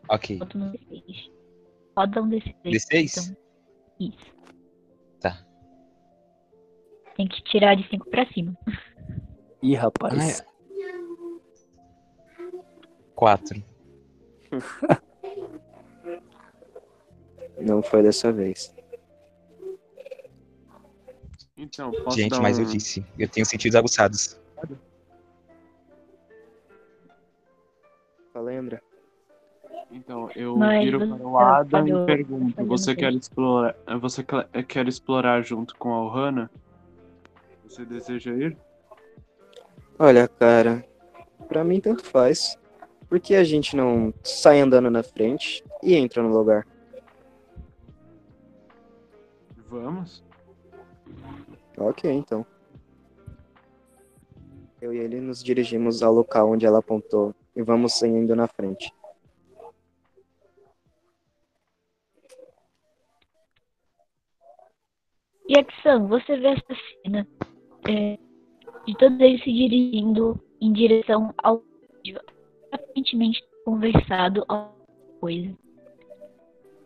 Ok. 0.10 0.38
Bota 0.38 0.58
no 0.58 0.72
D6. 0.72 1.32
Roda 1.98 2.22
um 2.22 2.30
D6. 2.30 2.56
D6? 2.64 3.12
Então, 3.12 3.38
isso. 4.00 4.34
Tá. 5.20 5.46
Tem 7.16 7.28
que 7.28 7.44
tirar 7.44 7.76
de 7.76 7.88
5 7.90 8.10
pra 8.10 8.26
cima. 8.28 8.58
Ih, 9.62 9.76
rapaz. 9.76 10.42
Ah, 10.42 10.46
Quatro. 13.16 13.64
Não 17.62 17.82
foi 17.84 18.04
dessa 18.04 18.32
vez. 18.32 18.76
Então, 21.56 21.92
posso 21.92 22.18
Gente, 22.18 22.32
dar 22.32 22.42
mas 22.42 22.58
eu 22.58 22.66
um- 22.66 22.70
disse, 22.70 23.06
eu 23.18 23.30
tenho 23.30 23.46
sentidos 23.46 23.76
aguçados. 23.76 24.40
Lembra? 28.36 28.82
Então, 29.92 30.30
eu 30.36 30.58
Mas 30.58 30.84
viro 30.84 31.00
para 31.08 31.28
o 31.28 31.38
Adam 31.38 31.88
e 31.88 32.06
pergunto: 32.06 32.66
você 32.66 32.96
quer 32.96 33.14
explorar, 33.14 33.76
você 34.02 34.24
quer 34.68 34.88
explorar 34.88 35.44
junto 35.44 35.76
com 35.76 35.94
a 35.94 36.04
Ohana? 36.04 36.50
Você 37.64 37.86
deseja 37.86 38.32
ir? 38.32 38.58
Olha, 40.00 40.28
cara, 40.28 40.84
pra 41.48 41.64
mim 41.64 41.80
tanto 41.80 42.04
faz. 42.04 42.58
Por 43.08 43.20
que 43.20 43.36
a 43.36 43.44
gente 43.44 43.76
não 43.76 44.12
sai 44.24 44.60
andando 44.60 44.90
na 44.90 45.04
frente 45.04 45.64
e 45.84 45.94
entra 45.96 46.24
no 46.24 46.30
lugar? 46.36 46.66
Vamos? 49.70 50.23
Ok, 51.78 52.12
então. 52.12 52.46
Eu 54.82 54.94
e 54.94 54.98
ele 54.98 55.22
nos 55.22 55.44
dirigimos 55.44 56.04
ao 56.04 56.14
local 56.14 56.52
onde 56.52 56.66
ela 56.66 56.80
apontou 56.80 57.34
e 57.56 57.62
vamos 57.62 58.02
indo 58.04 58.36
na 58.36 58.48
frente. 58.48 58.92
Axan, 65.56 66.08
você 66.08 66.38
vê 66.38 66.48
essa 66.48 66.82
cena. 67.04 67.28
É, 67.88 68.18
de 68.86 68.98
todos 68.98 69.20
eles 69.20 69.44
se 69.44 69.52
dirigindo 69.52 70.40
em 70.60 70.74
direção 70.74 71.34
ao 71.38 71.64
aparentemente 72.72 73.44
conversado 73.66 74.44
alguma 74.48 75.20
coisa. 75.20 75.58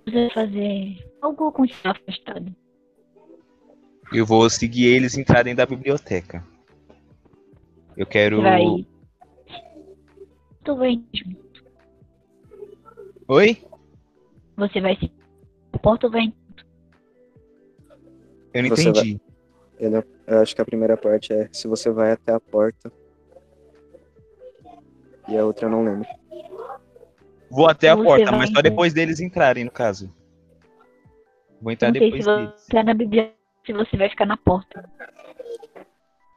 Você 0.06 0.12
vai 0.12 0.30
fazer 0.32 1.12
algo 1.22 1.46
ou 1.46 1.52
continuar 1.52 1.96
afastado? 1.96 2.56
Eu 4.12 4.26
vou 4.26 4.50
seguir 4.50 4.86
eles 4.86 5.16
e 5.16 5.22
entrar 5.22 5.44
dentro 5.44 5.58
da 5.58 5.66
biblioteca. 5.66 6.44
Eu 7.96 8.06
quero. 8.06 8.42
Vai. 8.42 8.62
Tu 10.64 10.76
vai 10.76 11.04
junto. 11.14 11.64
Oi? 13.28 13.62
Você 14.56 14.80
vai 14.82 14.96
se. 14.98 15.12
A 15.74 15.80
porta 15.80 16.08
ou 16.08 16.12
vai. 16.12 16.34
Eu 18.54 18.64
não 18.64 18.70
Você 18.70 18.90
entendi. 18.90 19.20
Eu, 19.80 19.92
não- 19.92 20.04
eu 20.26 20.40
acho 20.40 20.56
que 20.56 20.62
a 20.62 20.66
primeira 20.66 20.98
parte 20.98 21.32
é 21.34 21.50
se 21.52 21.68
você 21.68 21.92
vai 21.92 22.12
até 22.12 22.34
a 22.34 22.40
porta. 22.40 22.92
E 25.28 25.38
a 25.38 25.46
outra 25.46 25.66
eu 25.68 25.70
não 25.72 25.84
lembro. 25.84 26.08
Vou 27.50 27.68
até 27.70 27.90
a 27.90 27.96
Você 27.96 28.04
porta, 28.04 28.26
vai 28.32 28.40
mas 28.40 28.50
só 28.50 28.60
entrar. 28.60 28.62
depois 28.70 28.94
deles 28.94 29.20
entrarem, 29.20 29.64
no 29.66 29.72
caso. 29.72 30.10
Vou 31.62 31.72
entrar 31.72 31.90
Não 31.90 32.00
sei 32.00 32.10
depois 32.12 32.24
se 32.24 32.30
você 32.30 32.38
deles. 32.46 32.64
entrar 32.66 32.84
na 32.84 32.94
biblioteca, 32.94 33.37
se 33.68 33.74
você 33.74 33.98
vai 33.98 34.10
ficar 34.10 34.26
na 34.26 34.38
porta. 34.38 34.90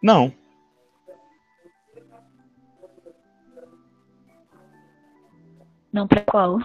Não. 0.02 0.32
Não 5.92 6.06
pra 6.06 6.20
qual? 6.22 6.58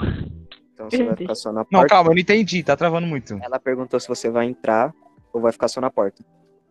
Então 0.73 0.89
você 0.89 1.03
vai 1.03 1.15
ficar 1.15 1.35
só 1.35 1.51
na 1.51 1.59
Não, 1.61 1.65
porta. 1.81 1.87
calma, 1.87 2.09
eu 2.09 2.15
não 2.15 2.19
entendi, 2.19 2.63
tá 2.63 2.75
travando 2.75 3.05
muito. 3.07 3.39
Ela 3.41 3.59
perguntou 3.59 3.99
se 3.99 4.07
você 4.07 4.29
vai 4.29 4.45
entrar 4.47 4.93
ou 5.31 5.39
vai 5.39 5.51
ficar 5.51 5.67
só 5.67 5.79
na 5.79 5.89
porta. 5.91 6.23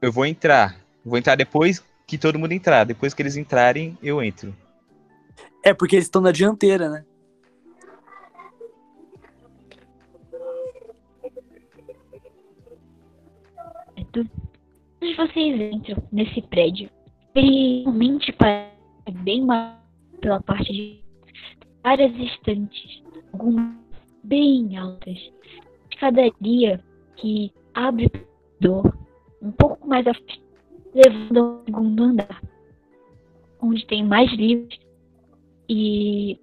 Eu 0.02 0.12
vou 0.12 0.26
entrar. 0.26 0.76
Vou 1.04 1.16
entrar 1.16 1.36
depois 1.36 1.82
que 2.06 2.18
todo 2.18 2.38
mundo 2.38 2.52
entrar. 2.52 2.84
Depois 2.84 3.14
que 3.14 3.22
eles 3.22 3.36
entrarem, 3.36 3.96
eu 4.02 4.22
entro. 4.22 4.54
É 5.62 5.72
porque 5.72 5.96
eles 5.96 6.06
estão 6.06 6.20
na 6.20 6.32
dianteira, 6.32 6.90
né? 6.90 7.04
Quando 14.14 15.16
vocês 15.16 15.60
entram 15.72 16.02
nesse 16.12 16.40
prédio, 16.42 16.88
ele 17.34 17.82
realmente 17.82 18.32
parece 18.32 18.72
bem 19.24 19.44
maior 19.44 19.76
pela 20.20 20.40
parte 20.40 20.72
de 20.72 21.00
várias 21.82 22.14
estantes, 22.14 23.02
algumas 23.32 23.74
bem 24.22 24.76
altas. 24.76 25.18
Escadaria 25.90 26.80
que 27.16 27.52
abre 27.74 28.06
o 28.06 28.10
corredor 28.10 28.98
um 29.42 29.50
pouco 29.50 29.88
mais 29.88 30.04
frente, 30.04 30.42
levando 30.94 31.38
ao 31.38 31.64
segundo 31.64 32.02
andar, 32.04 32.42
onde 33.60 33.84
tem 33.86 34.04
mais 34.04 34.32
livros 34.32 34.78
e 35.68 36.38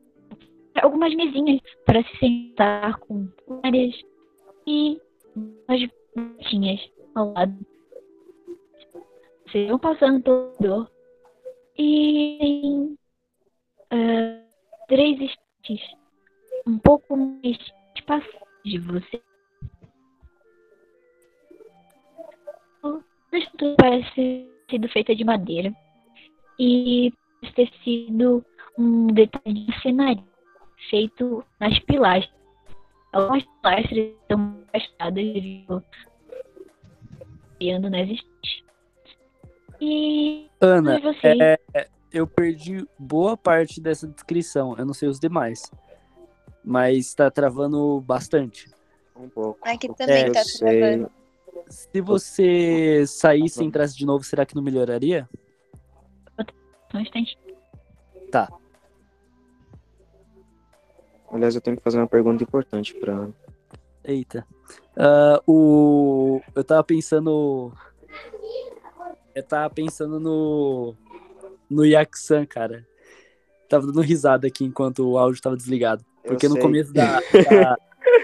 algumas 0.82 1.14
mesinhas 1.16 1.62
para 1.86 2.04
se 2.04 2.18
sentar 2.18 2.98
com 3.00 3.30
várias 3.48 3.96
e 4.68 5.00
umas 5.36 5.90
botinhas 6.16 7.01
ao 7.16 7.34
lado. 7.34 7.58
Vocês 9.46 9.68
vão 9.68 9.80
passando 9.80 10.24
pelo 10.24 10.52
corredor 10.52 10.92
e 11.78 12.38
tem 12.40 12.98
ah, 13.92 14.42
três 14.88 15.20
estantes 15.20 15.96
um 16.66 16.78
pouco 16.78 17.16
mais 17.16 17.58
espaçadas 17.96 18.48
de 18.64 18.78
você. 18.80 19.22
A 22.84 23.38
estrutura 23.38 23.76
parece 23.78 24.16
ter 24.16 24.48
sido 24.70 24.90
feita 24.90 25.16
de 25.16 25.24
madeira 25.24 25.74
e 26.60 27.14
parece 27.42 27.56
ter 27.56 27.72
sido 27.84 28.46
um 28.78 29.08
detalhe 29.08 29.66
de 29.66 29.82
cenário 29.82 30.24
feito 30.90 31.44
nas 31.60 31.78
pilastras. 31.80 32.42
Algumas 33.14 33.44
pilastras 33.44 33.98
estão 33.98 34.66
gastadas 34.74 35.24
criando 37.62 37.92
nas 37.92 38.10
estantes. 38.10 38.64
E 39.80 40.50
Ana, 40.60 41.00
você- 41.00 41.28
é, 41.40 41.60
é, 41.76 41.88
eu 42.12 42.26
perdi 42.26 42.88
boa 42.98 43.38
parte 43.38 43.80
dessa 43.80 44.08
descrição. 44.08 44.76
Eu 44.78 44.86
não 44.86 44.94
sei 44.96 45.08
os 45.08 45.20
demais. 45.20 45.72
Mas 46.64 47.14
tá 47.14 47.30
travando 47.30 48.02
bastante. 48.02 48.70
Um 49.16 49.30
pouco. 49.30 49.60
Aqui 49.62 49.88
também 49.94 50.32
tá 50.32 50.44
sei. 50.44 50.80
travando. 50.80 51.12
Se 51.70 52.02
você 52.02 53.06
saísse 53.06 53.64
e 53.64 53.66
entrasse 53.66 53.96
de 53.96 54.06
novo, 54.06 54.24
será 54.24 54.46
que 54.46 54.56
não 54.56 54.64
melhoraria? 54.64 55.30
só 56.92 56.98
um 56.98 57.02
instante. 57.02 57.38
Tá. 58.32 58.52
Aliás, 61.32 61.56
eu 61.56 61.62
tenho 61.62 61.78
que 61.78 61.84
fazer 61.84 61.98
uma 61.98 62.08
pergunta 62.08 62.44
importante 62.44 62.94
pra. 62.96 63.30
Eita. 64.04 64.46
Ah, 64.98 65.42
o... 65.48 66.42
Eu 66.56 66.64
tava 66.64 66.84
pensando. 66.84 67.72
Eu 69.34 69.44
tava 69.44 69.74
pensando 69.74 70.20
no. 70.20 70.96
No 71.70 71.86
Yaksan, 71.86 72.46
cara. 72.46 72.86
Tava 73.70 73.88
dando 73.88 74.02
risada 74.02 74.48
aqui 74.48 74.66
enquanto 74.66 75.08
o 75.08 75.18
áudio 75.18 75.42
tava 75.42 75.56
desligado. 75.56 76.04
Porque 76.26 76.48
no 76.48 76.60
começo 76.60 76.94
da, 76.94 77.20
da, 77.20 77.78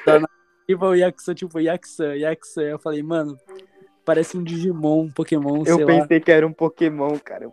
da 0.06 0.20
narrativa, 0.20 0.90
o 0.90 0.96
Yaksan, 0.96 1.34
tipo, 1.34 1.60
Yaksan, 1.60 2.16
Yaksan. 2.16 2.64
Eu 2.64 2.80
falei, 2.80 3.02
mano, 3.02 3.38
parece 4.04 4.38
um 4.38 4.44
Digimon, 4.44 5.04
um 5.04 5.12
Pokémon, 5.12 5.64
Eu 5.66 5.78
sei 5.78 5.86
lá. 5.86 6.02
pensei 6.02 6.20
que 6.20 6.32
era 6.32 6.46
um 6.46 6.54
Pokémon, 6.54 7.18
cara. 7.20 7.50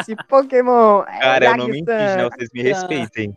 Esse 0.00 0.16
Pokémon? 0.28 1.02
É 1.08 1.18
Cara, 1.20 1.44
é 1.46 1.50
o 1.52 1.56
nome 1.56 1.78
Yagi-san. 1.80 1.94
indígena, 1.94 2.30
vocês 2.30 2.48
me 2.52 2.62
respeitem. 2.62 3.36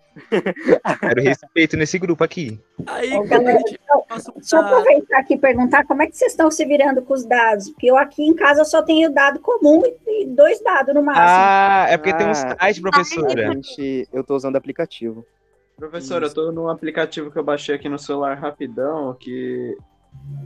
Quero 0.99 1.21
respeito 1.21 1.77
nesse 1.77 1.97
grupo 1.99 2.23
aqui. 2.23 2.59
Aí, 2.87 3.13
Ô, 3.15 3.23
galera, 3.23 3.59
eu 3.59 4.03
Deixa 4.35 4.55
eu 4.55 4.61
aproveitar 4.61 5.19
aqui 5.19 5.35
e 5.35 5.37
perguntar 5.37 5.85
como 5.85 6.01
é 6.01 6.07
que 6.07 6.17
vocês 6.17 6.31
estão 6.31 6.49
se 6.49 6.65
virando 6.65 7.01
com 7.01 7.13
os 7.13 7.23
dados? 7.25 7.69
Porque 7.69 7.87
eu 7.87 7.95
aqui 7.97 8.23
em 8.23 8.35
casa 8.35 8.63
só 8.65 8.81
tenho 8.81 9.11
dado 9.13 9.39
comum 9.39 9.81
e 10.07 10.25
dois 10.25 10.61
dados 10.63 10.93
no 10.95 11.03
máximo. 11.03 11.25
Ah, 11.27 11.85
é 11.89 11.97
porque 11.97 12.13
tem 12.15 12.27
um 12.27 12.31
Ah. 12.31 12.33
site, 12.59 12.81
professora. 12.81 13.53
Gente, 13.53 14.07
eu 14.11 14.23
tô 14.23 14.35
usando 14.35 14.55
aplicativo. 14.55 15.23
Professor, 15.77 16.21
eu 16.23 16.33
tô 16.33 16.51
num 16.51 16.67
aplicativo 16.67 17.31
que 17.31 17.37
eu 17.37 17.43
baixei 17.43 17.75
aqui 17.75 17.87
no 17.87 17.99
celular 17.99 18.35
rapidão, 18.35 19.15
que 19.17 19.77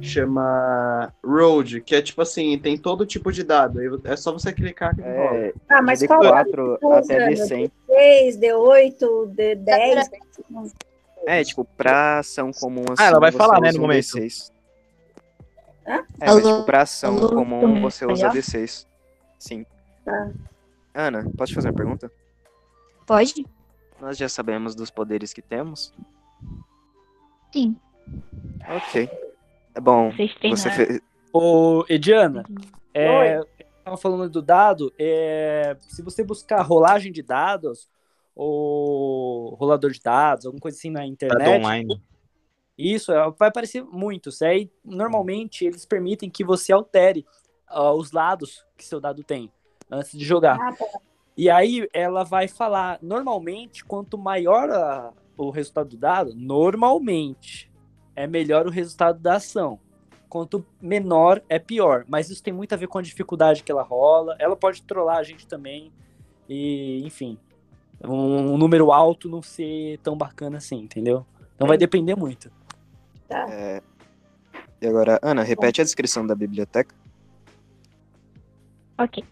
chama 0.01 1.13
Road, 1.23 1.81
que 1.81 1.95
é 1.95 2.01
tipo 2.01 2.21
assim, 2.21 2.57
tem 2.59 2.77
todo 2.77 3.05
tipo 3.05 3.31
de 3.31 3.43
dado. 3.43 3.79
aí 3.79 3.87
É 4.03 4.15
só 4.15 4.31
você 4.31 4.51
clicar 4.51 4.95
que 4.95 5.01
rola. 5.01 5.37
É, 5.37 5.53
Ah, 5.69 5.81
mas 5.81 5.99
de 5.99 6.07
qual 6.07 6.21
dado 6.21 6.49
D4 6.49 6.55
vocês 6.55 6.73
estão 6.75 6.91
até 6.93 7.31
usando? 7.31 7.49
D100. 7.49 7.71
D6, 7.89 8.37
D8, 8.39 9.35
D10? 9.35 10.73
É, 11.25 11.43
tipo, 11.43 11.63
pra 11.77 12.19
ação 12.19 12.51
comum 12.51 12.83
assim. 12.89 13.03
Ah, 13.03 13.05
ela 13.07 13.19
vai 13.19 13.31
você 13.31 13.37
falar, 13.37 13.61
né, 13.61 13.69
usa 13.69 13.77
no 13.77 13.81
momento. 13.83 14.03
D6. 14.17 14.51
Hã? 15.87 16.05
É, 16.19 16.25
mas 16.33 16.47
tipo, 16.47 16.63
pra 16.63 16.81
ação 16.81 17.29
comum 17.29 17.81
você 17.81 18.05
usa 18.05 18.27
Aí, 18.27 18.29
ó. 18.29 18.33
D6. 18.33 18.85
Sim. 19.39 19.65
Tá. 20.03 20.31
Ana, 20.93 21.23
posso 21.37 21.51
te 21.51 21.55
fazer 21.55 21.69
uma 21.69 21.75
pergunta? 21.75 22.11
Pode? 23.07 23.45
Nós 24.01 24.17
já 24.17 24.27
sabemos 24.27 24.75
dos 24.75 24.91
poderes 24.91 25.33
que 25.33 25.41
temos? 25.41 25.93
Sim. 27.53 27.75
Ok. 28.67 29.09
É 29.75 29.79
bom. 29.81 30.11
Vocês 30.11 30.33
têm 30.35 30.55
Você 30.55 30.69
fez. 30.71 30.99
Ô, 31.31 31.83
Ediana, 31.89 32.45
é, 32.93 33.37
eu 33.37 33.47
tava 33.83 33.97
falando 33.97 34.29
do 34.29 34.41
dado, 34.41 34.93
é, 34.99 35.75
se 35.79 36.03
você 36.03 36.23
buscar 36.23 36.61
rolagem 36.61 37.11
de 37.11 37.23
dados, 37.23 37.89
ou 38.35 39.55
rolador 39.55 39.91
de 39.91 39.99
dados, 39.99 40.45
alguma 40.45 40.61
coisa 40.61 40.77
assim 40.77 40.89
na 40.89 41.01
Dado 41.01 41.11
internet, 41.11 41.59
online. 41.59 42.01
isso 42.77 43.11
é, 43.11 43.31
vai 43.31 43.49
aparecer 43.49 43.83
muito. 43.83 44.29
Isso 44.29 44.45
aí, 44.45 44.69
normalmente, 44.83 45.65
eles 45.65 45.85
permitem 45.85 46.29
que 46.29 46.43
você 46.43 46.71
altere 46.71 47.25
ah, 47.67 47.91
os 47.93 48.11
lados 48.11 48.63
que 48.77 48.85
seu 48.85 48.99
dado 48.99 49.23
tem 49.23 49.51
antes 49.89 50.11
de 50.17 50.23
jogar. 50.23 50.59
Ah, 50.61 50.73
tá. 50.75 50.85
E 51.35 51.49
aí 51.49 51.87
ela 51.93 52.23
vai 52.23 52.47
falar, 52.47 52.99
normalmente, 53.01 53.83
quanto 53.83 54.19
maior 54.19 54.69
a- 54.69 55.11
o 55.35 55.49
resultado 55.49 55.89
do 55.89 55.97
dado, 55.97 56.35
normalmente 56.35 57.71
é 58.15 58.27
melhor 58.27 58.67
o 58.67 58.69
resultado 58.69 59.19
da 59.19 59.35
ação. 59.35 59.79
Quanto 60.29 60.65
menor 60.81 61.41
é 61.47 61.59
pior. 61.59 62.05
Mas 62.07 62.29
isso 62.29 62.41
tem 62.41 62.53
muito 62.53 62.73
a 62.73 62.77
ver 62.77 62.87
com 62.87 62.97
a 62.97 63.01
dificuldade 63.01 63.63
que 63.63 63.71
ela 63.71 63.83
rola. 63.83 64.35
Ela 64.39 64.55
pode 64.55 64.81
trollar 64.83 65.17
a 65.17 65.23
gente 65.23 65.47
também. 65.47 65.91
E, 66.49 67.01
enfim. 67.05 67.37
Um, 68.03 68.53
um 68.53 68.57
número 68.57 68.91
alto 68.91 69.29
não 69.29 69.41
ser 69.41 69.99
tão 69.99 70.17
bacana 70.17 70.57
assim, 70.57 70.77
entendeu? 70.77 71.25
Então 71.55 71.67
vai 71.67 71.77
depender 71.77 72.15
muito. 72.15 72.51
Tá. 73.27 73.45
É... 73.49 73.81
E 74.81 74.87
agora, 74.87 75.19
Ana, 75.21 75.43
repete 75.43 75.79
a 75.79 75.83
descrição 75.83 76.27
da 76.27 76.35
biblioteca. 76.35 76.93
Ok. 78.97 79.23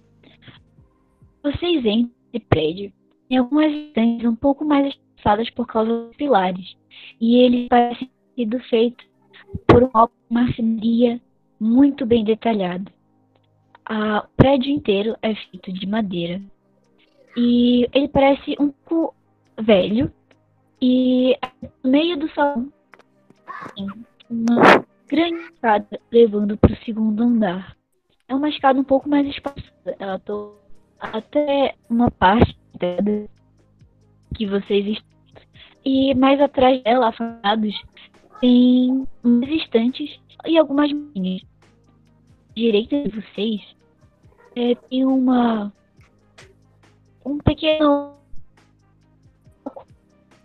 Vocês 1.44 1.84
entram 1.84 2.12
nesse 2.32 2.46
prédio 2.46 2.94
em 3.30 3.38
algumas 3.38 3.72
estantes 3.72 4.26
um 4.26 4.36
pouco 4.36 4.64
mais 4.64 4.94
espaçadas 4.94 5.50
por 5.50 5.66
causa 5.68 5.90
dos 5.90 6.16
pilares. 6.16 6.78
E 7.20 7.38
eles 7.38 7.68
parecem 7.68 8.10
sido 8.42 8.60
feitos 8.62 9.06
por 9.68 9.84
uma 9.84 10.10
marcenaria 10.30 11.22
muito 11.60 12.06
bem 12.06 12.24
detalhada. 12.24 12.92
o 13.90 14.28
prédio 14.36 14.72
inteiro 14.72 15.16
é 15.22 15.36
feito 15.36 15.72
de 15.72 15.86
madeira. 15.86 16.42
E 17.38 17.88
ele 17.94 18.08
parece 18.08 18.56
um 18.60 18.70
pouco 18.70 19.16
velho. 19.60 20.12
E 20.82 21.38
no 21.84 21.92
meio 21.92 22.18
do 22.18 22.30
salão 22.34 22.72
tem 23.76 23.88
uma 24.30 24.86
grande 25.08 25.42
escada 25.46 26.00
levando 26.12 26.58
para 26.58 26.74
o 26.74 26.84
segundo 26.84 27.22
andar. 27.22 27.78
É 28.28 28.34
uma 28.34 28.50
escada 28.50 28.80
um 28.80 28.84
pouco 28.84 29.08
mais 29.08 29.28
espaçosa. 29.28 29.96
Ela 30.00 30.18
tô 30.20 30.56
até 31.00 31.76
uma 31.90 32.10
parte 32.10 32.58
que 34.36 34.48
vocês 34.48 34.88
estão. 34.88 35.12
E 35.84 36.14
mais 36.16 36.40
atrás 36.40 36.82
dela, 36.84 37.10
afastados, 37.10 37.76
tem 38.42 39.08
umas 39.24 39.50
estantes 39.50 40.20
e 40.46 40.58
algumas 40.58 40.92
linhas. 40.92 41.44
Direita 42.56 43.04
de 43.04 43.22
vocês 43.22 43.62
é, 44.56 44.76
tem 44.76 45.06
uma 45.06 45.72
um 47.24 47.38
pequeno 47.38 48.16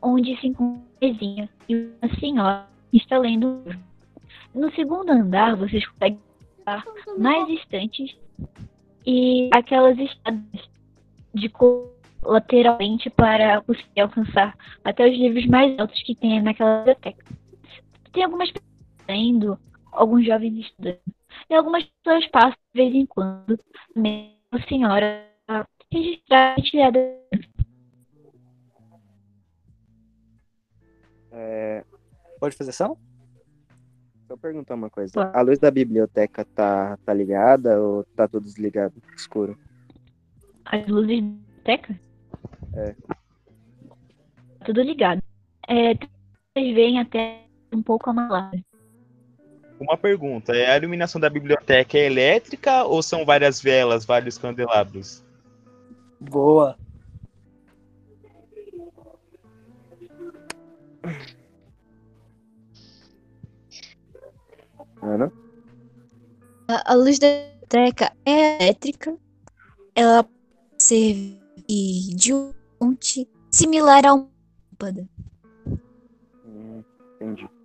onde 0.00 0.36
se 0.36 0.48
encontra 0.48 0.76
uma 0.76 0.84
mesinha 1.00 1.48
e 1.68 1.74
uma 1.74 2.14
senhora 2.20 2.66
está 2.92 3.18
lendo. 3.18 3.64
No 4.54 4.70
segundo 4.74 5.10
andar 5.10 5.56
vocês 5.56 5.84
conseguem 5.88 6.20
ver 6.66 7.18
mais 7.18 7.48
estantes 7.48 8.16
e 9.04 9.50
aquelas 9.52 9.98
escadas 9.98 10.68
de 11.34 11.48
cor 11.48 11.90
lateralmente 12.22 13.08
para 13.10 13.60
conseguir 13.62 14.00
alcançar 14.00 14.56
até 14.84 15.08
os 15.08 15.16
livros 15.16 15.46
mais 15.46 15.78
altos 15.78 16.02
que 16.02 16.14
tem 16.14 16.42
naquela 16.42 16.78
biblioteca. 16.78 17.24
Tem 18.16 18.24
algumas 18.24 18.50
pessoas 18.50 18.72
lendo, 19.06 19.58
alguns 19.92 20.24
jovens 20.24 20.58
estudando, 20.64 21.00
e 21.50 21.54
algumas 21.54 21.84
pessoas 21.84 22.26
passam 22.28 22.56
de 22.74 22.82
vez 22.82 22.94
em 22.94 23.04
quando, 23.04 23.60
mesmo 23.94 24.38
a 24.52 24.62
senhora 24.62 25.28
registrar 25.92 26.54
a 26.58 26.62
tirada. 26.62 26.98
É, 31.30 31.84
Pode 32.40 32.56
fazer 32.56 32.70
ação? 32.70 32.96
Eu 34.30 34.38
perguntar 34.38 34.76
uma 34.76 34.88
coisa. 34.88 35.12
Pode. 35.12 35.36
A 35.36 35.42
luz 35.42 35.58
da 35.58 35.70
biblioteca 35.70 36.42
tá, 36.42 36.96
tá 37.04 37.12
ligada 37.12 37.78
ou 37.82 38.02
tá 38.16 38.26
tudo 38.26 38.44
desligado? 38.44 38.94
Escuro. 39.14 39.58
As 40.64 40.88
luzes 40.88 41.20
da 41.20 41.26
biblioteca? 41.26 42.00
É. 42.76 42.96
Tudo 44.64 44.80
ligado. 44.80 45.22
É, 45.68 45.92
vocês 45.94 46.74
veem 46.74 46.98
até 46.98 47.45
um 47.76 47.82
pouco 47.82 48.10
amalado. 48.10 48.62
Uma 49.78 49.96
pergunta, 49.96 50.56
é 50.56 50.70
a 50.70 50.76
iluminação 50.76 51.20
da 51.20 51.28
biblioteca 51.28 51.98
é 51.98 52.06
elétrica 52.06 52.84
ou 52.84 53.02
são 53.02 53.26
várias 53.26 53.60
velas, 53.60 54.06
vários 54.06 54.38
candelabros? 54.38 55.22
Boa. 56.18 56.78
Ana? 65.02 65.30
A, 66.68 66.92
a 66.92 66.94
luz 66.94 67.18
da 67.18 67.28
biblioteca 67.28 68.12
é 68.24 68.64
elétrica. 68.64 69.16
Ela 69.94 70.24
pode 70.24 70.34
servir 70.78 71.38
de 72.16 72.32
uma 72.32 72.54
fonte 72.78 73.28
similar 73.50 74.06
a 74.06 74.14
uma 74.14 74.30
lâmpada. 74.72 75.08
Hum, 76.46 76.82
entendi. 77.14 77.55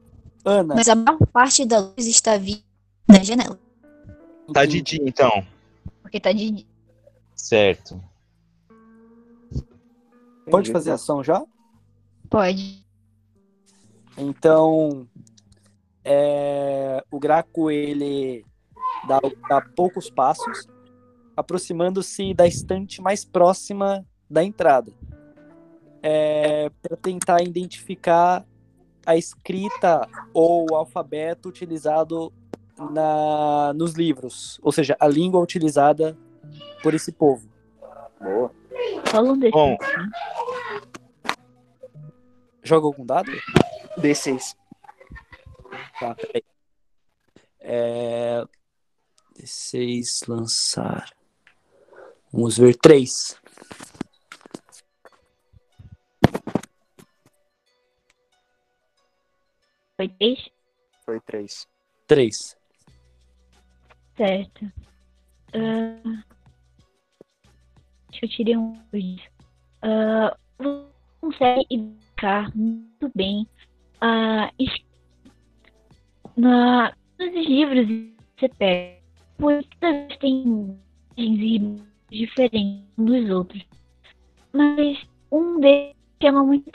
Ana, 0.43 0.75
Mas 0.75 0.89
a 0.89 0.95
maior 0.95 1.19
parte 1.31 1.65
da 1.65 1.79
luz 1.79 2.07
está 2.07 2.37
vindo 2.37 2.63
da 3.07 3.23
janela. 3.23 3.59
Tá 4.53 4.65
de 4.65 4.81
dia, 4.81 5.01
então. 5.03 5.45
Porque 6.01 6.19
tá 6.19 6.31
de 6.31 6.65
Certo. 7.35 8.01
pode 10.49 10.71
fazer 10.71 10.91
ação 10.91 11.23
já? 11.23 11.43
Pode. 12.29 12.85
Então, 14.17 15.07
é, 16.03 17.03
o 17.09 17.19
Graco 17.19 17.71
ele 17.71 18.45
dá, 19.07 19.19
dá 19.49 19.61
poucos 19.61 20.09
passos, 20.09 20.67
aproximando-se 21.35 22.33
da 22.33 22.45
estante 22.45 23.01
mais 23.01 23.23
próxima 23.23 24.05
da 24.29 24.43
entrada, 24.43 24.91
para 26.81 26.97
tentar 26.97 27.41
identificar 27.41 28.45
a 29.05 29.15
escrita 29.15 30.07
ou 30.33 30.71
o 30.71 30.75
alfabeto 30.75 31.49
utilizado 31.49 32.31
na, 32.91 33.73
nos 33.73 33.93
livros, 33.93 34.59
ou 34.61 34.71
seja, 34.71 34.95
a 34.99 35.07
língua 35.07 35.39
utilizada 35.39 36.17
por 36.81 36.93
esse 36.93 37.11
povo. 37.11 37.47
Boa. 38.19 38.51
Rola 39.11 39.31
um 39.31 39.37
desse. 39.37 39.51
Bom, 39.51 39.77
Joga 42.63 42.85
algum 42.85 43.05
dado? 43.05 43.31
D6. 43.97 44.55
Tá, 45.99 46.15
peraí. 46.15 46.43
É... 47.59 48.43
D6 49.37 50.27
lançar. 50.27 51.11
Vamos 52.31 52.57
ver. 52.57 52.75
Três. 52.75 53.40
Foi 60.01 60.07
três? 60.09 60.49
Foi 61.05 61.21
três. 61.21 61.67
Três. 62.07 62.57
Certo. 64.17 64.65
Acho 68.09 68.19
que 68.19 68.25
eu 68.25 68.29
tirei 68.29 68.57
um. 68.57 68.73
Ah, 69.83 70.35
você 70.57 70.85
consegue 71.21 71.65
identificar 71.69 72.55
muito 72.55 73.11
bem 73.15 73.47
a 73.99 74.51
es- 74.59 74.83
na 76.35 76.95
nos 77.19 77.47
livros 77.47 77.85
que 77.85 78.15
você 78.39 78.49
pega. 78.49 79.01
Pois 79.37 79.63
toda 79.79 80.07
vez 80.07 80.17
tem 80.17 80.43
imagens 81.15 81.83
diferentes 82.09 82.85
uns 82.97 83.05
dos 83.05 83.29
outros. 83.29 83.63
Mas 84.51 84.97
um 85.31 85.59
deles 85.59 85.95
chama 86.21 86.43
muito. 86.43 86.71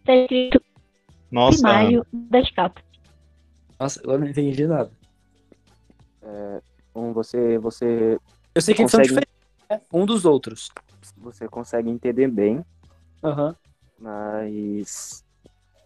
Está 0.00 0.14
escrito 0.14 0.65
nossa, 1.36 1.58
primário 1.58 2.06
das 2.12 2.50
capas. 2.50 2.82
Nossa, 3.78 4.00
agora 4.00 4.18
não 4.18 4.26
entendi 4.28 4.66
nada. 4.66 4.90
Um, 6.94 7.12
você, 7.12 7.58
você, 7.58 8.18
Eu 8.54 8.62
sei 8.62 8.74
que 8.74 8.80
eles 8.80 8.90
são 8.90 9.00
Consegue. 9.00 9.20
diferentes, 9.20 9.68
né? 9.70 9.80
Um 9.92 10.06
dos 10.06 10.24
outros. 10.24 10.70
você 11.18 11.46
consegue 11.46 11.90
entender 11.90 12.26
bem, 12.28 12.64
Aham. 13.22 13.54
mas 13.98 15.22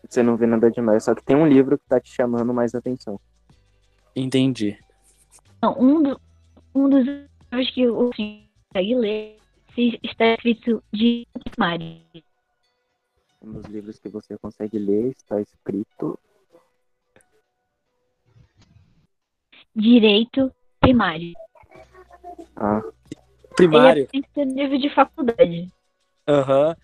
você 0.08 0.22
não 0.22 0.36
vê 0.36 0.46
nada 0.46 0.70
demais. 0.70 1.04
Só 1.04 1.14
que 1.14 1.24
tem 1.24 1.36
um 1.36 1.46
livro 1.46 1.76
que 1.76 1.84
tá 1.88 2.00
te 2.00 2.10
chamando 2.14 2.54
mais 2.54 2.74
atenção. 2.74 3.20
Entendi. 4.14 4.78
Não, 5.60 5.76
um, 5.78 6.02
do, 6.02 6.20
um 6.74 6.88
dos 6.88 7.04
livros 7.04 7.70
que 7.74 7.88
o 7.88 8.10
senhor 8.14 8.44
consegue 8.72 8.94
ler 8.94 9.36
se 9.74 9.98
está 10.02 10.34
escrito 10.34 10.82
de 10.92 11.26
primário. 11.50 12.00
Um 13.42 13.52
dos 13.52 13.64
livros 13.66 13.98
que 13.98 14.08
você 14.08 14.36
consegue 14.36 14.78
ler 14.78 15.12
está 15.16 15.40
escrito. 15.40 16.18
Direito 19.74 20.52
primário. 20.80 21.32
Ah, 22.56 22.82
Primário. 23.56 24.02
Ele 24.02 24.04
é 24.04 24.06
tem 24.06 24.22
que 24.22 24.30
ter 24.30 24.44
livro 24.46 24.78
de 24.78 24.90
faculdade. 24.90 25.70
Aham. 26.26 26.76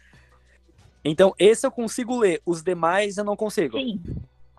Então, 1.04 1.34
esse 1.38 1.66
eu 1.66 1.70
consigo 1.70 2.18
ler. 2.18 2.42
Os 2.44 2.62
demais 2.62 3.16
eu 3.16 3.24
não 3.24 3.36
consigo. 3.36 3.78
Sim. 3.78 4.00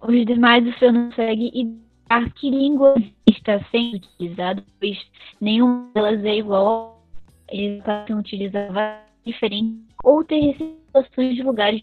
Os 0.02 0.26
demais 0.26 0.66
o 0.66 0.80
senhor 0.80 0.94
não 0.94 1.10
consegue 1.10 1.52
identificar 1.54 2.34
que 2.34 2.50
língua 2.50 2.96
está 3.28 3.64
sendo 3.70 3.98
utilizada, 3.98 4.64
pois 4.80 4.98
nenhuma 5.42 5.92
delas 5.94 6.24
é 6.24 6.38
igual. 6.38 7.04
Eles 7.50 7.84
podem 7.84 8.16
utilizar 8.16 8.72
várias 8.72 9.04
diferentes 9.26 9.87
ou 10.04 10.24
ter 10.24 10.56
situações 10.58 11.36
de 11.36 11.44
lugares. 11.44 11.82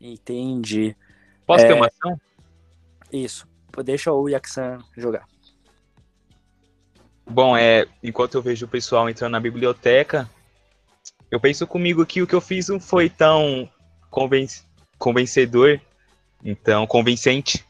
Entendi. 0.00 0.94
posso 1.46 1.66
ter 1.66 1.72
é- 1.72 1.74
uma 1.74 1.86
ação? 1.86 2.20
Isso. 3.12 3.46
Deixa 3.84 4.12
o 4.12 4.28
Yaksan 4.28 4.78
jogar. 4.96 5.26
Bom, 7.26 7.56
é, 7.56 7.86
enquanto 8.02 8.34
eu 8.34 8.42
vejo 8.42 8.66
o 8.66 8.68
pessoal 8.68 9.08
entrando 9.08 9.32
na 9.32 9.40
biblioteca, 9.40 10.28
eu 11.30 11.40
penso 11.40 11.66
comigo 11.66 12.04
que 12.04 12.22
o 12.22 12.26
que 12.26 12.34
eu 12.34 12.40
fiz 12.40 12.68
não 12.68 12.78
foi 12.78 13.08
tão 13.08 13.68
conven- 14.10 14.46
convencedor, 14.98 15.80
então 16.44 16.86
convincente, 16.86 17.64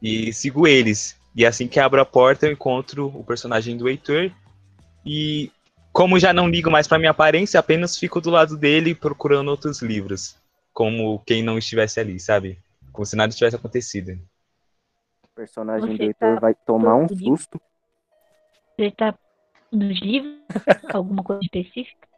e 0.00 0.32
sigo 0.32 0.66
eles. 0.66 1.16
E 1.34 1.44
assim 1.44 1.66
que 1.68 1.80
abro 1.80 2.00
a 2.00 2.04
porta, 2.04 2.46
eu 2.46 2.52
encontro 2.52 3.08
o 3.08 3.24
personagem 3.24 3.76
do 3.76 3.88
Heitor, 3.88 4.30
e 5.04 5.50
como 5.92 6.18
já 6.18 6.32
não 6.32 6.48
ligo 6.48 6.70
mais 6.70 6.86
para 6.86 6.98
minha 6.98 7.10
aparência, 7.10 7.58
apenas 7.58 7.96
fico 7.98 8.20
do 8.20 8.30
lado 8.30 8.56
dele 8.56 8.94
procurando 8.94 9.48
outros 9.48 9.82
livros, 9.82 10.36
como 10.72 11.18
quem 11.26 11.42
não 11.42 11.58
estivesse 11.58 11.98
ali, 12.00 12.20
sabe? 12.20 12.58
Como 12.92 13.04
se 13.06 13.16
nada 13.16 13.32
tivesse 13.32 13.56
acontecido. 13.56 14.18
o 15.24 15.28
personagem 15.34 15.90
Você 15.90 15.96
do 15.96 16.02
Heitor 16.02 16.34
tá 16.34 16.40
vai 16.40 16.54
tomar 16.54 16.96
um 16.96 17.08
susto. 17.08 17.60
Ele 18.76 18.90
tá 18.92 19.14
nos 19.72 20.00
livros? 20.00 20.34
Alguma 20.92 21.22
coisa 21.22 21.40
específica? 21.42 22.08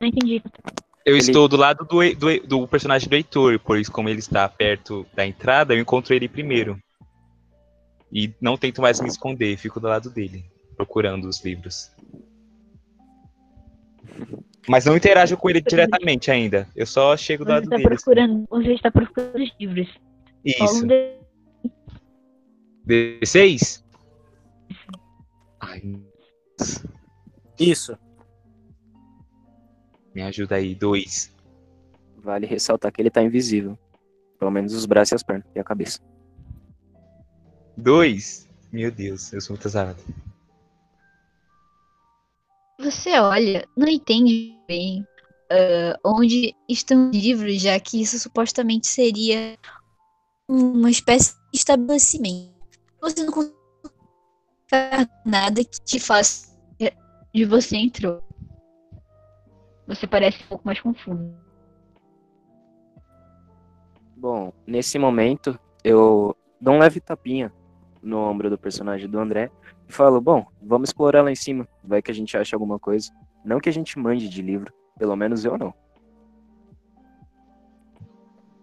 Não 0.00 0.08
entendi. 0.08 0.42
Eu 1.04 1.16
Ele- 1.16 1.18
estou 1.18 1.48
do 1.48 1.56
lado 1.56 1.84
do, 1.84 2.14
do, 2.14 2.46
do 2.46 2.68
personagem 2.68 3.08
do 3.08 3.14
Heitor, 3.14 3.58
pois 3.60 3.88
como 3.88 4.08
ele 4.08 4.18
está 4.18 4.48
perto 4.48 5.06
da 5.14 5.26
entrada, 5.26 5.74
eu 5.74 5.80
encontro 5.80 6.14
ele 6.14 6.28
primeiro. 6.28 6.78
E 8.12 8.32
não 8.40 8.56
tento 8.56 8.82
mais 8.82 9.00
me 9.00 9.08
esconder, 9.08 9.56
fico 9.56 9.78
do 9.80 9.86
lado 9.86 10.10
dele, 10.10 10.44
procurando 10.76 11.28
os 11.28 11.44
livros. 11.44 11.90
Mas 14.68 14.84
não 14.84 14.96
interajo 14.96 15.36
com 15.36 15.48
ele 15.50 15.60
diretamente 15.60 16.30
ainda. 16.30 16.68
Eu 16.76 16.86
só 16.86 17.16
chego 17.16 17.44
do 17.44 17.50
lado 17.50 17.64
está 17.64 17.76
dele. 17.76 17.88
assim. 17.88 17.96
procurando, 18.04 18.46
você 18.48 18.72
está 18.74 18.90
procurando 18.90 19.36
os 19.42 19.50
livros. 19.58 19.88
Isso. 20.44 20.84
um 20.84 20.86
D- 20.86 21.16
16? 22.86 23.84
Ai, 25.60 25.82
Isso. 27.58 27.96
me 30.14 30.22
ajuda 30.22 30.56
aí, 30.56 30.74
dois. 30.74 31.32
Vale 32.16 32.46
ressaltar 32.46 32.92
que 32.92 33.00
ele 33.00 33.10
tá 33.10 33.22
invisível. 33.22 33.78
Pelo 34.38 34.50
menos 34.50 34.72
os 34.74 34.86
braços 34.86 35.12
e 35.12 35.14
as 35.16 35.22
pernas 35.22 35.46
e 35.54 35.58
a 35.58 35.64
cabeça. 35.64 36.00
Dois? 37.76 38.48
Meu 38.72 38.90
Deus, 38.90 39.32
eu 39.32 39.40
sou 39.40 39.54
muito 39.54 39.66
azarado. 39.68 40.02
Você 42.80 43.18
olha, 43.18 43.68
não 43.76 43.86
entende 43.86 44.58
bem 44.66 45.06
ah, 45.50 45.98
onde 46.04 46.54
estão 46.68 47.10
os 47.10 47.16
livros, 47.16 47.60
já 47.60 47.78
que 47.78 48.00
isso 48.00 48.18
supostamente 48.18 48.86
seria 48.86 49.58
uma 50.48 50.90
espécie 50.90 51.34
de 51.52 51.58
estabelecimento. 51.58 52.54
Você 53.02 53.22
não 53.22 53.32
consegue 53.32 53.52
nada 55.26 55.62
que 55.62 55.80
te 55.84 56.00
faça 56.00 56.48
onde 57.34 57.44
você 57.44 57.76
entrou. 57.76 58.22
Você 59.86 60.06
parece 60.06 60.42
um 60.44 60.46
pouco 60.46 60.64
mais 60.64 60.80
confuso. 60.80 61.34
Bom, 64.16 64.52
nesse 64.66 64.98
momento, 64.98 65.58
eu 65.82 66.36
dou 66.60 66.74
um 66.74 66.78
leve 66.78 67.00
tapinha 67.00 67.52
no 68.02 68.18
ombro 68.18 68.48
do 68.48 68.56
personagem 68.56 69.08
do 69.08 69.18
André 69.18 69.50
e 69.90 69.92
falo, 69.92 70.20
bom, 70.20 70.46
vamos 70.62 70.90
explorar 70.90 71.20
lá 71.22 71.32
em 71.32 71.34
cima. 71.36 71.66
Vai 71.82 72.00
que 72.00 72.12
a 72.12 72.14
gente 72.14 72.36
acha 72.36 72.54
alguma 72.54 72.78
coisa. 72.78 73.10
Não 73.44 73.58
que 73.58 73.68
a 73.68 73.72
gente 73.72 73.98
mande 73.98 74.28
de 74.28 74.40
livro. 74.40 74.72
Pelo 74.96 75.16
menos 75.16 75.44
eu 75.44 75.58
não. 75.58 75.74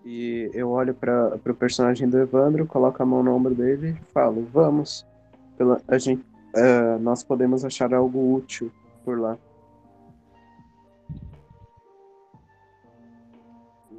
E 0.05 0.49
eu 0.53 0.69
olho 0.69 0.93
para 0.93 1.38
o 1.45 1.53
personagem 1.53 2.07
do 2.07 2.17
Evandro, 2.17 2.65
coloco 2.65 3.03
a 3.03 3.05
mão 3.05 3.21
no 3.21 3.36
ombro 3.36 3.53
dele 3.53 3.89
e 3.89 4.13
falo: 4.13 4.47
Vamos. 4.53 5.05
Pela, 5.57 5.82
a 5.86 5.97
gente, 5.97 6.23
eh, 6.55 6.97
nós 6.99 7.23
podemos 7.23 7.65
achar 7.65 7.93
algo 7.93 8.34
útil 8.34 8.71
por 9.03 9.19
lá. 9.19 9.38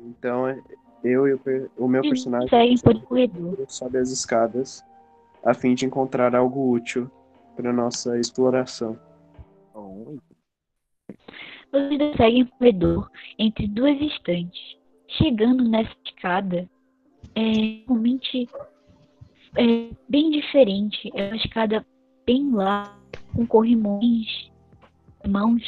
Então, 0.07 0.47
eu 1.05 1.29
e 1.29 1.35
o, 1.35 1.41
o 1.77 1.89
meu 1.89 2.01
personagem 2.01 2.49
sobe 3.67 3.99
as 3.99 4.09
escadas 4.09 4.83
a 5.45 5.53
fim 5.53 5.75
de 5.75 5.85
encontrar 5.85 6.35
algo 6.35 6.71
útil 6.71 7.11
para 7.59 7.73
nossa 7.73 8.17
exploração. 8.21 8.97
Vocês 11.73 12.17
seguem 12.17 12.45
um 12.45 12.47
corredor 12.47 13.11
entre 13.37 13.67
duas 13.67 14.01
estantes. 14.01 14.79
Chegando 15.09 15.65
nessa 15.65 15.93
escada, 16.07 16.71
é 17.35 17.83
realmente 17.85 18.49
é, 19.57 19.91
bem 20.09 20.31
diferente. 20.31 21.11
É 21.15 21.27
uma 21.27 21.37
escada 21.37 21.85
bem 22.25 22.49
larga, 22.53 22.95
com 23.35 23.45
corrimões, 23.45 24.51
mãos, 25.27 25.63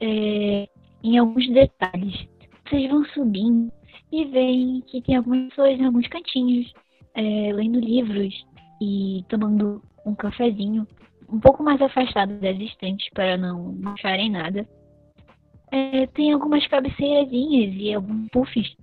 é, 0.00 0.66
em 1.02 1.18
alguns 1.18 1.46
detalhes. 1.50 2.26
Vocês 2.66 2.90
vão 2.90 3.04
subindo 3.06 3.70
e 4.10 4.24
veem 4.24 4.80
que 4.86 5.02
tem 5.02 5.16
algumas 5.16 5.50
pessoas 5.50 5.78
em 5.78 5.84
alguns 5.84 6.08
cantinhos, 6.08 6.72
é, 7.14 7.52
lendo 7.52 7.78
livros 7.78 8.46
e 8.80 9.22
tomando 9.28 9.82
um 10.04 10.14
cafezinho, 10.14 10.86
um 11.28 11.40
pouco 11.40 11.62
mais 11.62 11.80
afastado 11.80 12.38
das 12.40 12.56
estantes 12.58 13.08
para 13.10 13.36
não 13.36 13.76
acharem 13.86 14.30
nada. 14.30 14.66
É, 15.72 16.06
tem 16.08 16.32
algumas 16.32 16.66
cabeceirazinhas 16.66 17.74
e 17.74 17.94
alguns 17.94 18.28
puffs 18.28 18.76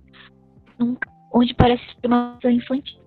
num- 0.78 0.96
onde 1.32 1.54
parece 1.54 1.84
uma 2.04 2.36
ação 2.36 2.50
infantil. 2.50 3.02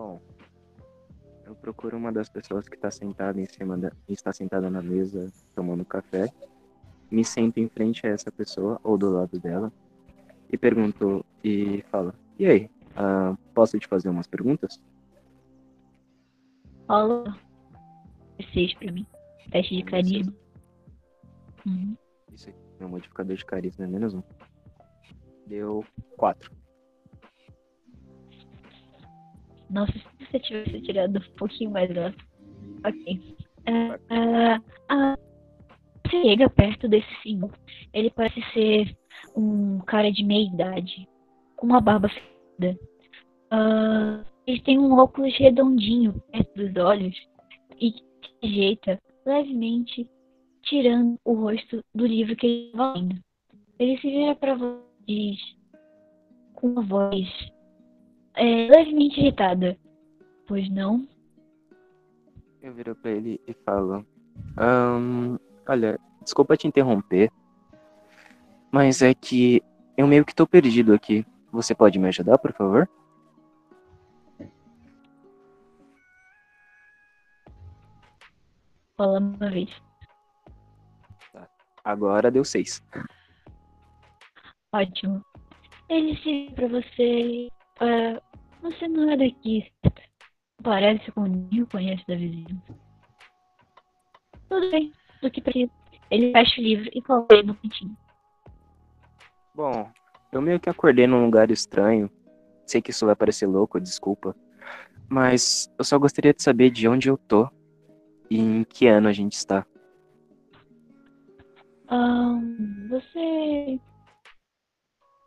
bom. 0.00 0.20
Eu 1.44 1.54
procuro 1.54 1.96
uma 1.96 2.10
das 2.10 2.28
pessoas 2.28 2.66
que 2.66 2.74
está 2.74 2.90
sentada 2.90 3.38
em 3.38 3.46
cima 3.46 3.76
da. 3.76 3.92
está 4.08 4.32
sentada 4.32 4.70
na 4.70 4.80
mesa 4.80 5.30
tomando 5.54 5.84
café. 5.84 6.32
Me 7.10 7.24
sento 7.24 7.58
em 7.58 7.68
frente 7.68 8.06
a 8.06 8.10
essa 8.10 8.30
pessoa, 8.30 8.80
ou 8.84 8.96
do 8.96 9.10
lado 9.10 9.38
dela, 9.38 9.72
e 10.50 10.56
pergunto 10.56 11.24
e 11.42 11.82
falo, 11.90 12.14
e 12.38 12.46
aí, 12.46 12.70
ah, 12.96 13.34
posso 13.52 13.78
te 13.80 13.88
fazer 13.88 14.08
umas 14.08 14.28
perguntas? 14.28 14.80
Rola 16.90 17.38
seis 18.52 18.74
pra 18.74 18.90
mim. 18.90 19.06
Teste 19.52 19.76
de 19.76 19.84
carisma. 19.84 20.34
Uhum. 21.64 21.96
Isso 22.32 22.50
aqui, 22.50 22.58
meu 22.80 22.88
modificador 22.88 23.36
de 23.36 23.44
carisma 23.44 23.84
é 23.84 23.88
menos 23.88 24.12
um. 24.12 24.22
Deu 25.46 25.84
quatro. 26.16 26.50
Nossa, 29.70 29.92
se 29.92 30.26
você 30.26 30.40
tivesse 30.40 30.80
tirado 30.82 31.16
um 31.16 31.36
pouquinho 31.36 31.70
mais 31.70 31.96
alto. 31.96 32.26
Ok. 32.84 33.36
Ah, 34.08 34.60
ah, 34.88 35.16
você 36.04 36.22
chega 36.22 36.50
perto 36.50 36.88
desse 36.88 37.22
senhor. 37.22 37.52
Ele 37.92 38.10
parece 38.10 38.42
ser 38.52 38.98
um 39.36 39.78
cara 39.80 40.10
de 40.10 40.24
meia 40.24 40.48
idade, 40.48 41.08
com 41.54 41.66
uma 41.66 41.80
barba 41.80 42.08
fina. 42.08 42.76
Ah, 43.48 44.24
ele 44.46 44.60
tem 44.62 44.78
um 44.78 44.92
óculos 44.98 45.36
redondinho 45.38 46.14
perto 46.32 46.54
dos 46.54 46.76
olhos 46.82 47.16
e 47.80 47.92
se 47.92 48.46
ajeita 48.46 49.00
levemente, 49.24 50.08
tirando 50.62 51.18
o 51.24 51.34
rosto 51.34 51.84
do 51.94 52.06
livro 52.06 52.36
que 52.36 52.46
ele 52.46 52.66
estava 52.66 52.98
lendo. 52.98 53.16
Ele 53.78 53.98
se 53.98 54.10
vira 54.10 54.34
para 54.34 54.54
você 54.54 54.82
e 55.06 55.30
diz, 55.30 55.56
com 56.54 56.68
uma 56.68 56.82
voz 56.82 57.28
é, 58.34 58.66
levemente 58.68 59.20
irritada. 59.20 59.78
Pois 60.46 60.68
não? 60.70 61.06
Eu 62.62 62.74
viro 62.74 62.94
pra 62.96 63.10
ele 63.10 63.40
e 63.46 63.54
falo: 63.64 64.04
"Ahn, 64.56 65.38
Olha, 65.68 66.00
desculpa 66.22 66.56
te 66.56 66.66
interromper, 66.66 67.30
mas 68.72 69.02
é 69.02 69.14
que 69.14 69.62
eu 69.96 70.06
meio 70.06 70.24
que 70.24 70.34
tô 70.34 70.46
perdido 70.46 70.92
aqui. 70.92 71.24
Você 71.52 71.74
pode 71.74 71.98
me 71.98 72.08
ajudar, 72.08 72.38
por 72.38 72.52
favor? 72.52 72.88
Fala 79.00 79.18
uma 79.18 79.50
vez. 79.50 79.70
Agora 81.82 82.30
deu 82.30 82.44
seis. 82.44 82.82
Ótimo. 84.74 85.24
Ele 85.88 86.14
se 86.18 86.52
pra 86.54 86.68
você. 86.68 87.48
ah, 87.80 88.20
você 88.60 88.86
não 88.86 89.10
é 89.10 89.16
daqui? 89.16 89.72
Parece 90.62 91.10
com 91.12 91.22
ninguém 91.22 91.64
conhece 91.64 92.04
da 92.06 92.14
vizinhança. 92.14 92.78
Tudo 94.50 94.70
bem, 94.70 94.92
do 95.22 95.30
que 95.30 95.40
precisa. 95.40 95.72
Ele 96.10 96.30
fecha 96.32 96.60
o 96.60 96.64
livro 96.64 96.90
e 96.92 97.00
coloca 97.00 97.34
ele 97.34 97.46
no 97.46 97.54
cantinho. 97.54 97.96
Bom, 99.54 99.90
eu 100.30 100.42
meio 100.42 100.60
que 100.60 100.68
acordei 100.68 101.06
num 101.06 101.24
lugar 101.24 101.50
estranho. 101.50 102.10
Sei 102.66 102.82
que 102.82 102.90
isso 102.90 103.06
vai 103.06 103.16
parecer 103.16 103.46
louco, 103.46 103.80
desculpa. 103.80 104.36
Mas 105.08 105.72
eu 105.78 105.84
só 105.86 105.98
gostaria 105.98 106.34
de 106.34 106.42
saber 106.42 106.68
de 106.68 106.86
onde 106.86 107.08
eu 107.08 107.16
tô 107.16 107.50
e 108.30 108.38
em 108.38 108.64
que 108.64 108.86
ano 108.86 109.08
a 109.08 109.12
gente 109.12 109.32
está. 109.32 109.66
Ahn, 111.88 112.88
você. 112.88 113.80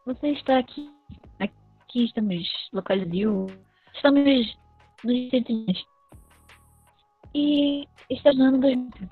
Você 0.06 0.30
está 0.30 0.60
aqui. 0.60 0.90
Aqui 1.40 2.06
estamos 2.06 2.70
localizados. 2.72 3.52
Estamos 3.94 4.58
nos 5.04 5.14
Estados 5.16 5.50
Unidos. 5.50 5.86
E 7.36 7.88
está 8.10 8.32
no 8.34 8.44
ano 8.46 8.60
2000. 8.60 9.10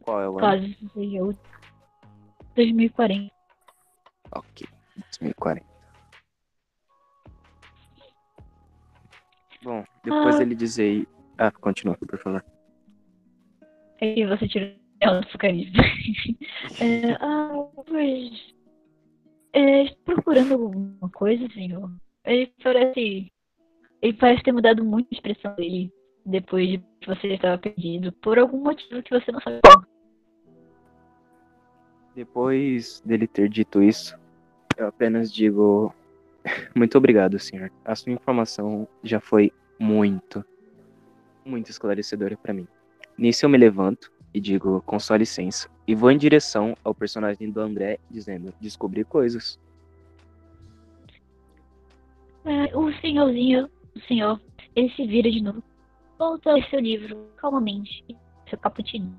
Qual 0.00 0.20
é 0.20 0.28
o 0.28 0.38
ano? 0.38 0.66
Isso 0.66 0.88
seja 0.92 1.24
o 1.24 1.32
2040. 2.56 3.32
Ok, 4.34 4.66
2040. 4.96 5.66
Bom, 9.62 9.84
depois 10.02 10.36
Ah. 10.36 10.42
ele 10.42 10.54
dizer. 10.54 11.06
Ah, 11.42 11.50
continua, 11.50 11.96
por 11.96 12.16
favor. 12.20 12.44
Aí 14.00 14.24
você 14.24 14.46
tira 14.46 14.76
ela 15.00 15.20
do 15.20 15.28
seu 15.28 15.38
carisma. 15.40 15.82
É, 16.80 17.12
ah, 17.20 17.66
pois. 17.84 18.54
É, 19.52 19.82
estou 19.82 20.14
procurando 20.14 20.52
alguma 20.52 21.10
coisa, 21.10 21.48
senhor? 21.52 21.90
Ele 22.24 22.52
parece 22.62 23.32
Ele 24.00 24.12
parece 24.12 24.44
ter 24.44 24.52
mudado 24.52 24.84
muito 24.84 25.08
a 25.10 25.14
expressão 25.14 25.54
dele 25.56 25.92
depois 26.24 26.68
de 26.68 26.78
que 27.00 27.08
você 27.08 27.34
estava 27.34 27.58
perdido, 27.58 28.12
por 28.12 28.38
algum 28.38 28.62
motivo 28.62 29.02
que 29.02 29.10
você 29.10 29.32
não 29.32 29.40
sabe 29.40 29.58
qual. 29.64 29.84
Depois 32.14 33.00
dele 33.04 33.26
ter 33.26 33.48
dito 33.48 33.82
isso, 33.82 34.16
eu 34.76 34.86
apenas 34.86 35.32
digo 35.32 35.92
muito 36.76 36.96
obrigado, 36.96 37.36
senhor. 37.40 37.72
A 37.84 37.96
sua 37.96 38.12
informação 38.12 38.86
já 39.02 39.18
foi 39.18 39.52
muito, 39.80 40.44
muito 41.44 41.70
esclarecedora 41.70 42.36
para 42.36 42.52
mim. 42.52 42.66
Nisso 43.16 43.44
eu 43.44 43.48
me 43.50 43.58
levanto 43.58 44.10
e 44.32 44.40
digo 44.40 44.82
com 44.82 44.98
sua 44.98 45.16
licença 45.16 45.68
e 45.86 45.94
vou 45.94 46.10
em 46.10 46.16
direção 46.16 46.76
ao 46.82 46.94
personagem 46.94 47.50
do 47.50 47.60
André 47.60 47.98
dizendo 48.10 48.52
descobri 48.60 49.04
coisas. 49.04 49.58
É, 52.44 52.76
o 52.76 52.92
senhorzinho, 53.00 53.70
o 53.94 54.00
senhor, 54.00 54.40
ele 54.74 54.90
se 54.90 55.06
vira 55.06 55.30
de 55.30 55.40
novo. 55.40 55.62
Volta 56.18 56.50
ao 56.50 56.62
seu 56.64 56.80
livro, 56.80 57.26
calmamente, 57.36 58.04
seu 58.48 58.58
cappuccino. 58.58 59.14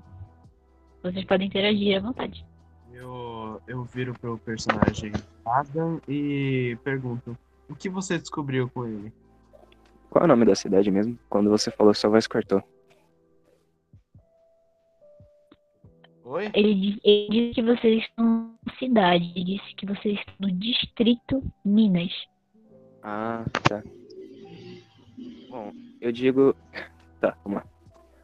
Vocês 1.02 1.24
podem 1.24 1.46
interagir 1.46 1.96
à 1.96 2.00
vontade. 2.00 2.44
Eu, 2.92 3.60
eu 3.66 3.84
viro 3.84 4.14
pro 4.14 4.38
personagem 4.38 5.12
Adam 5.44 6.00
e 6.08 6.76
pergunto: 6.84 7.36
o 7.68 7.74
que 7.74 7.88
você 7.88 8.18
descobriu 8.18 8.68
com 8.70 8.86
ele? 8.86 9.12
Qual 10.14 10.22
é 10.22 10.26
o 10.26 10.28
nome 10.28 10.44
da 10.44 10.54
cidade 10.54 10.92
mesmo? 10.92 11.18
Quando 11.28 11.50
você 11.50 11.72
falou, 11.72 11.92
sua 11.92 12.08
voz 12.08 12.28
cortou. 12.28 12.62
Oi? 16.22 16.50
Ele, 16.54 16.72
diz- 16.72 17.00
ele 17.02 17.28
disse 17.30 17.54
que 17.54 17.62
vocês 17.62 18.04
estão 18.04 18.54
na 18.64 18.74
cidade, 18.78 19.32
ele 19.34 19.56
disse 19.56 19.74
que 19.74 19.84
vocês 19.84 20.16
estão 20.20 20.34
no 20.38 20.52
distrito 20.52 21.42
Minas. 21.64 22.12
Ah, 23.02 23.44
tá. 23.68 23.82
Bom, 25.50 25.72
eu 26.00 26.12
digo. 26.12 26.54
Tá, 27.20 27.36
vamos 27.42 27.58
lá. 27.60 27.66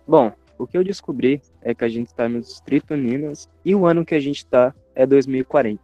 Bom, 0.06 0.32
o 0.58 0.66
que 0.66 0.76
eu 0.78 0.84
descobri 0.84 1.40
é 1.62 1.74
que 1.74 1.84
a 1.84 1.88
gente 1.88 2.14
tá 2.14 2.28
no 2.28 2.38
Distrito 2.40 2.94
Minas 2.94 3.48
e 3.64 3.74
o 3.74 3.86
ano 3.86 4.04
que 4.04 4.14
a 4.14 4.20
gente 4.20 4.44
tá 4.46 4.74
é 4.94 5.06
2040. 5.06 5.82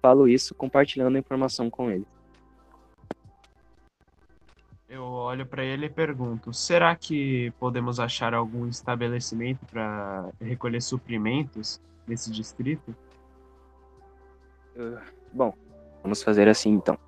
Falo 0.00 0.28
isso 0.28 0.54
compartilhando 0.54 1.16
a 1.16 1.18
informação 1.18 1.68
com 1.68 1.90
ele. 1.90 2.06
Eu 4.90 5.04
olho 5.04 5.46
pra 5.46 5.64
ele 5.64 5.86
e 5.86 5.88
pergunto: 5.88 6.52
será 6.52 6.96
que 6.96 7.52
podemos 7.60 8.00
achar 8.00 8.34
algum 8.34 8.66
estabelecimento 8.66 9.64
para 9.66 10.28
recolher 10.40 10.82
suprimentos 10.82 11.80
nesse 12.08 12.28
distrito? 12.28 12.90
Uh, 14.76 15.00
bom, 15.32 15.54
vamos 16.02 16.24
fazer 16.24 16.48
assim 16.48 16.70
então. 16.70 16.98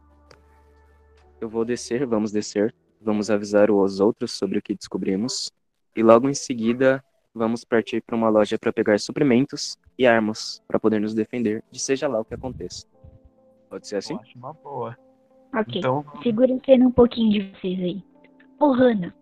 Eu 1.40 1.48
vou 1.48 1.64
descer, 1.64 2.06
vamos 2.06 2.30
descer, 2.30 2.72
vamos 3.00 3.30
avisar 3.30 3.68
os 3.68 3.98
outros 3.98 4.30
sobre 4.30 4.58
o 4.58 4.62
que 4.62 4.76
descobrimos 4.76 5.50
e 5.96 6.04
logo 6.04 6.28
em 6.28 6.34
seguida 6.34 7.04
vamos 7.34 7.64
partir 7.64 8.00
para 8.00 8.14
uma 8.14 8.28
loja 8.28 8.56
para 8.56 8.72
pegar 8.72 9.00
suprimentos 9.00 9.76
e 9.98 10.06
armas 10.06 10.62
para 10.68 10.78
poder 10.78 11.00
nos 11.00 11.14
defender 11.14 11.64
de 11.68 11.80
seja 11.80 12.06
lá 12.06 12.20
o 12.20 12.24
que 12.24 12.34
aconteça. 12.34 12.86
Pode 13.68 13.88
ser 13.88 13.96
assim? 13.96 14.14
Eu 14.14 14.20
acho 14.20 14.38
uma 14.38 14.52
boa. 14.52 14.96
Ok. 15.54 15.78
Então, 15.78 16.04
Segura 16.22 16.58
cena 16.64 16.86
um 16.86 16.92
pouquinho 16.92 17.30
de 17.30 17.52
vocês 17.52 17.78
aí. 17.80 18.02
Ô, 18.58 18.72
Hannah, 18.72 19.14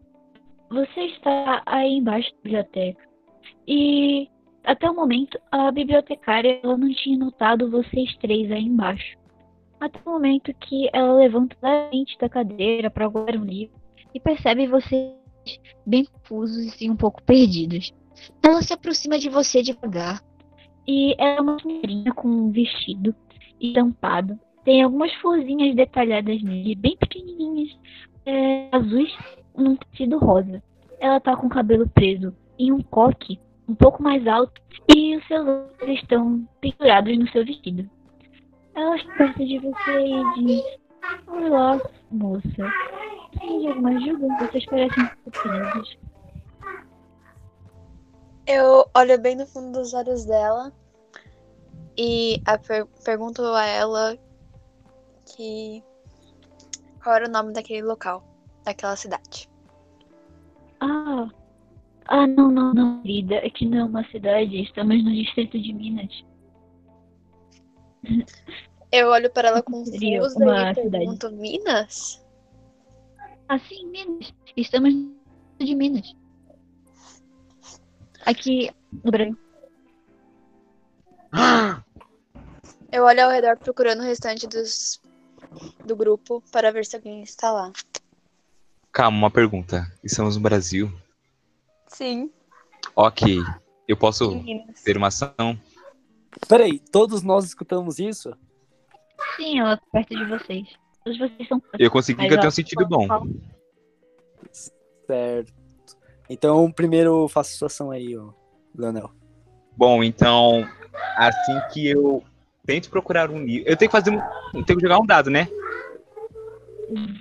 você 0.71 1.01
está 1.07 1.63
aí 1.67 1.97
embaixo 1.97 2.31
da 2.31 2.43
biblioteca. 2.45 3.09
E 3.67 4.29
até 4.65 4.89
o 4.91 4.95
momento, 4.95 5.39
a 5.51 5.71
bibliotecária 5.71 6.61
ela 6.63 6.77
não 6.77 6.93
tinha 6.93 7.19
notado 7.19 7.71
vocês 7.71 8.17
três 8.19 8.51
aí 8.53 8.65
embaixo. 8.65 9.19
Até 9.81 9.99
o 10.05 10.11
momento 10.11 10.53
que 10.55 10.89
ela 10.93 11.15
levanta 11.15 11.57
levemente 11.63 12.17
da 12.19 12.29
cadeira 12.29 12.91
para 12.91 13.09
guardar 13.09 13.41
um 13.41 13.45
livro 13.45 13.75
e 14.15 14.21
percebe 14.21 14.67
vocês 14.67 15.15
bem 15.87 16.05
confusos 16.05 16.81
e 16.81 16.91
um 16.91 16.97
pouco 16.97 17.23
perdidos. 17.23 17.93
Ela 18.43 18.63
se 18.63 18.73
aproxima 18.73 19.19
de 19.19 19.29
você 19.29 19.63
devagar. 19.63 20.23
E 20.87 21.15
ela 21.19 21.39
é 21.39 21.41
uma 21.41 21.59
senhorinha 21.59 22.13
com 22.13 22.29
um 22.29 22.51
vestido 22.51 23.15
estampado 23.61 24.39
tem 24.65 24.83
algumas 24.83 25.13
florzinhas 25.15 25.75
detalhadas 25.75 26.43
nele, 26.43 26.75
bem 26.75 26.97
pequenininhas, 26.97 27.77
é, 28.27 28.69
azuis, 28.73 29.13
num 29.57 29.77
tecido 29.77 30.19
rosa. 30.19 30.63
Ela 30.99 31.21
tá 31.21 31.37
com 31.37 31.47
o 31.47 31.51
cabelo 31.51 31.89
preso 31.89 32.35
em 32.59 32.71
um 32.73 32.83
coque 32.83 33.41
um 33.69 33.75
pouco 33.75 34.03
mais 34.03 34.27
alto 34.27 34.61
e 34.95 35.17
os 35.17 35.27
seus 35.29 35.47
olhos 35.47 36.01
estão 36.01 36.47
pendurados 36.61 37.17
no 37.17 37.29
seu 37.31 37.45
vestido. 37.45 37.89
Ela 38.75 38.99
chega 38.99 39.17
perto 39.17 39.47
de 39.47 39.59
você 39.59 40.07
e 40.07 40.45
diz: 40.45 40.65
Olá, 41.29 41.81
moça. 42.11 42.43
Precisa 43.31 43.61
de 43.61 43.69
alguma 43.69 43.91
ajuda? 43.91 44.27
Vocês 44.41 44.67
parecem 44.67 45.11
perdidos. 45.25 45.99
Eu 48.47 48.85
olho 48.97 49.21
bem 49.21 49.37
no 49.37 49.47
fundo 49.47 49.79
dos 49.79 49.95
olhos 49.95 50.25
dela 50.25 50.73
e 51.97 52.43
per- 52.67 52.87
pergunto 53.05 53.43
a 53.43 53.65
ela 53.67 54.19
que 55.35 55.83
qual 57.03 57.17
era 57.17 57.29
o 57.29 57.31
nome 57.31 57.53
daquele 57.53 57.83
local, 57.83 58.23
daquela 58.65 58.97
cidade. 58.97 59.49
Ah, 60.81 61.29
ah, 62.07 62.27
não, 62.27 62.51
não, 62.51 62.75
não, 62.75 63.03
querida. 63.03 63.39
Aqui 63.39 63.67
não 63.67 63.79
é 63.79 63.85
uma 63.85 64.05
cidade, 64.11 64.63
estamos 64.63 65.03
no 65.05 65.13
distrito 65.13 65.59
de 65.59 65.73
Minas. 65.73 66.25
Eu 68.93 69.09
olho 69.09 69.31
para 69.31 69.49
ela 69.51 69.63
Seria 69.85 70.19
confusa 70.21 70.45
uma 70.45 70.73
e 70.73 70.75
cidade. 70.75 70.91
pergunto: 70.91 71.31
Minas? 71.31 72.27
Ah, 73.49 73.59
sim, 73.59 73.87
Minas. 73.87 74.35
Estamos 74.57 74.93
no 74.95 75.15
distrito 75.59 75.67
de 75.67 75.75
Minas. 75.77 76.17
Aqui 78.27 78.71
no 79.05 79.11
Brasil. 79.11 79.39
Eu 82.93 83.05
olho 83.05 83.25
ao 83.25 83.31
redor 83.31 83.57
procurando 83.57 84.01
o 84.01 84.05
restante 84.05 84.49
dos 84.49 85.01
do 85.85 85.97
grupo 85.97 86.43
para 86.53 86.71
ver 86.71 86.85
se 86.85 86.97
alguém 86.97 87.23
está 87.23 87.51
lá. 87.51 87.73
Calma, 88.93 89.19
uma 89.19 89.31
pergunta. 89.31 89.87
Estamos 90.03 90.37
no 90.37 90.43
Brasil? 90.43 90.93
Sim. 91.87 92.31
Ok. 92.95 93.39
Eu 93.87 93.97
posso 93.97 94.25
em 94.33 94.43
Minas. 94.43 94.83
ter 94.83 94.97
uma 94.97 95.09
ação? 95.09 95.59
Peraí, 96.49 96.79
todos 96.79 97.23
nós 97.23 97.45
escutamos 97.45 97.99
isso? 97.99 98.37
Sim, 99.37 99.61
ela 99.61 99.81
perto 99.93 100.17
de 100.17 100.25
vocês. 100.27 100.69
Todos 101.05 101.19
vocês 101.19 101.49
são. 101.49 101.63
Eu 101.79 101.91
consegui 101.91 102.27
que 102.27 102.33
eu 102.33 102.37
ó, 102.37 102.41
tenho 102.41 102.49
um 102.49 102.53
sentido 102.53 102.87
bom. 102.87 103.07
Certo. 105.07 105.53
Então, 106.29 106.71
primeiro 106.71 107.29
faça 107.29 107.57
sua 107.57 107.67
ação 107.67 107.91
aí, 107.91 108.17
ó, 108.17 108.33
Leonel. 108.75 109.11
Bom, 109.77 110.05
então, 110.05 110.69
assim 111.17 111.61
que 111.73 111.89
eu 111.89 112.23
tento 112.67 112.91
procurar 112.91 113.31
um 113.31 113.45
livro. 113.45 113.69
Eu 113.69 113.77
tenho 113.77 113.91
que 113.91 113.97
fazer 113.97 114.11
um. 114.11 114.21
eu 114.55 114.65
Tenho 114.65 114.79
que 114.79 114.85
jogar 114.85 114.99
um 114.99 115.07
dado, 115.07 115.31
né? 115.31 115.49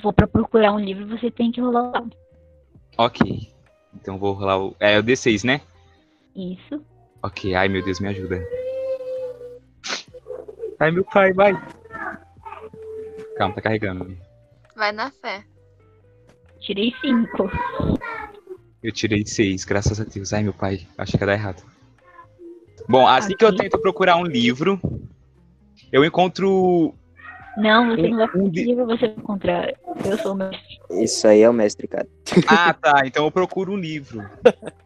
Vou 0.02 0.12
pra 0.12 0.28
procurar 0.28 0.74
um 0.74 0.80
livro, 0.80 1.08
você 1.08 1.30
tem 1.30 1.52
que 1.52 1.62
rolar 1.62 1.84
um 1.84 1.92
dado. 1.92 2.18
Ok. 2.98 3.52
Então 3.94 4.18
vou 4.18 4.34
rolar 4.34 4.60
o. 4.60 4.76
É 4.80 4.98
o 5.00 5.04
D6, 5.04 5.44
né? 5.44 5.62
Isso. 6.36 6.84
Ok. 7.22 7.54
Ai, 7.56 7.68
meu 7.68 7.84
Deus, 7.84 8.00
me 8.00 8.08
ajuda. 8.08 8.44
Ai, 10.80 10.92
meu 10.92 11.04
pai, 11.04 11.34
vai. 11.34 11.54
Calma, 13.38 13.56
tá 13.56 13.62
carregando. 13.62 14.18
Vai 14.76 14.92
na 14.92 15.12
fé. 15.12 15.44
Tirei 16.60 16.94
cinco. 17.02 17.50
Eu 18.82 18.92
tirei 18.92 19.26
seis, 19.26 19.66
graças 19.66 20.00
a 20.00 20.04
Deus. 20.04 20.32
Ai, 20.34 20.44
meu 20.44 20.54
pai, 20.54 20.88
acho 20.98 21.18
que 21.18 21.24
ia 21.24 21.28
dar 21.28 21.34
errado. 21.34 21.64
Bom, 22.88 23.06
assim 23.06 23.36
que 23.36 23.44
eu 23.44 23.56
tento 23.56 23.78
procurar 23.78 24.16
um 24.16 24.24
livro, 24.24 24.80
eu 25.92 26.04
encontro. 26.06 26.94
Não, 27.58 27.88
você 27.96 28.02
Um- 28.04 28.10
não 28.12 28.18
vai 28.18 28.28
um 28.28 28.32
fazer 28.32 28.50
de- 28.52 28.64
livro, 28.64 28.86
você 28.86 29.06
encontrar. 29.08 29.74
Eu 30.06 30.18
sou 30.20 30.34
o 30.34 30.36
mestre. 30.36 30.80
Isso 30.92 31.28
aí 31.28 31.42
é 31.42 31.50
o 31.50 31.54
mestre, 31.54 31.88
cara. 31.88 32.08
Ah, 32.48 32.74
tá. 32.74 33.02
Então 33.06 33.26
eu 33.26 33.32
procuro 33.32 33.74
um 33.74 33.78
livro. 33.78 34.28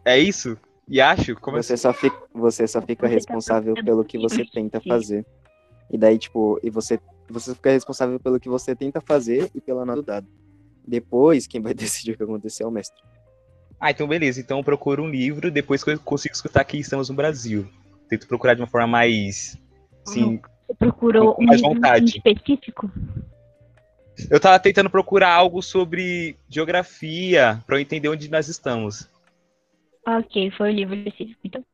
É 0.04 0.18
isso? 0.18 0.56
E 0.88 1.00
acho? 1.00 1.34
Como 1.36 1.56
Você 1.62 1.76
só 1.76 1.92
fica, 1.92 2.16
você 2.32 2.66
só 2.66 2.80
fica 2.82 3.06
Você 3.06 3.10
tá 3.10 3.14
responsável 3.14 3.74
procurando 3.74 3.84
pelo 3.86 4.04
que 4.04 4.18
você 4.18 4.44
tenta 4.44 4.80
fazer. 4.80 5.24
E 5.90 5.96
daí, 5.96 6.18
tipo, 6.18 6.58
e 6.62 6.70
você, 6.70 6.98
você 7.28 7.54
fica 7.54 7.70
responsável 7.70 8.18
pelo 8.18 8.40
que 8.40 8.48
você 8.48 8.74
tenta 8.74 9.00
fazer 9.00 9.50
e 9.54 9.60
pela 9.60 9.84
nota 9.86 10.00
do 10.02 10.06
dado. 10.06 10.26
Depois, 10.86 11.46
quem 11.46 11.60
vai 11.60 11.72
decidir 11.74 12.12
o 12.12 12.16
que 12.16 12.22
aconteceu 12.22 12.66
é 12.66 12.68
o 12.68 12.72
mestre. 12.72 13.00
Ah, 13.80 13.90
então 13.90 14.06
beleza. 14.08 14.40
Então 14.40 14.58
eu 14.58 14.64
procuro 14.64 15.02
um 15.02 15.08
livro, 15.08 15.50
depois 15.50 15.82
que 15.84 15.90
eu 15.90 15.98
consigo 16.00 16.34
escutar 16.34 16.64
que 16.64 16.76
estamos 16.78 17.08
no 17.08 17.14
Brasil. 17.14 17.66
Tento 18.08 18.26
procurar 18.26 18.54
de 18.54 18.60
uma 18.62 18.66
forma 18.66 18.86
mais. 18.86 19.56
Sim. 20.06 20.40
Você 20.66 20.74
procurou 20.74 21.36
um 21.38 21.52
livro 21.52 22.04
específico? 22.04 22.90
Eu 24.30 24.40
tava 24.40 24.58
tentando 24.60 24.88
procurar 24.88 25.32
algo 25.32 25.60
sobre 25.60 26.36
geografia, 26.48 27.62
pra 27.66 27.76
eu 27.76 27.80
entender 27.80 28.08
onde 28.08 28.30
nós 28.30 28.48
estamos. 28.48 29.10
Ok, 30.06 30.50
foi 30.52 30.70
o 30.70 30.74
livro 30.74 30.94
específico, 30.94 31.40
então. 31.44 31.64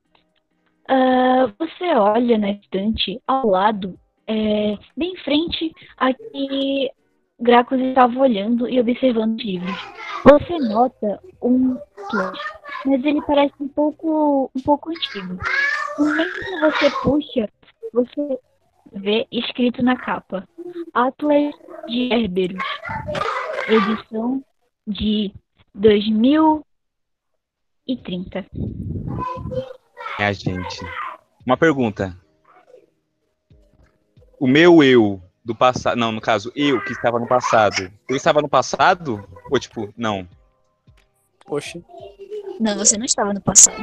Ah, 0.89 1.53
você 1.59 1.85
olha 1.95 2.39
na 2.39 2.51
estante 2.53 3.21
ao 3.27 3.47
lado, 3.47 3.99
é, 4.27 4.77
bem 4.97 5.13
em 5.13 5.17
frente, 5.19 5.73
aqui 5.97 6.91
Gracos 7.39 7.81
estava 7.81 8.19
olhando 8.19 8.69
e 8.69 8.81
observando 8.81 9.39
os 9.39 9.45
livros. 9.45 9.77
Você 10.25 10.59
nota 10.59 11.21
um 11.43 11.77
Atlas, 12.11 12.39
mas 12.85 13.05
ele 13.05 13.23
parece 13.23 13.55
um 13.61 13.69
pouco, 13.69 14.51
um 14.55 14.61
pouco 14.63 14.91
antigo. 14.91 15.39
No 15.99 16.05
momento 16.07 16.33
que 16.35 16.61
você 16.61 16.91
puxa, 17.03 17.49
você 17.93 18.39
vê 18.93 19.27
escrito 19.31 19.83
na 19.83 19.97
capa: 19.97 20.47
Atlas 20.93 21.55
de 21.87 22.13
Herberos, 22.13 22.63
edição 23.69 24.45
de 24.87 25.33
2030. 25.75 28.47
É 30.19 30.27
a 30.27 30.33
gente. 30.33 30.81
Uma 31.47 31.57
pergunta. 31.57 32.17
O 34.39 34.47
meu 34.47 34.83
eu 34.83 35.23
do 35.45 35.55
passado. 35.55 35.97
Não, 35.97 36.13
no 36.13 36.21
caso, 36.21 36.53
eu 36.55 36.83
que 36.85 36.93
estava 36.93 37.19
no 37.19 37.27
passado. 37.27 37.91
Eu 38.09 38.17
estava 38.17 38.41
no 38.41 38.49
passado? 38.49 39.27
Ou 39.51 39.59
tipo, 39.59 39.93
não? 39.97 40.27
Poxa. 41.45 41.81
Não, 42.59 42.77
você 42.77 42.97
não 42.97 43.05
estava 43.05 43.33
no 43.33 43.41
passado. 43.41 43.79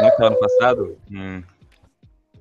Não 0.00 0.08
estava 0.08 0.30
no 0.30 0.38
passado? 0.38 0.98
Hum. 1.10 1.42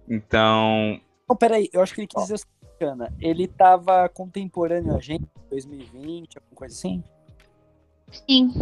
Então. 0.09 1.01
Não, 1.33 1.37
peraí, 1.37 1.67
eu 1.73 1.81
acho 1.81 1.95
que 1.95 2.01
ele 2.01 2.07
quis 2.07 2.21
dizer 2.21 2.35
o 2.35 2.37
seguinte, 2.37 2.83
Ana. 2.83 3.11
Ele 3.19 3.47
tava 3.47 4.07
contemporâneo 4.07 4.95
a 4.95 4.99
gente, 4.99 5.25
2020, 5.49 6.37
alguma 6.37 6.55
coisa 6.55 6.75
assim? 6.75 7.03
Sim. 8.11 8.53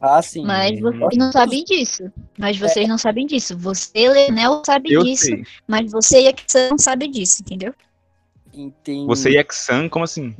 Ah, 0.00 0.20
sim. 0.20 0.44
Mas 0.44 0.80
vocês 0.80 1.16
não 1.16 1.30
sabem 1.30 1.62
disso. 1.62 2.12
Mas 2.36 2.58
vocês 2.58 2.88
não 2.88 2.98
sabem 2.98 3.24
disso. 3.24 3.56
Você, 3.56 4.08
Lenel, 4.08 4.62
sabe 4.66 4.92
Eu 4.92 5.04
disso. 5.04 5.26
sei. 5.26 5.44
Mas 5.68 5.92
você 5.92 6.22
e 6.22 6.28
a 6.28 6.32
Kisan 6.32 6.70
não 6.70 6.78
sabem 6.78 7.08
disso, 7.08 7.40
entendeu? 7.42 7.72
Entendi. 8.52 9.06
Você 9.06 9.30
e 9.30 9.38
Exan, 9.38 9.88
como 9.88 10.04
assim? 10.04 10.34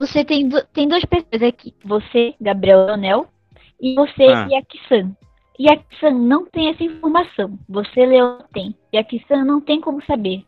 Você 0.00 0.24
tem, 0.24 0.48
tem 0.72 0.88
duas 0.88 1.04
pessoas 1.04 1.40
aqui. 1.42 1.72
Você, 1.84 2.34
Gabriel 2.40 2.86
Leonel, 2.86 3.28
e 3.80 3.94
você 3.94 4.24
Ah. 4.24 4.48
e 4.50 4.56
a 4.56 4.62
Kissan. 4.64 5.16
E 5.56 5.70
a 5.70 5.76
Kissan 5.76 6.10
não 6.10 6.44
tem 6.46 6.68
essa 6.70 6.82
informação. 6.82 7.56
Você, 7.68 8.04
Leon, 8.04 8.40
tem. 8.52 8.74
E 8.92 8.98
a 8.98 9.04
Kissan 9.04 9.44
não 9.44 9.60
tem 9.60 9.80
como 9.80 10.04
saber. 10.04 10.44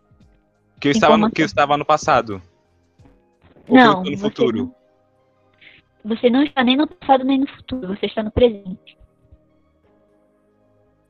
Que 0.86 0.90
eu 0.90 0.92
estava 0.92 1.16
no, 1.16 1.30
que 1.30 1.42
eu 1.42 1.46
estava 1.46 1.76
no 1.76 1.84
passado. 1.84 2.42
Ou 3.68 3.74
que 3.76 3.82
eu 3.82 3.84
Não, 3.84 3.90
estou 4.02 4.04
no 4.10 4.16
você 4.16 4.16
futuro? 4.18 4.58
não- 4.58 4.74
Você 6.16 6.30
não 6.30 6.42
está 6.44 6.62
nem 6.62 6.76
no 6.76 6.86
passado 6.86 7.24
nem 7.24 7.40
no 7.40 7.46
futuro. 7.48 7.88
Você 7.88 8.06
está 8.06 8.22
no 8.22 8.30
presente. 8.30 8.96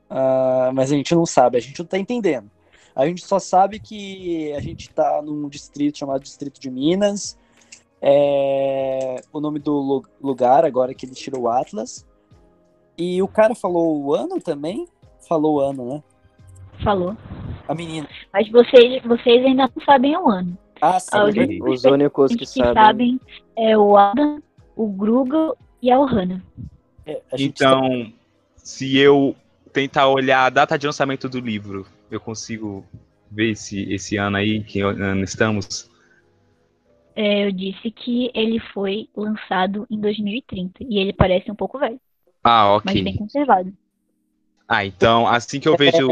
Ah, 0.08 0.70
mas 0.74 0.92
a 0.92 0.96
gente 0.96 1.14
não 1.14 1.26
sabe, 1.26 1.56
a 1.58 1.60
gente 1.60 1.78
não 1.78 1.86
tá 1.86 1.98
entendendo. 1.98 2.50
A 2.94 3.06
gente 3.06 3.24
só 3.26 3.38
sabe 3.38 3.78
que 3.78 4.52
a 4.54 4.60
gente 4.60 4.88
tá 4.90 5.20
num 5.20 5.48
distrito 5.48 5.98
chamado 5.98 6.22
Distrito 6.22 6.58
de 6.60 6.70
Minas. 6.70 7.36
É, 8.00 9.20
o 9.32 9.40
nome 9.40 9.58
do 9.58 9.72
lu- 9.72 10.04
lugar, 10.22 10.64
agora 10.64 10.94
que 10.94 11.04
ele 11.04 11.14
tirou 11.14 11.42
o 11.42 11.48
Atlas. 11.48 12.06
E 12.96 13.20
o 13.22 13.28
cara 13.28 13.54
falou 13.54 14.02
o 14.02 14.14
ano 14.14 14.40
também? 14.40 14.86
Falou 15.28 15.56
o 15.56 15.60
ano, 15.60 15.84
né? 15.86 16.02
Falou. 16.82 17.14
A 17.68 17.74
menina. 17.74 18.08
Mas 18.32 18.48
vocês, 18.50 19.02
vocês 19.02 19.44
ainda 19.44 19.70
não 19.74 19.84
sabem 19.84 20.16
o 20.16 20.28
ano. 20.28 20.56
Ah, 20.80 21.00
sim. 21.00 21.10
Ah, 21.18 21.24
os 21.64 21.84
únicos 21.84 22.32
que 22.32 22.38
que 22.38 22.46
sabem. 22.46 22.74
sabem 22.74 23.20
é 23.56 23.76
o 23.76 23.96
Adam, 23.96 24.42
o 24.76 24.88
Grugel 24.88 25.56
e 25.82 25.90
a 25.90 25.98
Ohana. 25.98 26.42
É, 27.04 27.12
a 27.16 27.30
tá- 27.30 27.36
Então, 27.38 28.12
se 28.56 28.98
eu 28.98 29.34
tentar 29.72 30.08
olhar 30.08 30.44
a 30.44 30.50
data 30.50 30.78
de 30.78 30.86
lançamento 30.86 31.28
do 31.28 31.40
livro, 31.40 31.86
eu 32.10 32.20
consigo 32.20 32.84
ver 33.30 33.50
esse, 33.50 33.92
esse 33.92 34.16
ano 34.16 34.36
aí, 34.36 34.62
que 34.62 34.80
ano 34.80 35.24
estamos? 35.24 35.90
É, 37.14 37.46
eu 37.46 37.52
disse 37.52 37.90
que 37.90 38.30
ele 38.34 38.60
foi 38.74 39.08
lançado 39.16 39.86
em 39.90 39.98
2030 39.98 40.84
e 40.84 40.98
ele 40.98 41.12
parece 41.14 41.50
um 41.50 41.54
pouco 41.54 41.78
velho, 41.78 41.98
Ah, 42.44 42.76
mas 42.84 42.94
ok. 42.94 43.02
bem 43.02 43.16
conservado. 43.16 43.72
Ah, 44.68 44.84
então, 44.84 45.26
assim 45.26 45.58
que 45.58 45.68
eu 45.68 45.76
vejo. 45.76 46.08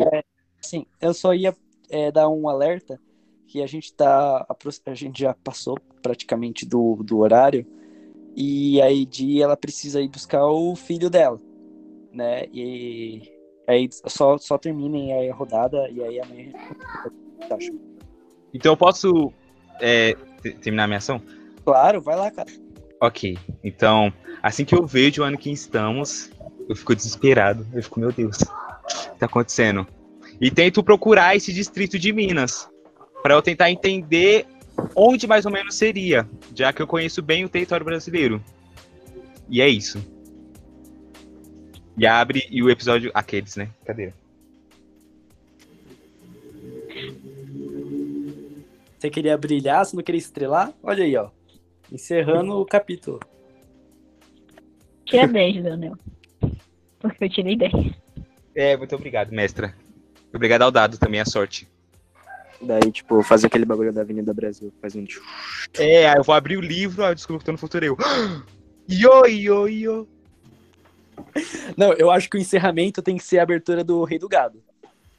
Sim, 0.65 0.87
eu 1.01 1.13
só 1.13 1.35
ia 1.35 1.55
é, 1.91 2.11
dar 2.11 2.29
um 2.29 2.49
alerta 2.49 3.01
que 3.47 3.63
a 3.63 3.67
gente 3.67 3.93
tá. 3.95 4.47
A 4.87 4.95
gente 4.95 5.21
já 5.21 5.35
passou 5.45 5.79
praticamente 6.03 6.67
do, 6.67 6.97
do 7.05 7.19
horário. 7.19 7.67
E 8.37 8.83
a 8.83 8.91
Edi, 8.91 9.41
ela 9.41 9.57
precisa 9.57 10.01
ir 10.01 10.09
buscar 10.09 10.45
o 10.45 10.75
filho 10.75 11.09
dela. 11.09 11.41
Né? 12.13 12.47
E 12.53 13.23
aí 13.69 13.89
só, 14.07 14.37
só 14.39 14.59
terminem 14.59 15.13
aí 15.13 15.31
a 15.31 15.35
rodada 15.35 15.89
e 15.91 16.03
aí 16.03 16.21
amanhã 16.21 16.53
a 17.41 17.55
gente. 17.55 17.73
Então 18.53 18.73
eu 18.73 18.77
posso 18.77 19.33
é, 19.81 20.15
te- 20.43 20.55
terminar 20.55 20.87
minha 20.87 20.99
ação? 20.99 21.21
Claro, 21.65 22.01
vai 22.01 22.17
lá, 22.17 22.31
cara. 22.31 22.51
Ok. 23.01 23.37
Então, 23.63 24.13
assim 24.43 24.65
que 24.65 24.75
eu 24.75 24.87
vejo 24.87 25.23
o 25.23 25.25
ano 25.25 25.39
que 25.39 25.51
estamos, 25.51 26.31
eu 26.69 26.75
fico 26.75 26.95
desesperado. 26.95 27.67
Eu 27.73 27.83
fico, 27.83 28.01
meu 28.01 28.13
Deus, 28.13 28.39
o 28.41 29.13
que 29.13 29.19
tá 29.19 29.27
acontecendo? 29.27 29.87
E 30.41 30.51
tento 30.51 30.83
procurar 30.83 31.37
esse 31.37 31.53
distrito 31.53 31.99
de 31.99 32.13
Minas. 32.13 32.69
Pra 33.23 33.35
eu 33.35 33.43
tentar 33.43 33.71
entender 33.71 34.47
onde 34.95 35.27
mais 35.27 35.47
ou 35.47 35.53
menos 35.53 35.75
seria. 35.75 36.29
Já 36.55 36.73
que 36.73 36.83
eu 36.83 36.87
conheço 36.87 37.23
bem 37.23 37.45
o 37.45 37.49
território 37.49 37.85
brasileiro. 37.85 38.43
E 39.49 39.61
é 39.61 39.69
isso. 39.69 40.05
E 41.97 42.07
abre 42.07 42.47
e 42.51 42.63
o 42.63 42.71
episódio. 42.71 43.11
Aqueles, 43.15 43.57
né? 43.57 43.71
Cadê? 43.85 44.13
Você 48.99 49.11
queria 49.11 49.37
brilhar, 49.37 49.85
você 49.85 49.95
não 49.95 50.03
queria 50.03 50.19
estrelar? 50.19 50.73
Olha 50.83 51.05
aí, 51.05 51.15
ó. 51.17 51.29
Encerrando 51.93 52.55
o 52.55 52.65
capítulo. 52.65 53.21
Tira 55.05 55.29
10, 55.29 55.63
Leonel. 55.63 55.99
Porque 56.99 57.25
eu 57.25 57.29
tirei 57.29 57.57
10. 57.57 57.73
É, 58.55 58.77
muito 58.77 58.95
obrigado, 58.95 59.31
mestra. 59.31 59.75
Obrigado 60.35 60.63
ao 60.63 60.71
dado 60.71 60.99
também, 60.99 61.21
a 61.21 61.25
sorte. 61.25 61.69
Daí, 62.61 62.91
tipo, 62.91 63.23
fazer 63.23 63.47
aquele 63.47 63.65
bagulho 63.65 63.93
da 63.93 64.01
Avenida 64.01 64.33
Brasil. 64.33 64.73
Faz 64.81 64.97
um. 64.97 65.05
É, 65.79 66.09
aí 66.09 66.17
eu 66.17 66.25
vou 66.25 66.35
abrir 66.35 66.57
o 66.57 66.61
livro, 66.61 67.05
aí 67.05 67.11
eu 67.11 67.15
descubro 67.15 67.39
que 67.39 67.45
tô 67.45 67.53
no 67.53 67.59
futuro. 67.59 67.85
Eu. 67.85 67.97
Yo, 68.91 69.25
yo, 69.27 69.67
yo. 69.67 70.07
Não, 71.75 71.95
eu 71.95 72.11
acho 72.11 72.29
que 72.29 72.37
o 72.37 72.41
encerramento 72.41 73.01
tem 73.01 73.17
que 73.17 73.25
ser 73.25 73.39
a 73.39 73.43
abertura 73.43 73.83
do 73.83 74.05
Rei 74.05 74.19
do 74.19 74.29
Gado. 74.29 74.63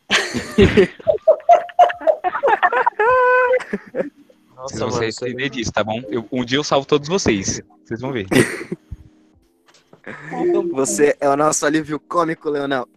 Vocês 4.56 4.80
vão 4.80 4.92
se 4.92 4.98
arrepender 5.24 5.50
disso, 5.50 5.72
tá 5.72 5.84
bom? 5.84 6.02
Eu- 6.10 6.28
um 6.32 6.44
dia 6.46 6.58
eu 6.58 6.64
salvo 6.64 6.88
todos 6.88 7.08
vocês. 7.08 7.62
Vocês 7.84 8.02
vão 8.02 8.12
ver. 8.12 8.28
Você 10.74 11.16
é 11.20 11.28
o 11.28 11.36
nosso 11.36 11.66
alívio 11.66 12.00
cômico, 12.00 12.50
Leonel. 12.50 12.88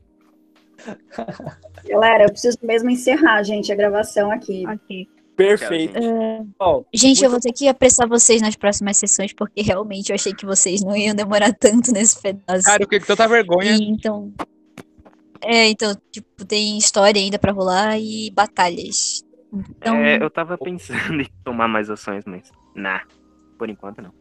Galera, 1.88 2.24
eu 2.24 2.30
preciso 2.30 2.58
mesmo 2.62 2.90
encerrar, 2.90 3.42
gente, 3.42 3.72
a 3.72 3.76
gravação 3.76 4.30
aqui. 4.30 4.64
Perfeito. 5.36 5.96
É, 5.96 6.42
Ó, 6.58 6.82
Gente, 6.92 7.22
eu 7.22 7.30
muito- 7.30 7.42
vou 7.44 7.52
ter 7.52 7.56
que 7.56 7.68
apressar 7.68 8.08
vocês 8.08 8.42
nas 8.42 8.56
próximas 8.56 8.96
sessões, 8.96 9.32
porque 9.32 9.62
realmente 9.62 10.10
eu 10.10 10.14
achei 10.14 10.34
que 10.34 10.44
vocês 10.44 10.82
não 10.82 10.96
iam 10.96 11.14
demorar 11.14 11.52
tanto 11.52 11.92
nesse 11.92 12.20
pedaço. 12.20 12.64
Cara, 12.64 12.82
eu 12.82 12.86
fiquei 12.86 12.98
com 13.00 13.06
tanta 13.06 13.28
vergonha. 13.28 13.76
E, 13.76 13.84
então. 13.88 14.32
É, 15.40 15.68
então, 15.68 15.94
tipo, 16.10 16.44
tem 16.44 16.76
história 16.76 17.20
ainda 17.20 17.38
pra 17.38 17.52
rolar 17.52 17.96
e 17.98 18.30
batalhas. 18.32 19.24
Então, 19.52 19.94
É, 19.96 20.20
eu 20.20 20.28
tava 20.28 20.58
pensando 20.58 20.98
em 21.22 21.28
tomar 21.44 21.68
mais 21.68 21.88
ações, 21.88 22.24
mas. 22.26 22.50
Nah, 22.74 23.02
por 23.56 23.70
enquanto 23.70 24.02
não. 24.02 24.12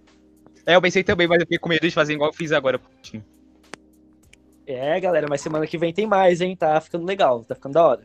É, 0.68 0.76
eu 0.76 0.82
pensei 0.82 1.04
também, 1.04 1.28
mas 1.28 1.40
eu 1.40 1.46
fiquei 1.46 1.58
com 1.58 1.70
medo 1.70 1.82
de 1.88 1.92
fazer 1.94 2.14
igual 2.14 2.30
eu 2.30 2.34
fiz 2.36 2.52
agora. 2.52 2.78
Putinho. 2.78 3.26
É, 4.68 5.00
galera, 5.00 5.28
mas 5.30 5.40
semana 5.40 5.66
que 5.66 5.78
vem 5.78 5.94
tem 5.94 6.06
mais, 6.06 6.42
hein? 6.42 6.54
Tá 6.56 6.80
ficando 6.82 7.06
legal, 7.06 7.44
tá 7.46 7.56
ficando 7.56 7.74
da 7.74 7.88
hora. 7.88 8.02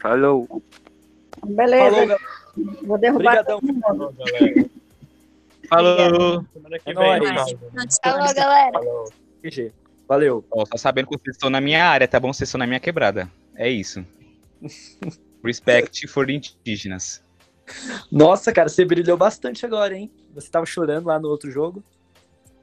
Falou. 0.00 0.62
Beleza, 1.44 1.90
Falou, 1.90 2.06
galera. 2.08 2.20
vou 2.84 2.98
derrubar 2.98 3.38
Obrigadão. 3.40 3.60
todo 3.60 3.72
mundo. 3.74 4.14
Falou! 5.68 6.44
Semana 6.52 6.78
que 6.78 6.90
É 6.90 6.94
vem, 6.94 7.20
nóis. 7.34 7.98
Alô, 8.04 8.34
galera. 8.34 8.80
GG. 9.42 9.72
Valeu. 10.06 10.44
Ó, 10.52 10.64
só 10.66 10.76
sabendo 10.76 11.08
que 11.08 11.18
vocês 11.18 11.34
estão 11.36 11.50
na 11.50 11.60
minha 11.60 11.84
área, 11.84 12.06
tá 12.06 12.20
bom? 12.20 12.32
Vocês 12.32 12.48
estão 12.48 12.58
na 12.58 12.66
minha 12.66 12.78
quebrada. 12.80 13.28
É 13.56 13.68
isso. 13.68 14.04
Respect 15.44 16.06
for 16.06 16.26
the 16.26 16.32
indígenas. 16.34 17.22
Nossa, 18.10 18.52
cara, 18.52 18.68
você 18.68 18.84
brilhou 18.84 19.16
bastante 19.16 19.66
agora, 19.66 19.96
hein? 19.96 20.10
Você 20.34 20.48
tava 20.48 20.66
chorando 20.66 21.06
lá 21.06 21.18
no 21.18 21.28
outro 21.28 21.50
jogo. 21.50 21.82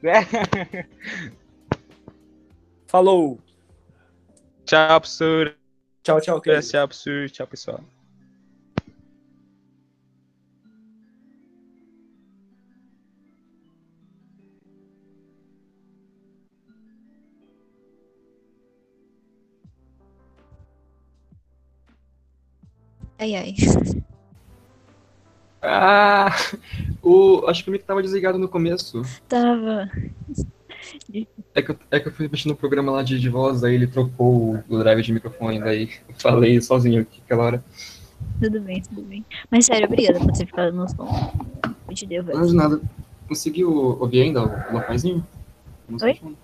Falou. 2.90 3.38
Tchau, 4.66 5.00
professor. 5.00 5.56
Tchau, 6.02 6.20
tchau, 6.20 6.40
querido. 6.40 6.66
Tchau, 6.66 6.88
professor. 6.88 7.30
Tchau, 7.30 7.46
pessoal. 7.46 7.80
Ai, 23.20 23.36
ai. 23.36 23.54
Ah, 25.62 26.30
O, 27.02 27.46
acho 27.46 27.62
que 27.62 27.70
o 27.70 27.72
mic 27.72 27.84
tava 27.84 28.02
desligado 28.02 28.36
no 28.36 28.48
começo. 28.48 29.02
Tava. 29.28 29.88
É 31.54 31.62
que, 31.62 31.70
eu- 31.72 31.76
é 31.90 32.00
que 32.00 32.08
eu 32.08 32.12
fui 32.12 32.28
mexendo 32.28 32.52
no 32.52 32.56
programa 32.56 32.92
lá 32.92 33.02
de, 33.02 33.18
de 33.18 33.28
voz, 33.28 33.62
aí 33.64 33.74
ele 33.74 33.86
trocou 33.86 34.62
o 34.68 34.78
drive 34.78 35.02
de 35.02 35.12
microfone, 35.12 35.58
daí 35.60 35.90
eu 36.08 36.14
falei 36.18 36.60
sozinho 36.60 37.02
aqui 37.02 37.20
aquela 37.24 37.44
hora. 37.44 37.64
Tudo 38.40 38.60
bem, 38.60 38.80
tudo 38.82 39.02
bem. 39.02 39.24
Mas 39.50 39.66
sério, 39.66 39.86
obrigada 39.86 40.18
por 40.18 40.32
ter 40.32 40.46
ficado 40.46 40.72
no 40.74 40.88
som. 40.88 41.32
Eu 41.88 41.94
te 41.94 42.06
devo 42.06 42.32
Não 42.32 42.46
de 42.46 42.54
nada. 42.54 42.80
Conseguiu 43.28 43.72
ouvir 44.00 44.22
ainda 44.22 44.42
o 44.42 44.72
locazinho? 44.74 45.24
A 45.88 45.92
música 45.92 46.06
Oi? 46.08 46.14
de 46.14 46.20
fundo? 46.20 46.36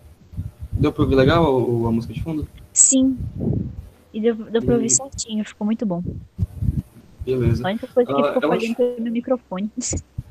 Deu 0.72 0.92
pra 0.92 1.02
ouvir 1.02 1.14
legal 1.14 1.44
o- 1.60 1.86
a 1.86 1.92
música 1.92 2.12
de 2.14 2.22
fundo? 2.22 2.46
Sim. 2.72 3.18
E 4.12 4.20
deu, 4.20 4.34
deu 4.34 4.62
pra 4.62 4.74
ouvir 4.74 4.86
E- 4.86 4.90
certinho, 4.90 5.44
ficou 5.44 5.64
muito 5.64 5.84
bom. 5.86 6.02
Beleza. 7.24 7.66
A 7.66 7.70
única 7.70 7.86
coisa 7.88 8.12
que 8.14 8.20
Ah, 8.20 8.32
ficou 8.34 8.48
falhando 8.50 8.74
foi 8.74 8.96
meu 9.00 9.12
microfone. 9.12 9.70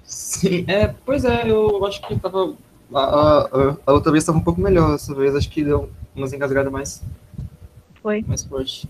Sim, 0.03 0.63
é, 0.67 0.87
pois 1.05 1.25
é, 1.25 1.49
eu 1.49 1.85
acho 1.85 2.01
que 2.07 2.17
tava. 2.19 2.53
A, 2.95 3.01
a, 3.01 3.77
a 3.85 3.93
outra 3.93 4.11
vez 4.11 4.23
tava 4.23 4.37
um 4.37 4.41
pouco 4.41 4.61
melhor, 4.61 4.95
essa 4.95 5.13
vez 5.13 5.35
acho 5.35 5.49
que 5.49 5.65
deu 5.65 5.89
umas 6.15 6.31
engasgadas 6.31 6.71
mais, 6.71 7.03
Foi. 8.01 8.23
mais 8.25 8.43
forte. 8.45 8.87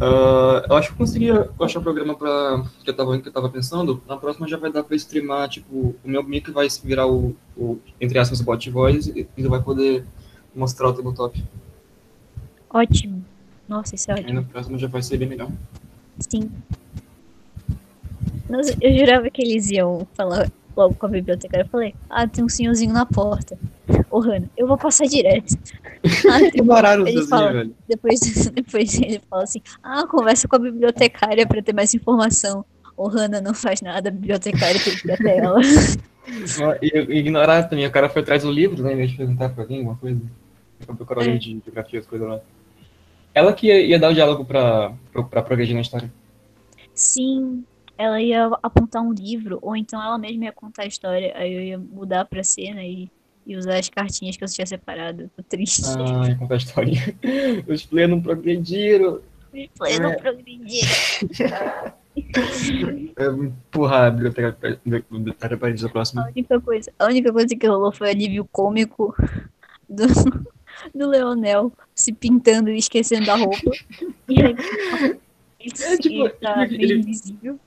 Ah, 0.00 0.66
eu 0.68 0.76
acho 0.76 0.88
que 0.88 0.94
eu 0.94 0.98
consegui 0.98 1.30
achar 1.60 1.78
o 1.78 1.82
programa 1.82 2.16
pra, 2.16 2.64
que, 2.82 2.90
eu 2.90 2.96
tava, 2.96 3.20
que 3.20 3.28
eu 3.28 3.32
tava 3.32 3.48
pensando. 3.48 4.02
Na 4.08 4.16
próxima 4.16 4.48
já 4.48 4.56
vai 4.56 4.72
dar 4.72 4.82
pra 4.82 4.96
streamar, 4.96 5.48
tipo, 5.48 5.94
o 6.02 6.08
meu 6.08 6.24
mic 6.24 6.50
vai 6.50 6.66
virar 6.82 7.06
o, 7.06 7.36
o 7.56 7.78
entre 8.00 8.18
aspas, 8.18 8.40
bot 8.40 8.68
voice 8.68 9.12
e 9.16 9.28
ele 9.38 9.48
vai 9.48 9.62
poder 9.62 10.04
mostrar 10.52 10.88
o 10.88 10.92
tabletop. 10.92 11.40
Ótimo. 12.68 13.24
Nossa, 13.68 13.94
isso 13.94 14.10
é 14.10 14.14
ótimo. 14.14 14.32
na 14.32 14.42
próxima 14.42 14.76
já 14.76 14.88
vai 14.88 15.02
ser 15.02 15.18
bem 15.18 15.28
melhor. 15.28 15.50
Sim. 16.18 16.50
Nossa, 18.50 18.76
eu 18.80 18.98
jurava 18.98 19.30
que 19.30 19.40
eles 19.40 19.70
iam 19.70 20.04
falar 20.14 20.50
logo 20.76 20.94
com 20.94 21.06
a 21.06 21.08
bibliotecária. 21.08 21.64
Eu 21.64 21.68
falei, 21.68 21.94
ah, 22.08 22.26
tem 22.26 22.44
um 22.44 22.48
senhorzinho 22.48 22.92
na 22.92 23.06
porta. 23.06 23.58
Ô, 24.10 24.20
Hannah, 24.20 24.48
eu 24.56 24.66
vou 24.66 24.76
passar 24.78 25.06
direto. 25.06 25.54
Ah, 26.30 26.40
Ignoraram 26.42 27.04
o 27.04 27.08
ele 27.08 27.26
fala, 27.26 27.52
velho. 27.52 27.74
Depois, 27.88 28.20
depois 28.54 28.94
ele 29.00 29.20
fala 29.28 29.44
assim, 29.44 29.62
ah, 29.82 30.06
conversa 30.06 30.48
com 30.48 30.56
a 30.56 30.58
bibliotecária 30.58 31.46
pra 31.46 31.62
ter 31.62 31.74
mais 31.74 31.94
informação. 31.94 32.64
Ô, 32.96 33.08
Hannah 33.08 33.40
não 33.40 33.54
faz 33.54 33.80
nada, 33.80 34.08
a 34.08 34.12
bibliotecária 34.12 34.80
tem 34.82 34.94
que 34.96 35.08
ir 35.08 35.12
até 35.12 35.38
ela. 35.38 35.60
Ignorar 36.82 37.64
também, 37.64 37.86
o 37.86 37.90
cara 37.90 38.08
foi 38.08 38.22
atrás 38.22 38.42
do 38.42 38.50
livro, 38.50 38.82
né, 38.82 38.92
em 38.92 38.96
vez 38.96 39.10
de 39.10 39.16
perguntar 39.16 39.48
pra 39.48 39.64
alguém 39.64 39.78
alguma 39.78 39.96
coisa. 39.96 40.20
Foi 40.80 40.94
procurar 40.94 41.26
É. 41.26 41.36
de 41.36 41.60
geografia, 41.64 42.00
as 42.00 42.06
coisas 42.06 42.28
lá. 42.28 42.40
Ela 43.34 43.52
que 43.52 43.66
ia, 43.68 43.80
ia 43.80 43.98
dar 43.98 44.10
o 44.10 44.14
diálogo 44.14 44.44
pra, 44.44 44.92
pra, 45.12 45.22
pra 45.22 45.42
progredir 45.42 45.74
na 45.74 45.80
história. 45.80 46.12
Sim, 46.94 47.64
ela 48.02 48.20
ia 48.20 48.46
apontar 48.62 49.02
um 49.02 49.12
livro, 49.12 49.58
ou 49.62 49.76
então 49.76 50.02
ela 50.02 50.18
mesma 50.18 50.44
ia 50.46 50.52
contar 50.52 50.82
a 50.82 50.86
história. 50.86 51.32
Aí 51.36 51.52
eu 51.52 51.60
ia 51.62 51.78
mudar 51.78 52.24
pra 52.24 52.42
cena 52.42 52.82
e, 52.84 53.08
e 53.46 53.56
usar 53.56 53.78
as 53.78 53.88
cartinhas 53.88 54.36
que 54.36 54.44
eu 54.44 54.48
tinha 54.48 54.66
separado. 54.66 55.30
Tô 55.36 55.42
triste. 55.42 55.82
Ah, 55.96 56.28
ia 56.28 56.36
contar 56.36 56.54
a 56.54 56.56
história. 56.58 56.92
Os 57.68 57.84
players 57.86 58.10
não 58.10 58.20
progrediram. 58.20 59.20
Falei, 59.76 59.98
não 59.98 60.10
É. 60.12 60.16
progredi. 60.16 60.80
É, 63.16 63.26
empurrar 63.26 64.06
a 64.06 64.10
biblioteca 64.10 64.56
da 64.84 65.86
A 65.86 65.88
próxima. 65.90 66.26
única 66.26 66.60
coisa, 66.60 66.92
a 66.98 67.06
única 67.06 67.32
coisa 67.32 67.56
que 67.56 67.66
rolou 67.66 67.92
foi 67.92 68.08
o 68.08 68.10
alívio 68.10 68.48
cômico 68.52 69.14
do, 69.88 70.06
do 70.94 71.06
Leonel 71.08 71.72
se 71.94 72.12
pintando 72.12 72.70
e 72.70 72.76
esquecendo 72.78 73.26
da 73.26 73.36
roupa. 73.36 73.70
E 74.28 74.42
aí, 74.42 74.54
ele, 75.60 75.72
É, 75.84 75.96
tipo, 75.98 76.28
tá 76.40 76.64
ele- 76.66 76.76
bem 76.78 76.82
ele- 76.84 76.98
invisível. 77.00 77.58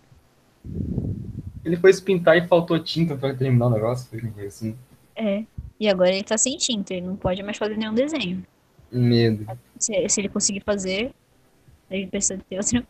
Ele 1.64 1.78
foi 1.78 1.92
se 1.92 2.02
pintar 2.02 2.38
e 2.38 2.48
faltou 2.48 2.80
tinta 2.80 3.16
pra 3.16 3.34
terminar 3.34 3.68
o 3.68 3.72
negócio. 3.72 4.08
Foi 4.08 4.46
assim. 4.46 4.76
É. 5.16 5.44
E 5.80 5.90
agora 5.90 6.12
ele 6.12 6.24
tá 6.24 6.38
sem 6.38 6.58
tinta, 6.58 6.94
ele 6.94 7.06
não 7.06 7.16
pode 7.16 7.42
mais 7.44 7.58
fazer 7.58 7.76
nenhum 7.78 7.94
desenho. 7.94 8.46
Medo. 8.92 9.46
Se, 9.78 10.08
se 10.08 10.22
ele 10.22 10.30
conseguir 10.30 10.62
fazer, 10.62 11.12
ele 11.90 12.08
precisa 12.08 12.40
ter 12.50 12.58
outra. 12.58 12.86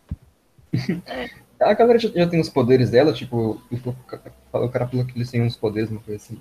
A 1.59 1.73
galera 1.73 1.97
já, 1.97 2.09
já 2.09 2.27
tem 2.27 2.39
os 2.39 2.49
poderes 2.49 2.89
dela, 2.89 3.13
tipo, 3.13 3.61
o, 3.71 4.69
cara 4.69 4.87
falou 4.87 5.05
que 5.05 5.17
eles 5.17 5.31
têm 5.31 5.41
uns 5.41 5.55
poderes, 5.55 5.89
uma 5.89 6.01
coisa 6.01 6.21
assim. 6.21 6.37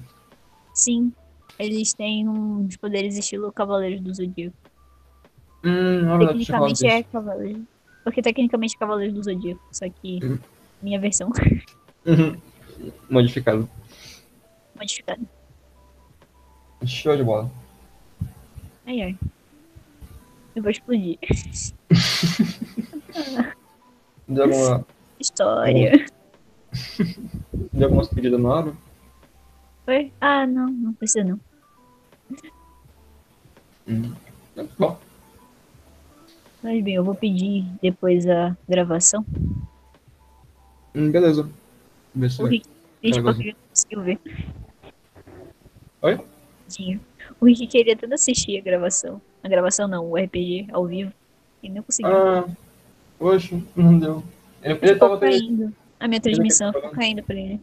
Sim, 0.75 1.13
eles 1.57 1.95
têm 1.95 2.29
uns 2.29 2.77
poderes 2.77 3.17
estilo 3.17 3.53
Cavaleiros 3.53 4.01
do 4.01 4.13
Zodíaco. 4.13 4.57
Hum, 5.65 6.19
Tecnicamente 6.19 6.87
é. 6.87 7.03
Cavaleiro. 7.05 7.65
Porque 8.03 8.21
tecnicamente 8.21 8.75
é 8.75 8.79
Cavaleiros 8.79 9.15
do 9.15 9.23
Zodíaco, 9.23 9.63
só 9.71 9.89
que 9.89 10.19
Uhum. 10.23 10.39
Minha 10.85 11.01
versão 11.01 11.31
Uhum. 12.07 12.37
Modificado. 13.09 13.67
modificada. 14.77 15.23
Show 16.85 17.17
de 17.17 17.25
bola. 17.25 17.51
Ai 18.87 19.01
ai. 19.01 19.19
Eu 20.55 20.63
vou 20.63 20.71
explodir. 20.71 21.19
Deu 24.29 24.45
alguma, 24.45 24.87
História. 25.21 26.07
deu 27.73 27.85
algumas 27.87 28.09
pedidas 28.09 28.41
na 28.41 28.49
hora? 28.49 28.73
Foi? 29.85 30.13
Ah, 30.21 30.47
não, 30.47 30.67
não 30.67 30.93
precisa 30.95 31.25
não. 31.25 31.39
Hum. 33.89 34.15
Bom, 34.79 34.99
Mas 36.63 36.83
bem, 36.83 36.95
eu 36.95 37.05
vou 37.05 37.15
pedir 37.15 37.65
depois 37.83 38.27
a 38.27 38.57
gravação. 38.69 39.25
Hum, 40.95 41.11
beleza. 41.11 41.49
O 42.39 42.45
Rick, 42.47 42.69
porque 43.01 43.57
conseguiu 43.69 44.03
ver. 44.03 44.19
Oi? 46.03 46.21
Tinha. 46.69 47.01
O 47.41 47.47
Rick 47.47 47.67
queria 47.67 47.97
tanto 47.97 48.15
assistir 48.15 48.59
a 48.59 48.63
gravação. 48.63 49.21
A 49.43 49.49
gravação 49.49 49.89
não, 49.89 50.11
o 50.11 50.17
RPG 50.17 50.69
ao 50.73 50.87
vivo. 50.87 51.13
E 51.63 51.69
não 51.69 51.83
conseguiu. 51.83 52.13
Ah, 52.13 52.47
poxa, 53.19 53.61
não 53.75 53.99
deu. 53.99 54.23
Ele, 54.63 54.79
ele 54.83 54.97
tava 54.97 55.15
até. 55.17 55.31
caindo. 55.31 55.75
A 55.99 56.09
minha 56.09 56.21
transmissão 56.21 56.69
Ele- 56.69 56.77
ficou 56.77 56.91
caindo 56.91 57.23
pra 57.23 57.35
ele. 57.37 57.61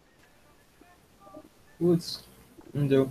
Putz, 1.78 2.24
não 2.74 2.88
deu. 2.88 3.10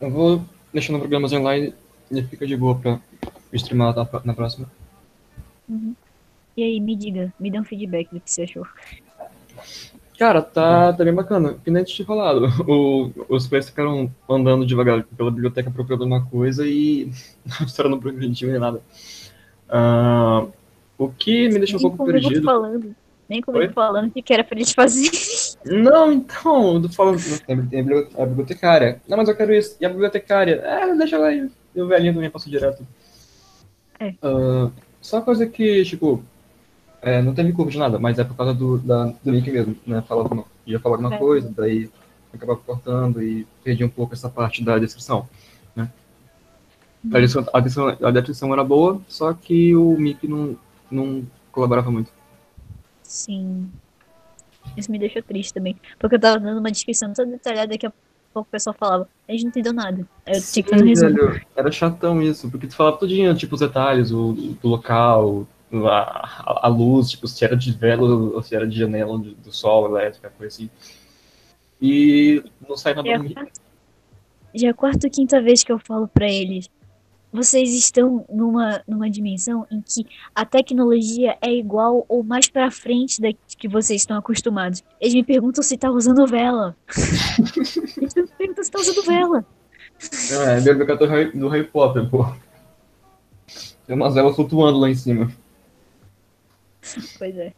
Eu 0.00 0.10
vou 0.10 0.42
deixando 0.72 0.98
programas 0.98 1.32
online 1.32 1.74
e 2.10 2.22
fica 2.22 2.46
de 2.46 2.56
boa 2.56 2.78
pra 2.78 3.00
streamar 3.52 3.94
na, 3.94 4.08
na 4.24 4.34
próxima. 4.34 4.70
Uhum. 5.68 5.94
E 6.56 6.62
aí, 6.62 6.80
me 6.80 6.96
diga, 6.96 7.32
me 7.38 7.50
dê 7.50 7.58
um 7.58 7.64
feedback 7.64 8.08
do 8.12 8.20
que 8.20 8.30
você 8.30 8.42
achou. 8.42 8.66
Cara, 10.18 10.42
tá, 10.42 10.92
tá 10.92 11.02
bem 11.04 11.14
bacana. 11.14 11.54
Que 11.64 11.70
nem 11.70 11.82
tinha 11.82 12.04
falado. 12.06 12.46
O, 12.68 13.10
os 13.28 13.46
players 13.46 13.70
ficaram 13.70 14.10
andando 14.28 14.66
devagar 14.66 15.02
pela 15.16 15.30
biblioteca 15.30 15.70
procurando 15.70 16.04
uma 16.04 16.24
coisa 16.26 16.66
e 16.66 17.10
a 17.58 17.64
história 17.64 17.90
não 17.90 17.98
progrediu 17.98 18.50
nem 18.50 18.60
nada. 18.60 18.82
Ah, 19.68 20.46
o 20.98 21.08
que 21.08 21.48
me 21.48 21.58
deixou 21.58 21.78
um 21.78 21.82
pouco 21.96 22.04
perdido. 22.04 22.42
falando. 22.42 22.94
Nem 23.28 23.40
comigo 23.40 23.64
Oi? 23.64 23.72
falando 23.72 24.10
que 24.10 24.32
era 24.34 24.42
pra 24.42 24.58
eles 24.58 24.72
fazerem. 24.72 25.10
Não, 25.64 26.10
então, 26.10 26.74
eu 26.74 26.82
tô 26.82 26.88
falando. 26.88 27.20
A 27.48 27.54
bibli- 27.54 28.08
a 28.18 28.26
bibliotecária. 28.26 29.00
Não, 29.08 29.16
mas 29.16 29.28
eu 29.28 29.36
quero 29.36 29.54
isso. 29.54 29.76
E 29.80 29.86
a 29.86 29.88
bibliotecária? 29.88 30.54
É, 30.64 30.96
deixa 30.96 31.16
lá 31.16 31.28
aí. 31.28 31.48
E 31.74 31.80
o 31.80 31.86
velhinho 31.86 32.12
também 32.14 32.28
passou 32.30 32.50
direto. 32.50 32.84
É. 34.00 34.14
Ah, 34.20 34.68
só 35.00 35.18
uma 35.18 35.22
coisa 35.22 35.46
que, 35.46 35.84
tipo, 35.84 36.22
é, 37.02 37.22
não 37.22 37.34
teve 37.34 37.52
curva 37.52 37.70
de 37.70 37.78
nada, 37.78 37.98
mas 37.98 38.18
é 38.18 38.24
por 38.24 38.36
causa 38.36 38.52
do, 38.54 38.78
da, 38.78 39.06
do 39.06 39.30
link 39.30 39.50
mesmo, 39.50 39.76
né? 39.86 40.02
Falava, 40.02 40.28
alguma- 40.28 40.44
ia 40.66 40.78
falar 40.80 40.96
alguma 40.96 41.14
É. 41.14 41.18
coisa, 41.18 41.52
daí 41.56 41.90
acabava 42.32 42.58
cortando 42.60 43.22
e 43.22 43.46
perdi 43.64 43.84
um 43.84 43.88
pouco 43.88 44.14
essa 44.14 44.28
parte 44.28 44.62
da 44.62 44.78
descrição, 44.78 45.28
né? 45.74 45.90
A 47.12 47.18
descrição, 47.18 47.50
a 47.52 47.60
descrição, 47.60 47.96
a 48.08 48.10
descrição 48.10 48.52
era 48.52 48.62
boa, 48.62 49.00
só 49.08 49.32
que 49.32 49.74
o 49.74 49.96
Mickey 49.98 50.28
não, 50.28 50.56
não 50.90 51.26
colaborava 51.50 51.90
muito. 51.90 52.10
Sim. 53.02 53.70
Isso 54.76 54.90
me 54.92 54.98
deixou 54.98 55.22
triste 55.22 55.52
também. 55.52 55.76
Porque 55.98 56.16
eu 56.16 56.20
tava 56.20 56.38
dando 56.38 56.58
uma 56.60 56.70
descrição 56.70 57.12
toda 57.12 57.30
detalhada 57.30 57.68
daqui 57.68 57.86
a 57.86 57.92
pouco 58.32 58.48
o 58.48 58.52
pessoal 58.52 58.76
falava, 58.78 59.08
a 59.28 59.32
gente 59.32 59.42
não 59.42 59.48
entendeu 59.50 59.72
nada. 59.72 60.06
Aí 60.26 60.34
eu 60.36 60.42
tinha 60.42 60.62
que 60.62 60.70
fazer 60.70 60.82
um 60.82 60.86
Sim, 60.86 60.88
resumo. 60.90 61.14
velho, 61.14 61.40
era 61.56 61.72
chatão 61.72 62.22
isso, 62.22 62.48
porque 62.50 62.68
tu 62.68 62.76
falava 62.76 62.96
tudinho, 62.98 63.34
tipo, 63.34 63.54
os 63.54 63.60
detalhes, 63.60 64.12
o, 64.12 64.32
do 64.62 64.68
local, 64.68 65.46
a, 65.72 66.66
a- 66.66 66.68
luz, 66.68 67.10
tipo, 67.10 67.28
se 67.28 67.44
era 67.44 67.56
de 67.56 67.72
vela 67.72 68.02
ou 68.02 68.42
se 68.42 68.54
era 68.54 68.66
de 68.66 68.76
janela 68.76 69.18
do, 69.18 69.34
do 69.34 69.52
sol, 69.52 69.86
elétrica, 69.88 70.32
coisa 70.36 70.54
assim. 70.54 70.70
E 71.80 72.42
não 72.68 72.76
sai 72.76 72.94
nada 72.94 73.08
é 73.08 73.18
do 73.18 73.34
já 74.54 74.66
é 74.66 74.70
a 74.70 74.74
quarta 74.74 75.06
ou 75.06 75.10
quinta 75.10 75.40
vez 75.40 75.62
que 75.62 75.70
eu 75.70 75.78
falo 75.78 76.08
pra 76.08 76.28
eles. 76.28 76.68
Vocês 77.32 77.72
estão 77.72 78.24
numa, 78.28 78.82
numa 78.88 79.08
dimensão 79.08 79.64
em 79.70 79.80
que 79.80 80.04
a 80.34 80.44
tecnologia 80.44 81.38
é 81.40 81.52
igual 81.52 82.04
ou 82.08 82.24
mais 82.24 82.50
pra 82.50 82.70
frente 82.72 83.20
da 83.20 83.28
que 83.56 83.68
vocês 83.68 84.02
estão 84.02 84.16
acostumados. 84.16 84.82
Eles 85.00 85.14
me 85.14 85.22
perguntam 85.22 85.62
se 85.62 85.76
tá 85.78 85.88
usando 85.90 86.26
vela. 86.26 86.76
Eles 87.96 88.14
me 88.16 88.26
perguntam 88.26 88.64
se 88.64 88.70
tá 88.70 88.80
usando 88.80 89.02
vela. 89.04 89.46
É 90.32 90.56
biblioteca 90.60 90.96
do 90.96 91.06
Harry, 91.06 91.38
do 91.38 91.48
Harry 91.48 91.66
Potter, 91.68 92.08
pô. 92.10 92.26
Tem 93.86 93.94
umas 93.94 94.14
velas 94.14 94.34
flutuando 94.34 94.78
lá 94.78 94.90
em 94.90 94.94
cima. 94.94 95.30
Pois 97.18 97.36
é. 97.36 97.52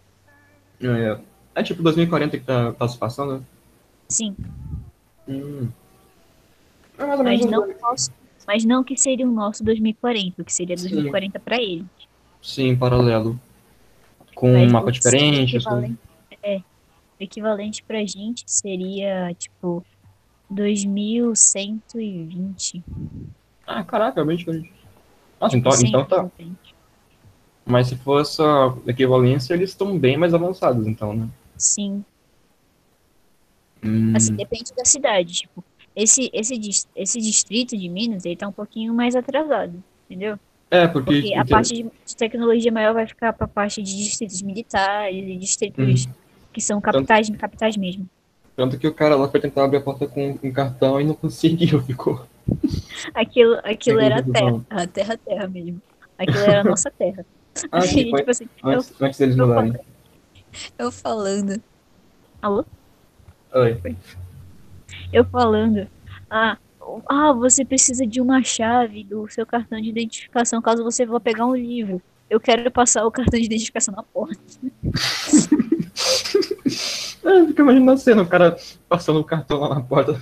É, 0.81 1.21
É 1.55 1.63
tipo 1.63 1.83
2040 1.83 2.39
que 2.39 2.45
tá, 2.45 2.73
tá 2.73 2.89
se 2.89 2.99
passando? 2.99 3.45
Sim. 4.11 4.35
Hum. 5.29 5.69
É 6.99 7.07
mais 7.07 7.19
ou 7.19 7.25
Mas 7.25 7.41
menos 7.41 7.53
não, 7.53 7.63
o 7.63 7.81
nosso, 7.81 8.11
mas 8.47 8.65
não 8.65 8.85
que 8.85 8.97
seria 8.97 9.29
o 9.29 9.33
nosso 9.33 9.65
2040, 9.65 10.45
que 10.45 10.53
seria 10.53 10.77
Sim. 10.77 10.91
2040 10.91 11.41
pra 11.41 11.57
ele. 11.57 11.87
Sim, 12.43 12.77
paralelo. 12.77 13.39
Com 14.35 14.53
Mas 14.53 14.69
um 14.69 14.73
mapa 14.73 14.91
diferente. 14.91 15.57
assim. 15.57 15.59
equivalente, 15.59 15.99
é, 16.43 16.59
o 16.59 16.63
equivalente 17.21 17.85
pra 17.85 18.01
gente 18.01 18.43
seria, 18.47 19.33
tipo, 19.35 19.85
2120. 20.51 22.83
Ah, 23.67 23.85
caraca, 23.85 24.21
é 24.21 24.25
bem 24.25 24.37
diferente. 24.37 24.71
Nossa, 25.41 25.57
então, 25.57 25.73
Sim, 25.73 25.89
então 25.89 26.05
tá. 26.05 26.31
Mas 27.65 27.87
se 27.89 27.97
for 27.97 28.21
essa 28.21 28.75
equivalência, 28.87 29.55
eles 29.55 29.71
estão 29.71 29.97
bem 29.99 30.17
mais 30.17 30.35
avançados, 30.35 30.87
então, 30.87 31.15
né? 31.15 31.29
Sim. 31.57 32.05
Hum, 33.85 34.13
Assim, 34.15 34.35
depende 34.37 34.73
da 34.77 34.85
cidade, 34.85 35.33
tipo, 35.33 35.65
esse, 35.95 36.31
esse, 36.33 36.55
esse 36.97 37.21
distrito 37.21 37.77
de 37.77 37.89
Minas, 37.89 38.25
ele 38.25 38.37
tá 38.37 38.49
um 38.49 38.53
pouquinho 38.53 38.95
mais 38.95 39.15
atrasado, 39.17 39.83
entendeu? 40.09 40.39
É, 40.71 40.87
porque- 40.89 41.21
Porque 41.21 41.35
a 41.35 41.45
parte 41.45 41.75
de, 41.75 41.83
de 41.83 42.17
tecnologia 42.17 42.73
maior 42.73 42.95
vai 42.95 43.07
ficar 43.07 43.33
pra 43.33 43.47
parte 43.47 43.83
de 43.83 43.97
distritos 43.97 44.41
militares 44.41 45.17
e 45.29 45.37
distritos 45.37 46.09
que 46.53 46.61
são 46.61 46.81
capitais, 46.81 47.29
capitais 47.31 47.77
mesmo. 47.77 48.09
Tanto 48.57 48.79
que 48.79 48.87
o 48.87 48.95
cara 48.95 49.17
lá 49.17 49.29
foi 49.29 49.41
tentar 49.41 49.65
abrir 49.65 49.79
a 49.79 49.81
porta 49.83 50.07
com 50.07 50.39
um 50.43 50.53
cartão 50.53 51.01
e 51.01 51.05
não 51.05 51.15
conseguiu, 51.15 51.81
ficou. 51.85 52.25
Aquilo, 53.15 53.59
aquilo 53.65 53.99
Tem 53.99 54.07
era 54.07 54.19
a 54.19 54.23
terra, 54.23 54.65
a 54.71 54.87
terra, 54.87 55.17
terra 55.19 55.49
mesmo. 55.49 55.81
Aquilo 56.19 56.39
era 56.45 56.61
a 56.61 56.65
nossa 56.65 56.91
terra. 56.91 57.25
Ah, 57.71 57.81
sim, 57.83 58.15
tipo 58.15 58.31
assim, 58.31 58.49
eu, 58.63 58.71
antes, 58.71 58.95
antes 59.01 59.19
deles 59.19 59.37
mudarem. 59.37 59.75
eu 60.79 60.91
falando. 60.91 61.63
Alô? 62.41 62.65
Oi. 63.55 63.97
Eu 65.13 65.25
falando. 65.25 65.87
Ah, 66.31 66.57
ah, 67.09 67.33
você 67.33 67.65
precisa 67.65 68.07
de 68.07 68.21
uma 68.21 68.43
chave 68.43 69.05
do 69.05 69.29
seu 69.29 69.47
cartão 69.47 69.81
de 69.81 69.89
identificação 69.89 70.61
caso 70.61 70.83
você 70.83 71.07
vá 71.07 71.21
pegar 71.21 71.47
um 71.47 71.55
livro. 71.55 72.03
Eu 72.29 72.41
quero 72.41 72.71
passar 72.71 73.05
o 73.07 73.11
cartão 73.11 73.39
de 73.39 73.47
identificação 73.47 73.95
na 73.95 74.03
porta. 74.03 74.41
É, 77.25 77.47
fica 77.47 77.63
imaginando 77.63 77.93
a 77.93 77.97
cena, 77.97 78.23
o 78.23 78.27
cara 78.27 78.57
passando 78.89 79.21
o 79.21 79.25
cartão 79.25 79.61
lá 79.61 79.77
na 79.77 79.81
porta, 79.81 80.21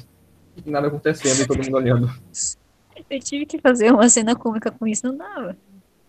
nada 0.66 0.88
acontecendo 0.88 1.40
e 1.40 1.46
todo 1.46 1.64
mundo 1.64 1.76
olhando. 1.76 2.12
Eu 3.08 3.20
tive 3.20 3.46
que 3.46 3.58
fazer 3.58 3.90
uma 3.90 4.08
cena 4.08 4.36
cômica 4.36 4.70
com 4.70 4.86
isso, 4.86 5.06
não 5.06 5.16
dava. 5.16 5.56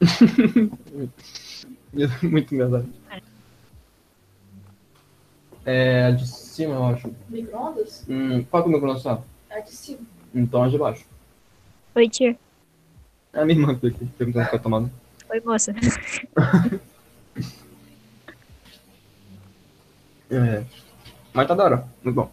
Muito 2.24 2.56
engraçado. 2.56 2.90
É, 5.66 6.06
a 6.06 6.12
de 6.12 6.28
cima, 6.28 6.74
eu 6.74 6.86
acho. 6.86 7.14
Micro-ondas? 7.30 8.06
Hum, 8.10 8.44
qual 8.44 8.64
que 8.64 8.68
é 8.68 8.70
o 8.70 8.72
meu 8.72 8.80
pronunciar? 8.80 9.22
É 9.50 9.62
de 9.62 9.72
cima. 9.72 10.00
Então, 10.34 10.64
a 10.64 10.70
de 10.70 10.78
baixo. 10.78 11.06
Oi, 11.94 12.10
tia. 12.10 12.38
É 13.34 13.42
a 13.42 13.46
minha 13.46 13.60
irmã 13.60 13.78
que 13.78 13.88
aqui, 13.88 14.06
perguntando 14.18 14.46
se 14.46 14.52
tá 14.52 14.60
tomando. 14.60 14.90
Oi, 15.30 15.42
moça. 15.42 15.74
É. 20.32 20.64
Mas 21.34 21.48
tá 21.48 21.54
da 21.54 21.66
hora, 21.66 21.88
muito 22.02 22.16
bom. 22.16 22.32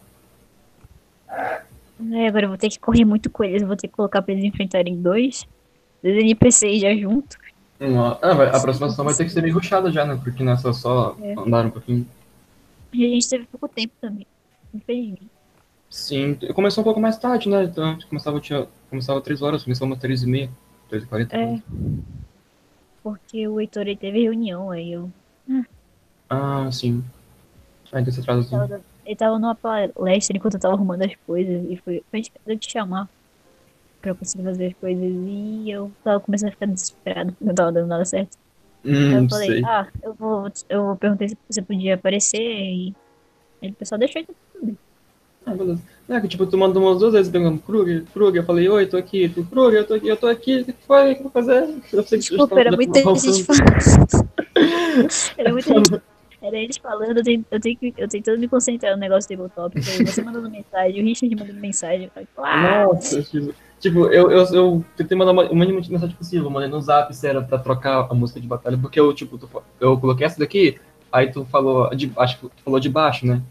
Ai, 1.27 2.27
agora 2.27 2.45
eu 2.45 2.49
vou 2.49 2.57
ter 2.57 2.69
que 2.69 2.79
correr 2.79 3.03
muito 3.03 3.29
com 3.29 3.43
eles. 3.43 3.61
Eu 3.61 3.67
vou 3.67 3.75
ter 3.75 3.89
que 3.89 3.93
colocar 3.93 4.21
pra 4.21 4.33
eles 4.33 4.45
enfrentarem 4.45 5.01
dois. 5.01 5.45
Dois 6.01 6.15
NPCs 6.15 6.81
já 6.81 6.95
junto. 6.95 7.37
Uma- 7.79 8.19
Ah, 8.21 8.33
vai- 8.33 8.47
a 8.49 8.57
aproximação 8.57 9.05
vai 9.05 9.13
ter 9.15 9.23
que 9.25 9.29
ser 9.31 9.41
meio 9.41 9.53
rushada 9.53 9.91
já, 9.91 10.05
né? 10.05 10.19
Porque 10.21 10.43
nessa 10.43 10.73
só 10.73 11.15
É. 11.21 11.33
andar 11.39 11.65
um 11.65 11.69
pouquinho. 11.71 12.05
E 12.91 13.05
a 13.05 13.09
gente 13.09 13.29
teve 13.29 13.45
pouco 13.45 13.67
tempo 13.69 13.93
também. 14.01 14.25
Infelizmente. 14.73 15.29
Sim, 15.89 16.37
começou 16.53 16.81
um 16.81 16.85
pouco 16.85 16.99
mais 16.99 17.17
tarde, 17.17 17.49
né? 17.49 17.63
Então, 17.63 17.97
começava, 18.09 18.39
tinha, 18.39 18.67
começava 18.89 19.21
3 19.21 19.41
horas, 19.41 19.63
começou 19.63 19.87
umas 19.87 19.97
3 19.99 20.21
e 20.23 20.27
meia, 20.27 20.49
3 20.89 21.03
e 21.03 21.07
40. 21.07 21.35
É. 21.35 21.59
Porque 23.01 23.47
o 23.47 23.59
Heitor 23.59 23.83
ele 23.83 23.95
teve 23.95 24.21
reunião, 24.21 24.69
aí 24.71 24.91
eu. 24.91 25.09
Ah, 26.29 26.69
sim. 26.71 27.03
Ah, 27.91 28.01
então 28.01 28.13
você 28.13 28.21
traz 28.21 28.39
assim. 28.45 28.55
Ele 29.05 29.15
tava 29.15 29.39
numa 29.39 29.55
palestra 29.55 30.37
enquanto 30.37 30.55
eu 30.55 30.59
tava 30.59 30.75
arrumando 30.75 31.01
as 31.01 31.15
coisas. 31.25 31.65
E 31.71 31.77
foi 31.77 32.03
foi 32.11 32.21
eu 32.45 32.57
te 32.59 32.71
chamar 32.71 33.09
pra 34.01 34.11
eu 34.11 34.15
conseguir 34.15 34.43
fazer 34.43 34.67
as 34.67 34.73
coisas. 34.73 35.03
E 35.03 35.69
eu 35.71 35.91
tava 36.03 36.19
começando 36.19 36.49
a 36.49 36.51
ficar 36.51 36.65
desesperado. 36.67 37.35
Não 37.39 37.53
tava 37.53 37.71
dando 37.71 37.87
nada 37.87 38.05
certo. 38.05 38.37
Aí 38.85 38.91
Hum, 38.91 39.23
eu 39.23 39.29
falei, 39.29 39.49
sei. 39.49 39.63
ah, 39.65 39.87
eu 40.01 40.13
vou. 40.13 40.49
Eu 40.69 40.95
perguntei 40.97 41.29
se 41.29 41.37
você 41.49 41.61
podia 41.61 41.95
aparecer 41.95 42.39
e. 42.41 42.93
Ele, 43.61 43.73
o 43.73 43.75
pessoal 43.75 43.99
deixou 43.99 44.21
então 44.21 44.35
tudo. 44.53 44.77
Ah, 45.45 45.53
beleza. 45.53 45.81
É 46.07 46.19
que 46.21 46.27
tipo, 46.27 46.45
tu 46.45 46.57
mandou 46.57 46.81
umas 46.83 46.99
duas 46.99 47.13
vezes 47.13 47.31
perguntando, 47.31 47.61
Kruger, 47.61 48.03
Kruger, 48.13 48.41
eu 48.41 48.45
falei, 48.45 48.67
oi, 48.69 48.85
tô 48.87 48.97
aqui, 48.97 49.29
tu, 49.29 49.45
Kruger, 49.45 49.79
eu 49.81 49.87
tô 49.87 49.93
aqui, 49.93 50.07
eu 50.07 50.17
tô 50.17 50.27
aqui, 50.27 50.61
o 50.61 50.65
que 50.65 50.73
foi, 50.87 51.11
o 51.11 51.15
que 51.15 51.19
eu 51.19 51.23
vou 51.23 51.31
fazer? 51.31 51.63
Eu 51.93 52.03
sei 52.03 52.19
que 52.19 52.29
Desculpa, 52.29 52.59
era 52.59 52.71
muita 52.71 53.01
voltando. 53.03 53.19
gente 53.33 53.43
falando. 53.43 54.29
Era 55.37 55.51
muita 55.51 55.73
gente. 55.73 56.01
Era 56.41 56.57
eles 56.57 56.77
falando, 56.77 57.17
eu 57.17 57.23
tenho, 57.23 57.45
eu 57.51 57.59
tenho 57.59 57.77
que. 57.77 57.93
Eu 57.97 58.07
tentando 58.07 58.39
me 58.39 58.47
concentrar 58.47 58.93
no 58.93 58.99
negócio 58.99 59.27
do 59.29 59.49
tabletop. 59.49 59.77
Aí 59.77 60.05
Você 60.05 60.21
mandando 60.21 60.49
mensagem, 60.49 61.01
o 61.01 61.05
Richard 61.05 61.35
mandando 61.35 61.59
mensagem. 61.59 62.05
Eu 62.05 62.11
falei, 62.11 62.27
Nossa, 62.37 63.21
tipo, 63.79 64.05
eu, 64.07 64.31
eu, 64.31 64.43
eu 64.53 64.85
tentei 64.95 65.17
mandar 65.17 65.31
uma- 65.31 65.49
o 65.49 65.55
mínimo 65.55 65.81
de 65.81 65.91
mensagem 65.91 66.15
possível, 66.15 66.49
mandei 66.49 66.69
no 66.69 66.79
zap 66.81 67.13
se 67.15 67.27
era 67.27 67.41
pra 67.41 67.57
trocar 67.59 68.07
a 68.09 68.13
música 68.13 68.39
de 68.39 68.47
batalha, 68.47 68.77
porque 68.77 68.99
eu, 68.99 69.13
tipo, 69.13 69.37
tu 69.37 69.49
eu 69.79 69.97
coloquei 69.99 70.25
essa 70.25 70.39
daqui, 70.39 70.79
aí 71.11 71.31
tu 71.31 71.45
falou, 71.45 71.89
de, 71.95 72.11
acho 72.17 72.39
que 72.39 72.47
tu 72.47 72.51
falou 72.63 72.79
de 72.79 72.89
baixo, 72.89 73.25
né? 73.25 73.41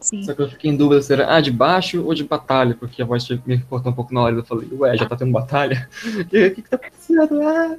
Sim. 0.00 0.22
Só 0.22 0.34
que 0.34 0.42
eu 0.42 0.48
fiquei 0.50 0.70
em 0.70 0.76
dúvida 0.76 1.00
se 1.00 1.12
era, 1.12 1.34
ah, 1.34 1.40
de 1.40 1.50
baixo 1.50 2.04
ou 2.04 2.12
de 2.14 2.24
batalha, 2.24 2.76
porque 2.78 3.00
a 3.00 3.06
voz 3.06 3.26
me 3.46 3.58
cortar 3.62 3.90
um 3.90 3.94
pouco 3.94 4.12
na 4.12 4.22
hora, 4.22 4.36
eu 4.36 4.44
falei, 4.44 4.68
ué, 4.72 4.96
já 4.96 5.06
tá 5.06 5.16
tendo 5.16 5.32
batalha? 5.32 5.88
O 6.20 6.24
que, 6.26 6.50
que 6.50 6.62
tá 6.62 6.76
acontecendo? 6.76 7.40
Ah! 7.42 7.76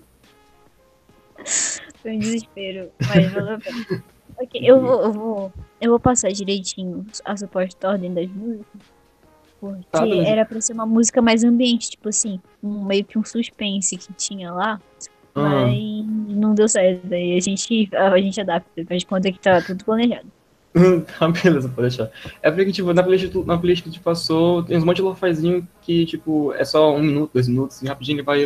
Foi 2.02 2.16
um 2.16 2.20
desespero. 2.20 2.90
Mas 3.08 3.32
valeu. 3.32 3.58
Ok, 4.40 4.62
eu 4.64 4.82
vou, 4.82 5.02
eu 5.04 5.12
vou. 5.14 5.54
Eu 5.80 5.90
vou 5.92 6.00
passar 6.00 6.32
direitinho 6.32 7.06
a 7.24 7.38
suposta 7.38 7.90
ordem 7.90 8.14
das 8.14 8.28
músicas. 8.30 8.82
Porque 9.60 9.86
Tá, 9.92 10.02
beleza. 10.02 10.28
era 10.28 10.46
pra 10.46 10.62
ser 10.62 10.74
uma 10.74 10.86
música 10.86 11.22
mais 11.22 11.44
ambiente, 11.44 11.90
tipo 11.92 12.10
assim, 12.10 12.40
um, 12.62 12.86
meio 12.86 13.04
que 13.04 13.18
um 13.18 13.24
suspense 13.24 13.98
que 13.98 14.14
tinha 14.14 14.52
lá. 14.52 14.80
Ah. 15.34 15.66
Mas 15.66 16.06
não 16.28 16.54
deu 16.54 16.68
certo. 16.68 17.06
Daí 17.08 17.38
a 17.38 17.40
gente, 17.40 17.90
a 17.94 18.18
gente 18.18 18.40
adapta, 18.40 18.86
faz 18.86 19.04
conta 19.04 19.32
que 19.32 19.40
tá 19.40 19.62
tudo 19.62 19.84
planejado. 19.84 20.28
tá, 21.18 21.30
beleza, 21.30 21.70
pode 21.70 21.88
deixar. 21.88 22.12
É 22.42 22.52
porque, 22.52 22.72
tipo, 22.72 22.94
na 22.94 23.02
playlist, 23.02 23.34
na 23.46 23.58
playlist 23.58 23.84
que 23.84 23.92
tu 23.92 24.02
passou, 24.02 24.64
tem 24.64 24.78
uns 24.78 24.84
monte 24.84 24.98
de 24.98 25.04
lofazinho 25.04 25.68
que, 25.82 26.06
tipo, 26.06 26.54
é 26.54 26.66
só 26.66 26.94
um 26.94 27.02
minuto, 27.02 27.32
dois 27.34 27.48
minutos, 27.48 27.78
assim, 27.78 27.88
rapidinho 27.88 28.18
ele 28.18 28.24
vai... 28.24 28.46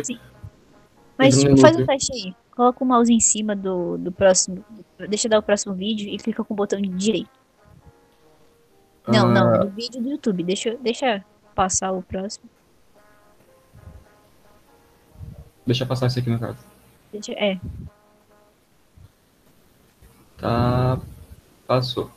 Mas, 1.18 1.36
entrando 1.36 1.56
tipo, 1.56 1.60
faz 1.60 1.76
um 1.76 1.80
loop. 1.80 1.92
teste 1.92 2.12
aí. 2.12 2.34
Coloca 2.52 2.84
o 2.84 2.86
mouse 2.86 3.12
em 3.12 3.20
cima 3.20 3.54
do, 3.54 3.98
do 3.98 4.12
próximo. 4.12 4.64
Deixa 5.08 5.26
eu 5.26 5.30
dar 5.30 5.38
o 5.38 5.42
próximo 5.42 5.74
vídeo 5.74 6.08
e 6.08 6.16
clica 6.16 6.42
com 6.44 6.54
o 6.54 6.56
botão 6.56 6.80
direito. 6.80 7.39
Não, 9.08 9.26
Ah. 9.28 9.32
não, 9.58 9.66
do 9.66 9.70
vídeo 9.70 10.00
do 10.02 10.10
YouTube. 10.10 10.42
Deixa, 10.42 10.76
deixa 10.76 11.24
passar 11.54 11.92
o 11.92 12.02
próximo. 12.02 12.48
Deixa 15.66 15.84
eu 15.84 15.88
passar 15.88 16.06
esse 16.06 16.18
aqui 16.18 16.30
no 16.30 16.38
caso. 16.38 16.58
Deixa, 17.12 17.32
é. 17.32 17.58
Tá... 20.38 20.98
Passou. 21.66 22.10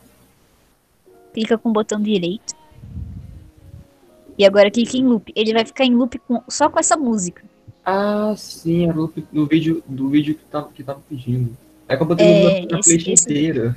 Clica 1.32 1.56
com 1.58 1.68
o 1.68 1.72
botão 1.72 2.00
direito. 2.00 2.54
E 4.36 4.44
agora 4.44 4.70
clica 4.70 4.96
em 4.96 5.04
loop. 5.06 5.32
Ele 5.36 5.52
vai 5.52 5.64
ficar 5.64 5.84
em 5.84 5.94
loop 5.94 6.18
com, 6.20 6.42
só 6.48 6.68
com 6.68 6.78
essa 6.78 6.96
música. 6.96 7.44
Ah, 7.84 8.34
sim, 8.36 8.90
o 8.90 8.94
loop 8.94 9.20
do 9.32 9.46
vídeo, 9.46 9.82
do 9.86 10.08
vídeo 10.08 10.34
que 10.34 10.44
tava, 10.46 10.68
que 10.72 10.82
tava 10.82 11.00
pedindo. 11.08 11.56
É 11.86 11.96
que 11.96 12.02
eu 12.02 12.06
botei 12.06 12.26
É, 12.26 12.60
no 12.62 12.68
na 12.68 12.80
playlist 12.80 13.08
esse- 13.08 13.24
inteira. 13.30 13.76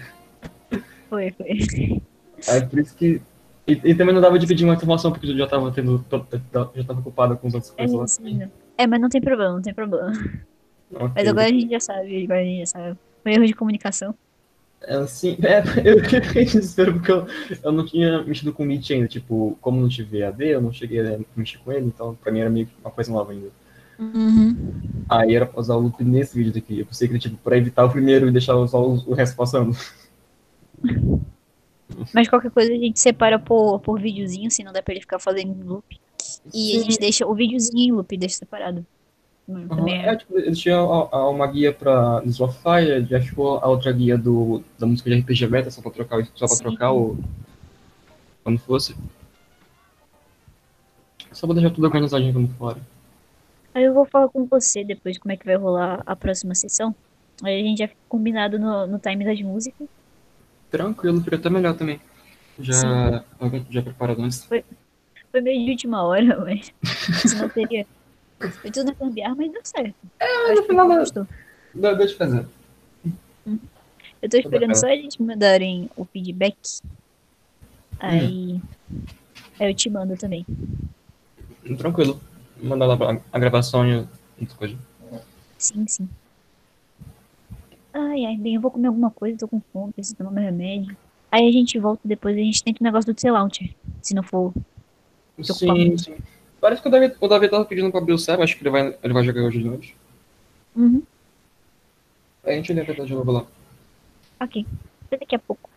Foi, 1.09 1.31
foi. 1.31 2.01
Aí 2.47 2.65
por 2.65 2.80
isso 2.80 2.95
que... 2.95 3.22
E, 3.68 3.73
e 3.84 3.95
também 3.95 4.14
não 4.14 4.22
dava 4.22 4.39
de 4.39 4.47
pedir 4.47 4.64
uma 4.64 4.76
informação, 4.76 5.11
porque 5.11 5.27
eu 5.27 5.38
já 5.38 5.47
tava 5.47 5.72
tendo... 5.72 6.03
Já 6.76 6.84
tava 6.84 6.99
ocupado 6.99 7.38
com 7.38 7.47
as 7.47 7.53
outras 7.53 7.73
É, 7.77 7.85
coisas 7.88 8.19
lá. 8.19 8.47
é, 8.77 8.88
mas 8.88 9.01
não 9.01 9.09
tem 9.09 9.22
problema, 9.22 9.53
não 9.53 9.61
tem 9.61 9.73
problema. 9.73 10.11
Ok. 10.93 11.11
Mas 11.15 11.27
agora 11.27 11.47
a 11.47 11.49
gente 11.49 11.69
já 11.69 11.80
sabe, 11.80 12.23
agora 12.23 12.39
a 12.39 12.43
gente 12.43 12.59
já 12.59 12.65
sabe. 12.68 12.97
Foi 13.23 13.34
erro 13.34 13.45
de 13.45 13.53
comunicação. 13.53 14.15
É, 14.81 15.05
sim, 15.07 15.38
é, 15.43 15.59
eu 15.84 16.03
fiquei 16.03 16.45
desespero 16.45 16.93
porque 16.93 17.11
eu, 17.11 17.27
eu 17.64 17.72
não 17.72 17.85
tinha 17.85 18.22
mexido 18.23 18.53
com 18.53 18.64
o 18.64 18.65
Meet 18.65 18.91
ainda. 18.91 19.07
Tipo, 19.07 19.57
como 19.59 19.81
não 19.81 19.89
tive 19.89 20.23
AD, 20.23 20.45
eu 20.47 20.61
não 20.61 20.72
cheguei 20.72 20.99
a 21.01 21.19
mexer 21.35 21.57
com 21.59 21.72
ele, 21.72 21.88
então 21.88 22.15
pra 22.15 22.31
mim 22.31 22.39
era 22.39 22.49
meio 22.49 22.68
que 22.68 22.73
uma 22.80 22.91
coisa 22.91 23.11
nova 23.11 23.31
ainda. 23.31 23.49
Uhum. 23.99 24.55
Aí 25.09 25.35
era 25.35 25.45
pra 25.45 25.59
usar 25.59 25.76
o 25.76 25.80
loop 25.80 26.03
nesse 26.03 26.38
vídeo 26.38 26.53
daqui. 26.53 26.80
Eu 26.80 26.85
pensei 26.85 27.07
que, 27.07 27.18
tipo, 27.18 27.35
pra 27.38 27.57
evitar 27.57 27.84
o 27.85 27.89
primeiro 27.91 28.27
e 28.27 28.31
deixar 28.31 28.53
só 28.68 28.88
o, 28.88 28.93
o 29.07 29.14
resto 29.14 29.35
passando. 29.35 29.76
Mas 32.14 32.27
qualquer 32.27 32.51
coisa 32.51 32.72
a 32.72 32.76
gente 32.77 32.99
separa 32.99 33.39
por, 33.39 33.80
por 33.80 33.99
videozinho, 33.99 34.51
se 34.51 34.64
não 34.64 34.73
dá 34.73 34.81
pra 34.81 34.93
ele 34.93 35.01
ficar 35.01 35.19
fazendo 35.19 35.51
em 35.51 35.64
loop. 35.64 35.99
E 36.53 36.76
a 36.77 36.80
Sim. 36.80 36.84
gente 36.84 36.99
deixa 36.99 37.26
o 37.26 37.34
videozinho 37.34 37.80
em 37.80 37.91
loop, 37.91 38.18
deixa 38.18 38.38
separado. 38.38 38.85
Também 39.69 40.03
É, 40.05 40.09
é. 40.09 40.15
tipo, 40.18 40.38
eles 40.38 40.59
tinham 40.59 40.91
a- 40.93 41.09
a- 41.09 41.30
uma 41.30 41.47
guia 41.47 41.72
pra 41.72 42.19
This 42.22 42.41
of 42.41 42.57
Fire, 42.61 43.05
já 43.05 43.18
achou 43.18 43.59
a 43.59 43.68
outra 43.68 43.91
guia 43.93 44.18
do, 44.18 44.61
da 44.77 44.85
música 44.85 45.09
de 45.09 45.15
RPG 45.22 45.47
Beta, 45.47 45.72
só 45.72 45.81
pra 45.81 45.91
trocar, 45.91 46.26
só 46.35 46.45
pra 46.45 46.55
Sim. 46.55 46.64
trocar 46.64 46.91
o. 46.91 47.18
Quando 48.43 48.59
fosse. 48.59 48.93
Só 51.31 51.45
pra 51.47 51.53
deixar 51.55 51.69
tudo 51.73 51.85
organizadinho 51.85 52.34
como 52.34 52.47
fora. 52.49 52.77
Aí 53.73 53.84
eu 53.84 53.93
vou 53.93 54.05
falar 54.05 54.27
com 54.30 54.45
você 54.45 54.84
depois 54.84 55.18
como 55.18 55.31
é 55.31 55.38
que 55.38 55.45
vai 55.45 55.55
rolar 55.55 56.01
a 56.05 56.15
próxima 56.15 56.55
sessão. 56.55 56.93
Aí 57.43 57.59
a 57.61 57.64
gente 57.64 57.77
já 57.80 57.88
fica 57.88 57.99
combinado 58.09 58.57
no, 58.57 58.88
no 58.88 58.99
time 58.99 59.23
das 59.23 59.39
músicas. 59.41 59.88
Tranquilo, 60.69 61.22
fica 61.22 61.35
até 61.35 61.49
melhor 61.49 61.76
também. 61.76 61.99
Já, 62.60 63.23
já 63.69 63.81
preparado 63.81 64.22
antes. 64.22 64.45
Foi 64.45 65.41
meio 65.41 65.65
de 65.65 65.72
última 65.72 66.03
hora, 66.03 66.39
mas 66.44 66.72
senão 67.22 67.49
teria. 67.49 67.85
Foi 68.39 68.72
tudo 68.72 68.85
na 68.88 68.95
cambiar, 68.95 69.35
mas 69.35 69.52
deu 69.52 69.61
certo. 69.64 69.95
É, 70.19 70.53
no 70.53 70.64
final. 70.64 70.88
Dá, 71.73 71.94
dá 71.94 72.06
de 72.06 72.15
fazer. 72.15 72.48
Eu 74.22 74.30
tô 74.30 74.38
esperando 74.38 74.76
só 74.76 74.88
eles 74.88 75.18
me 75.18 75.27
mandarem 75.27 75.89
o 75.95 76.06
feedback. 76.06 76.57
Aí. 77.99 78.60
Aí 79.60 79.69
eu 79.69 79.73
te 79.76 79.89
mando 79.89 80.15
também. 80.18 80.45
Tranquilo. 81.77 82.19
Mandar 82.61 82.88
lá 82.88 83.22
a 83.31 83.39
gravação 83.39 83.88
e 83.88 84.07
outra 84.39 84.57
coisa. 84.57 84.76
Sim, 85.57 85.88
sim. 85.88 86.10
Ai, 87.99 88.26
ai, 88.26 88.38
bem, 88.38 88.53
eu 88.53 88.61
vou 88.61 88.69
comer 88.69 88.90
alguma 88.90 89.10
coisa, 89.10 89.40
tô 89.40 89.48
com 89.48 89.60
fome, 89.74 89.91
preciso 89.91 90.15
tomar 90.15 90.30
meu 90.30 90.44
remédio. 90.44 90.95
Aí 91.32 91.49
a 91.49 91.52
gente 91.52 91.80
volta 91.80 92.02
depois 92.06 92.38
e 92.38 92.41
a 92.41 92.44
gente 92.44 92.64
tenta 92.64 92.80
o 92.80 92.84
negócio 92.84 93.11
do 93.11 93.19
C-Launcher. 93.19 93.74
Se 94.03 94.14
não 94.14 94.22
for. 94.22 94.53
Tô 95.36 95.53
Sim, 95.53 95.98
sim. 95.98 96.15
Parece 96.61 96.82
que 96.82 96.88
o 96.88 96.91
Davi, 96.91 97.11
o 97.19 97.28
Davi 97.28 97.49
tava 97.49 97.65
pedindo 97.65 97.90
pra 97.90 97.99
abrir 97.99 98.14
o 98.14 98.19
server, 98.19 98.44
acho 98.44 98.56
que 98.56 98.61
ele 98.61 98.69
vai, 98.69 98.95
ele 99.03 99.14
vai 99.14 99.24
jogar 99.24 99.41
hoje 99.41 99.60
de 99.60 99.65
noite. 99.65 99.95
Uhum, 100.76 101.02
Aí 102.44 102.53
a 102.53 102.56
gente 102.57 102.72
leva 102.72 102.94
de 102.94 103.14
novo 103.14 103.32
lá. 103.32 103.45
ok. 104.40 104.65
Até 105.07 105.18
daqui 105.18 105.36
a 105.36 105.40
pouco. 105.40 105.69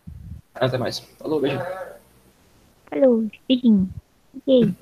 Até 0.54 0.76
mais. 0.76 0.98
Falou, 0.98 1.40
beijo. 1.40 1.58
Falou, 2.90 3.30
beijinho. 3.48 3.88
Aí? 4.46 4.74